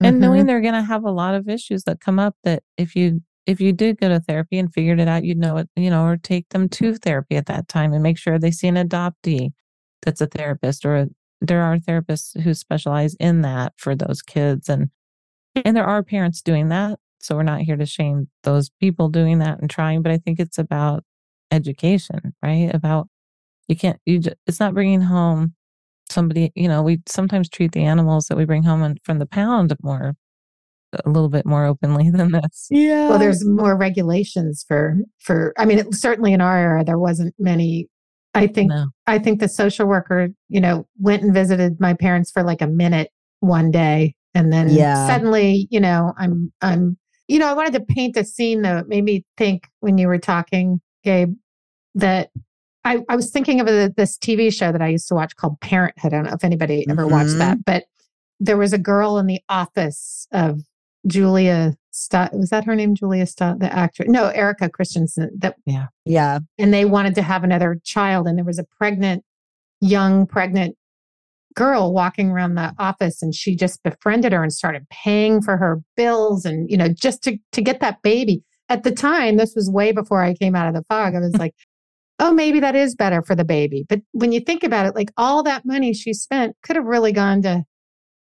and 0.00 0.16
Mhm. 0.16 0.20
knowing 0.20 0.46
they're 0.46 0.60
going 0.62 0.74
to 0.74 0.82
have 0.82 1.04
a 1.04 1.10
lot 1.10 1.34
of 1.34 1.48
issues 1.48 1.84
that 1.84 2.00
come 2.00 2.18
up 2.18 2.36
that 2.44 2.62
if 2.78 2.96
you 2.96 3.22
if 3.46 3.60
you 3.60 3.72
did 3.74 4.00
go 4.00 4.08
to 4.08 4.20
therapy 4.20 4.58
and 4.58 4.72
figured 4.72 4.98
it 4.98 5.06
out 5.08 5.22
you'd 5.24 5.36
know 5.38 5.58
it 5.58 5.68
you 5.76 5.90
know 5.90 6.04
or 6.06 6.16
take 6.16 6.48
them 6.48 6.66
to 6.68 6.94
therapy 6.94 7.36
at 7.36 7.44
that 7.46 7.68
time 7.68 7.92
and 7.92 8.02
make 8.02 8.16
sure 8.18 8.38
they 8.38 8.50
see 8.50 8.68
an 8.68 8.76
adoptee 8.76 9.50
that's 10.04 10.20
a 10.20 10.26
therapist 10.26 10.84
or 10.84 10.96
a, 10.96 11.06
there 11.40 11.62
are 11.62 11.78
therapists 11.78 12.40
who 12.40 12.54
specialize 12.54 13.14
in 13.20 13.42
that 13.42 13.72
for 13.76 13.94
those 13.94 14.22
kids 14.22 14.68
and 14.68 14.90
and 15.64 15.76
there 15.76 15.86
are 15.86 16.02
parents 16.02 16.42
doing 16.42 16.68
that 16.68 16.98
so 17.20 17.34
we're 17.34 17.42
not 17.42 17.60
here 17.60 17.76
to 17.76 17.86
shame 17.86 18.28
those 18.42 18.70
people 18.80 19.08
doing 19.08 19.38
that 19.38 19.60
and 19.60 19.70
trying 19.70 20.02
but 20.02 20.12
i 20.12 20.18
think 20.18 20.38
it's 20.38 20.58
about 20.58 21.04
education 21.50 22.34
right 22.42 22.70
about 22.74 23.08
you 23.68 23.76
can't 23.76 24.00
you 24.06 24.18
just, 24.18 24.36
it's 24.46 24.60
not 24.60 24.74
bringing 24.74 25.00
home 25.00 25.54
somebody 26.10 26.52
you 26.54 26.68
know 26.68 26.82
we 26.82 27.00
sometimes 27.06 27.48
treat 27.48 27.72
the 27.72 27.84
animals 27.84 28.26
that 28.26 28.36
we 28.36 28.44
bring 28.44 28.62
home 28.62 28.96
from 29.04 29.18
the 29.18 29.26
pound 29.26 29.74
more 29.82 30.14
a 31.04 31.10
little 31.10 31.28
bit 31.28 31.46
more 31.46 31.64
openly 31.64 32.10
than 32.14 32.32
this 32.32 32.68
yeah. 32.70 33.08
well, 33.08 33.18
there's 33.18 33.44
more 33.44 33.76
regulations 33.76 34.64
for, 34.66 34.98
for, 35.18 35.52
I 35.58 35.64
mean, 35.64 35.78
it, 35.78 35.94
certainly 35.94 36.32
in 36.32 36.40
our 36.40 36.58
era, 36.58 36.84
there 36.84 36.98
wasn't 36.98 37.34
many. 37.38 37.88
I 38.34 38.46
think, 38.46 38.70
no 38.70 38.86
I 39.06 39.18
think 39.18 39.40
the 39.40 39.48
social 39.48 39.86
worker, 39.86 40.28
you 40.48 40.60
know, 40.60 40.86
went 40.98 41.22
and 41.22 41.32
visited 41.34 41.78
my 41.80 41.94
parents 41.94 42.30
for 42.30 42.42
like 42.42 42.62
a 42.62 42.66
minute 42.66 43.10
one 43.40 43.70
day. 43.70 44.14
And 44.34 44.52
then 44.52 44.68
Yeah. 44.68 45.06
suddenly, 45.06 45.68
you 45.70 45.78
know, 45.80 46.12
I'm, 46.18 46.52
I'm, 46.62 46.96
you 47.28 47.38
know, 47.38 47.48
I 47.48 47.52
wanted 47.52 47.74
to 47.74 47.80
paint 47.80 48.16
a 48.16 48.24
scene 48.24 48.62
though. 48.62 48.78
It 48.78 48.88
made 48.88 49.04
me 49.04 49.24
think 49.36 49.68
when 49.80 49.98
you 49.98 50.08
were 50.08 50.18
talking, 50.18 50.80
Gabe, 51.04 51.34
that 51.94 52.30
I, 52.84 53.00
I 53.08 53.16
was 53.16 53.30
thinking 53.30 53.60
of 53.60 53.68
a, 53.68 53.92
this 53.96 54.18
TV 54.18 54.52
show 54.52 54.72
that 54.72 54.82
I 54.82 54.88
used 54.88 55.08
to 55.08 55.14
watch 55.14 55.36
called 55.36 55.60
Parenthood. 55.60 56.12
I 56.12 56.16
don't 56.16 56.24
know 56.26 56.34
if 56.34 56.44
anybody 56.44 56.86
ever 56.88 57.06
watched 57.06 57.34
Mhm. 57.36 57.38
that, 57.38 57.64
but 57.64 57.84
there 58.40 58.56
was 58.56 58.72
a 58.72 58.78
girl 58.78 59.16
in 59.18 59.26
the 59.26 59.40
office 59.48 60.26
of 60.32 60.60
Julia 61.06 61.74
Stott. 61.90 62.32
Was 62.34 62.50
that 62.50 62.64
her 62.64 62.74
name? 62.74 62.94
Julia 62.94 63.26
Stott, 63.26 63.58
the 63.58 63.72
actress? 63.72 64.08
No, 64.08 64.28
Erika 64.28 64.68
Christensen. 64.68 65.30
That 65.38 65.56
yeah. 65.66 65.86
Yeah. 66.04 66.40
And 66.58 66.72
they 66.72 66.84
wanted 66.84 67.14
to 67.16 67.22
have 67.22 67.44
another 67.44 67.80
child, 67.84 68.26
and 68.26 68.38
there 68.38 68.44
was 68.44 68.58
a 68.58 68.64
pregnant, 68.78 69.24
young 69.80 70.26
pregnant 70.26 70.76
girl 71.54 71.92
walking 71.92 72.30
around 72.30 72.54
the 72.54 72.74
office, 72.78 73.22
and 73.22 73.34
she 73.34 73.54
just 73.54 73.82
befriended 73.82 74.32
her 74.32 74.42
and 74.42 74.52
started 74.52 74.88
paying 74.88 75.40
for 75.40 75.56
her 75.56 75.82
bills, 75.96 76.44
and 76.44 76.70
you 76.70 76.76
know, 76.76 76.88
just 76.88 77.22
to 77.24 77.38
to 77.52 77.62
get 77.62 77.80
that 77.80 78.02
baby. 78.02 78.42
At 78.70 78.82
the 78.82 78.92
time, 78.92 79.36
this 79.36 79.54
was 79.54 79.70
way 79.70 79.92
before 79.92 80.22
I 80.22 80.34
came 80.34 80.56
out 80.56 80.68
of 80.68 80.74
the 80.74 80.84
fog. 80.88 81.14
I 81.14 81.20
was 81.20 81.34
like. 81.38 81.54
Oh, 82.20 82.32
maybe 82.32 82.60
that 82.60 82.76
is 82.76 82.94
better 82.94 83.22
for 83.22 83.34
the 83.34 83.44
baby. 83.44 83.84
But 83.88 84.00
when 84.12 84.30
you 84.30 84.38
think 84.38 84.62
about 84.62 84.86
it, 84.86 84.94
like 84.94 85.10
all 85.16 85.42
that 85.42 85.66
money 85.66 85.92
she 85.92 86.14
spent 86.14 86.54
could 86.62 86.76
have 86.76 86.84
really 86.84 87.10
gone 87.10 87.42
to 87.42 87.64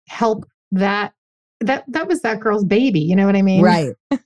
help 0.07 0.45
that 0.71 1.13
that 1.61 1.85
that 1.89 2.09
was 2.09 2.23
that 2.23 2.41
girl's 2.41 2.65
baby. 2.65 3.01
You 3.01 3.17
know 3.17 3.27
what 3.27 3.37
I 3.37 3.43
mean? 3.43 3.63
Right. 3.63 3.95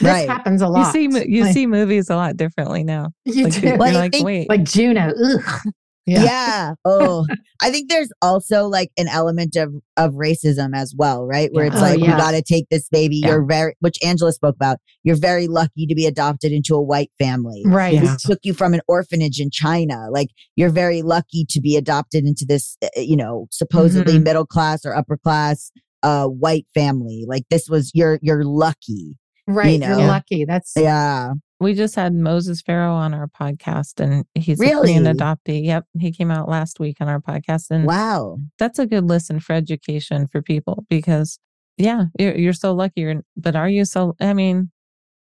This 0.00 0.08
right. 0.08 0.28
happens 0.28 0.62
a 0.62 0.68
lot. 0.68 0.78
you 0.78 0.84
lot. 0.84 0.92
see 0.92 1.30
you 1.30 1.42
Like- 1.44 1.52
see 1.52 1.66
movies 1.66 2.08
a 2.08 2.16
lot 2.16 2.38
differently 2.38 2.82
now 2.82 3.10
You 3.26 3.44
like 3.44 3.52
do. 3.52 3.60
you're 3.68 3.76
Well, 3.76 3.92
like 3.92 4.12
think, 4.12 4.24
wait 4.24 4.48
like 4.48 4.64
Juno. 4.64 5.12
Ugh. 5.12 5.42
Yeah. 6.04 6.24
Yeah. 6.24 6.74
Oh, 6.84 7.26
I 7.60 7.70
think 7.70 7.88
there's 7.88 8.10
also 8.22 8.66
like 8.66 8.90
an 8.98 9.06
element 9.06 9.54
of 9.54 9.72
of 9.96 10.14
racism 10.14 10.74
as 10.74 10.92
well, 10.98 11.24
right? 11.26 11.48
Where 11.52 11.66
it's 11.66 11.76
Oh, 11.76 11.80
like 11.80 12.00
you 12.00 12.06
got 12.08 12.32
to 12.32 12.42
take 12.42 12.66
this 12.70 12.88
baby. 12.88 13.18
Yeah. 13.18 13.28
You're 13.28 13.44
very, 13.46 13.76
which 13.78 13.98
Angela 14.04 14.32
spoke 14.32 14.56
about. 14.56 14.78
You're 15.04 15.14
very 15.14 15.46
lucky 15.46 15.86
to 15.86 15.94
be 15.94 16.06
adopted 16.06 16.50
into 16.50 16.74
a 16.74 16.82
white 16.82 17.12
family. 17.20 17.62
Right. 17.64 17.94
Yeah. 17.94 18.00
We 18.02 18.16
took 18.18 18.40
you 18.42 18.52
from 18.52 18.74
an 18.74 18.80
orphanage 18.88 19.38
in 19.38 19.50
China. 19.52 20.08
Like 20.10 20.30
you're 20.56 20.70
very 20.70 21.02
lucky 21.02 21.46
to 21.50 21.60
be 21.60 21.76
adopted 21.76 22.24
into 22.24 22.44
this, 22.48 22.76
uh, 22.82 22.88
you 22.96 23.14
know, 23.16 23.46
supposedly 23.52 24.14
Mm-hmm. 24.14 24.24
middle 24.24 24.46
class 24.46 24.84
or 24.84 24.96
upper 24.96 25.16
class 25.16 25.70
uh 26.02 26.26
white 26.26 26.66
family. 26.74 27.24
Like 27.26 27.44
this 27.50 27.68
was 27.68 27.90
you're 27.94 28.18
you're 28.22 28.44
lucky. 28.44 29.18
Right. 29.46 29.80
You 29.80 29.86
You 29.86 29.92
are 29.94 29.98
know. 29.98 30.06
lucky. 30.06 30.44
That's 30.44 30.72
Yeah. 30.76 31.32
we 31.60 31.74
just 31.74 31.94
had 31.96 32.14
Moses 32.14 32.62
Farrow 32.62 32.92
on 32.92 33.12
our 33.14 33.26
podcast 33.28 34.00
and 34.00 34.24
he's 34.34 34.60
a 34.60 34.62
Really? 34.64 34.94
Korean 34.94 35.04
adoptee. 35.04 35.64
Yep. 35.64 35.84
He 35.98 36.12
came 36.12 36.30
out 36.30 36.48
last 36.48 36.78
week 36.80 36.96
on 37.00 37.08
our 37.08 37.20
podcast 37.20 37.66
and 37.70 37.84
Wow. 37.86 38.38
that's 38.58 38.78
a 38.78 38.86
good 38.86 39.04
listen 39.08 39.40
for 39.40 39.52
education 39.54 40.26
for 40.30 40.42
people 40.42 40.84
because 40.88 41.38
yeah, 41.78 42.04
you're, 42.18 42.36
you're 42.36 42.52
so 42.52 42.72
lucky. 42.74 43.00
You're, 43.00 43.22
but 43.36 43.56
are 43.56 43.68
you 43.68 43.84
so, 43.84 44.14
I 44.20 44.34
mean, 44.34 44.70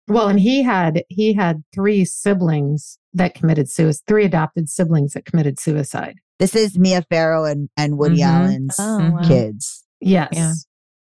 well, 0.08 0.28
and 0.28 0.40
he 0.40 0.62
had 0.62 1.02
he 1.08 1.34
had 1.34 1.62
three 1.72 2.04
siblings 2.04 2.98
that 3.12 3.34
committed 3.34 3.70
suicide, 3.70 4.02
three 4.08 4.24
adopted 4.24 4.68
siblings 4.68 5.12
that 5.12 5.24
committed 5.24 5.60
suicide. 5.60 6.16
This 6.40 6.56
is 6.56 6.78
Mia 6.78 7.02
Farrow 7.10 7.44
and, 7.44 7.68
and 7.76 7.96
Woody 7.98 8.20
Mhm. 8.20 8.24
Allen's 8.26 8.76
Oh, 8.80 9.10
wow. 9.12 9.20
kids. 9.28 9.79
Yes. 10.00 10.30
Yeah. 10.32 10.52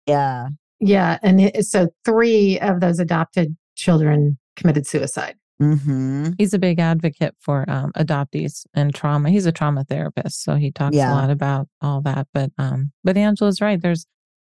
Yeah. 0.06 0.48
Yeah. 0.80 1.18
And 1.24 1.42
it, 1.42 1.66
so 1.66 1.90
three 2.06 2.60
of 2.60 2.80
those 2.80 3.00
adopted 3.00 3.56
children 3.76 4.38
committed 4.56 4.88
suicide. 4.88 5.36
Mm-hmm. 5.60 6.34
he's 6.38 6.54
a 6.54 6.60
big 6.60 6.78
advocate 6.80 7.34
for 7.40 7.66
um, 7.68 7.92
adoptees 7.94 8.68
and 8.76 8.94
trauma. 8.94 9.32
He's 9.32 9.48
a 9.48 9.52
trauma 9.52 9.84
therapist, 9.86 10.44
so 10.44 10.54
he 10.54 10.72
talks 10.72 10.96
Yeah. 10.96 11.12
a 11.12 11.16
lot 11.16 11.32
about 11.32 11.68
all 11.82 12.00
that. 12.02 12.28
But 12.32 12.52
um, 12.60 12.92
but 13.04 13.18
Angela's 13.18 13.60
right. 13.60 13.82
There's 13.82 14.06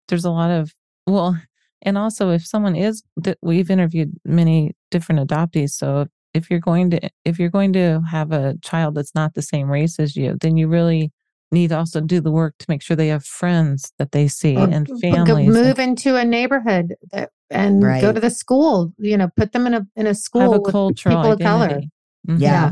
there's 0.10 0.26
a 0.26 0.32
lot 0.32 0.52
of 0.52 0.74
well, 1.06 1.38
and 1.82 1.98
also 1.98 2.32
if 2.32 2.46
someone 2.46 2.76
is, 2.76 3.04
that 3.16 3.38
we've 3.42 3.72
interviewed 3.72 4.12
many 4.26 4.74
different 4.92 5.26
adoptees. 5.26 5.70
So 5.70 6.02
if, 6.02 6.08
if 6.34 6.52
you're 6.52 6.60
going 6.60 6.90
to 6.90 7.10
if 7.24 7.40
you're 7.40 7.50
going 7.50 7.72
to 7.74 8.02
have 8.12 8.34
a 8.34 8.56
child 8.62 8.96
that's 8.96 9.16
not 9.16 9.34
the 9.34 9.42
same 9.42 9.70
race 9.72 10.00
as 10.00 10.18
you, 10.18 10.36
then 10.42 10.58
you 10.58 10.68
really 10.68 11.14
need 11.52 11.70
to 11.70 11.78
also 11.78 12.02
do 12.02 12.20
the 12.22 12.32
work 12.32 12.56
to 12.60 12.66
make 12.70 12.82
sure 12.82 12.96
they 12.98 13.08
have 13.08 13.24
friends 13.26 13.92
that 13.98 14.12
they 14.12 14.28
see 14.28 14.56
Or 14.58 14.68
and 14.70 14.88
families. 15.02 15.48
move 15.50 15.80
into 15.80 16.16
a 16.16 16.26
neighborhood 16.26 16.96
that, 17.12 17.30
and 17.50 17.82
go 17.82 18.12
to 18.12 18.20
the 18.20 18.30
school. 18.30 18.94
You 18.98 19.18
know, 19.18 19.30
put 19.36 19.54
them 19.54 19.66
in 19.68 19.74
a 19.74 19.88
in 19.96 20.06
a 20.06 20.10
have 20.10 20.18
school 20.18 20.54
a 20.54 20.60
with 20.62 20.72
cultural 20.72 21.16
people 21.18 21.32
of 21.34 21.40
color. 21.40 21.66
identity. 21.66 21.90
Mhm. 22.28 22.40
Yeah. 22.42 22.52
Yeah. 22.52 22.72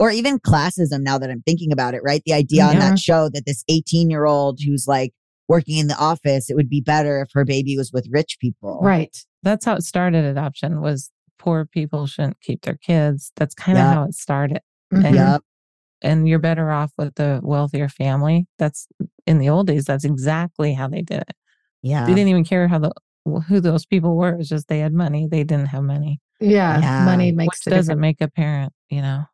Or 0.00 0.10
even 0.10 0.38
classism 0.40 1.00
now 1.02 1.18
that 1.18 1.30
I'm 1.30 1.42
thinking 1.46 1.72
about 1.72 1.94
it, 1.94 2.02
right? 2.04 2.20
The 2.26 2.32
idea 2.34 2.64
on 2.64 2.78
that 2.80 2.98
show 2.98 3.28
that 3.30 3.44
this 3.46 3.62
18 3.68 4.10
year 4.10 4.24
old 4.26 4.58
who's 4.60 4.86
like 4.88 5.12
working 5.48 5.78
in 5.78 5.86
the 5.86 5.96
office, 5.96 6.50
it 6.50 6.54
would 6.56 6.68
be 6.68 6.80
better 6.80 7.20
if 7.22 7.28
her 7.32 7.44
baby 7.44 7.76
was 7.76 7.92
with 7.92 8.06
rich 8.10 8.38
people. 8.40 8.80
Right. 8.82 9.16
that's 9.42 9.66
how 9.66 9.74
it 9.74 9.82
started 9.82 10.24
adoption 10.24 10.80
was 10.80 11.10
poor 11.38 11.66
people 11.66 12.06
shouldn't 12.06 12.40
keep 12.40 12.62
their 12.62 12.76
kids 12.78 13.30
that's 13.36 13.54
kind 13.54 13.76
of 13.76 13.84
Yeah. 13.84 13.92
how 13.94 14.04
it 14.04 14.14
started 14.14 14.60
Mhm. 14.92 15.04
and, 15.04 15.14
Yep. 15.16 15.40
And 16.02 16.28
you're 16.28 16.38
better 16.38 16.70
off 16.70 16.92
with 16.98 17.14
the 17.14 17.40
wealthier 17.42 17.88
family 17.88 18.46
that's 18.58 18.86
in 19.26 19.38
the 19.38 19.48
old 19.48 19.66
days 19.66 19.84
that's 19.84 20.04
exactly 20.04 20.74
how 20.74 20.88
they 20.88 21.02
did 21.02 21.18
it 21.22 21.32
Yeah. 21.82 22.04
they 22.06 22.14
didn't 22.14 22.28
even 22.28 22.44
care 22.44 22.68
how 22.68 22.78
the 22.78 22.92
who 23.48 23.60
those 23.60 23.86
people 23.86 24.16
were 24.16 24.38
it's 24.38 24.48
just 24.48 24.68
they 24.68 24.80
had 24.80 24.92
money 24.92 25.26
they 25.30 25.44
didn't 25.44 25.66
have 25.68 25.82
money 25.82 26.20
Yeah. 26.40 26.80
Yeah. 26.80 27.04
Money 27.04 27.32
makes 27.32 27.64
the 27.64 27.70
doesn't 27.70 27.96
difference. 27.96 28.00
make 28.00 28.20
a 28.20 28.28
parent 28.30 28.72
you 28.90 29.00
know 29.02 29.24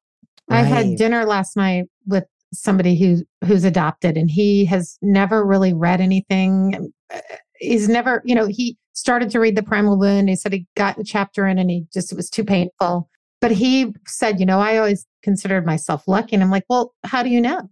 I 0.49 0.63
had 0.63 0.97
dinner 0.97 1.25
last 1.25 1.57
night 1.57 1.85
with 2.07 2.25
somebody 2.53 2.99
who 2.99 3.23
who's 3.47 3.63
adopted 3.65 4.17
and 4.17 4.29
he 4.29 4.65
has 4.65 4.99
never 5.01 5.47
really 5.47 5.73
read 5.73 6.01
anything. 6.01 6.93
Uh, 7.13 7.21
He's 7.61 7.89
never, 7.91 8.23
you 8.25 8.35
know, 8.35 8.47
he 8.47 8.77
started 8.95 9.31
to 9.33 9.39
read 9.39 9.55
The 9.55 9.63
Primal 9.63 9.99
Wound. 9.99 10.29
He 10.31 10.35
said 10.35 10.53
he 10.55 10.67
got 10.77 10.99
a 10.99 11.05
chapter 11.05 11.47
in 11.47 11.59
and 11.59 11.71
he 11.71 11.85
just, 11.93 12.11
it 12.11 12.17
was 12.17 12.31
too 12.31 12.43
painful. 12.43 13.09
But 13.43 13.51
he 13.53 13.93
said, 14.07 14.41
you 14.41 14.47
know, 14.47 14.59
I 14.61 14.79
always 14.79 15.07
considered 15.23 15.67
myself 15.67 16.07
lucky. 16.07 16.35
And 16.35 16.43
I'm 16.43 16.51
like, 16.51 16.65
well, 16.69 16.95
how 17.05 17.23
do 17.23 17.31
you 17.31 17.41
know? 17.41 17.69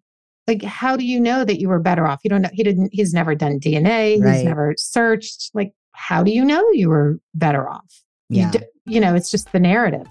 Like, 0.46 0.62
how 0.62 0.96
do 0.96 1.04
you 1.04 1.20
know 1.20 1.44
that 1.44 1.60
you 1.60 1.68
were 1.68 1.78
better 1.78 2.06
off? 2.06 2.20
You 2.24 2.30
don't 2.30 2.42
know. 2.42 2.50
He 2.52 2.62
didn't, 2.62 2.90
he's 2.92 3.12
never 3.12 3.34
done 3.34 3.60
DNA. 3.60 4.20
Right. 4.22 4.36
He's 4.36 4.44
never 4.44 4.74
searched. 4.78 5.50
Like, 5.52 5.72
how 5.92 6.22
do 6.22 6.30
you 6.30 6.44
know 6.44 6.64
you 6.72 6.88
were 6.88 7.18
better 7.34 7.68
off? 7.68 8.02
Yeah. 8.30 8.46
You, 8.46 8.58
d- 8.58 8.66
you 8.86 9.00
know, 9.00 9.14
it's 9.14 9.30
just 9.30 9.52
the 9.52 9.60
narrative. 9.60 10.06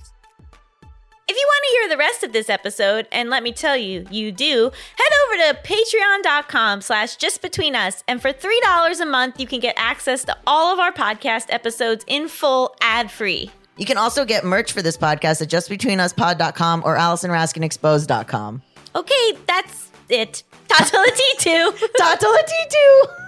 If 1.30 1.36
you 1.36 1.46
want 1.46 1.64
to 1.68 1.76
hear 1.76 1.90
the 1.90 1.98
rest 1.98 2.24
of 2.24 2.32
this 2.32 2.50
episode, 2.50 3.08
and 3.12 3.30
let 3.30 3.44
me 3.44 3.52
tell 3.52 3.76
you, 3.76 4.06
you 4.10 4.32
do, 4.32 4.72
head 4.96 5.12
over 5.26 5.54
to 5.54 5.60
patreon.com 5.68 6.80
slash 6.80 7.18
just 7.18 7.42
between 7.42 7.76
us. 7.76 8.02
And 8.08 8.22
for 8.22 8.32
$3 8.32 9.02
a 9.02 9.06
month, 9.06 9.38
you 9.40 9.46
can 9.46 9.60
get 9.60 9.76
access 9.78 10.24
to 10.26 10.38
all 10.48 10.72
of 10.72 10.80
our 10.80 10.94
podcast 10.94 11.48
episodes 11.50 12.06
in 12.08 12.30
full 12.30 12.76
ad 12.80 13.12
free. 13.12 13.52
You 13.78 13.86
can 13.86 13.98
also 13.98 14.26
get 14.26 14.44
merch 14.44 14.72
for 14.74 14.82
this 14.82 14.98
podcast 14.98 15.42
at 15.42 15.50
justbetweenuspod.com 15.50 16.84
or 16.86 16.98
AllisonRaskinExposed.com. 16.98 18.62
Okay, 18.96 19.38
that's 19.46 19.92
it. 20.10 20.44
Tatala 20.68 21.06
T2. 21.06 21.78
Tatala 22.00 22.40
T2. 22.40 23.27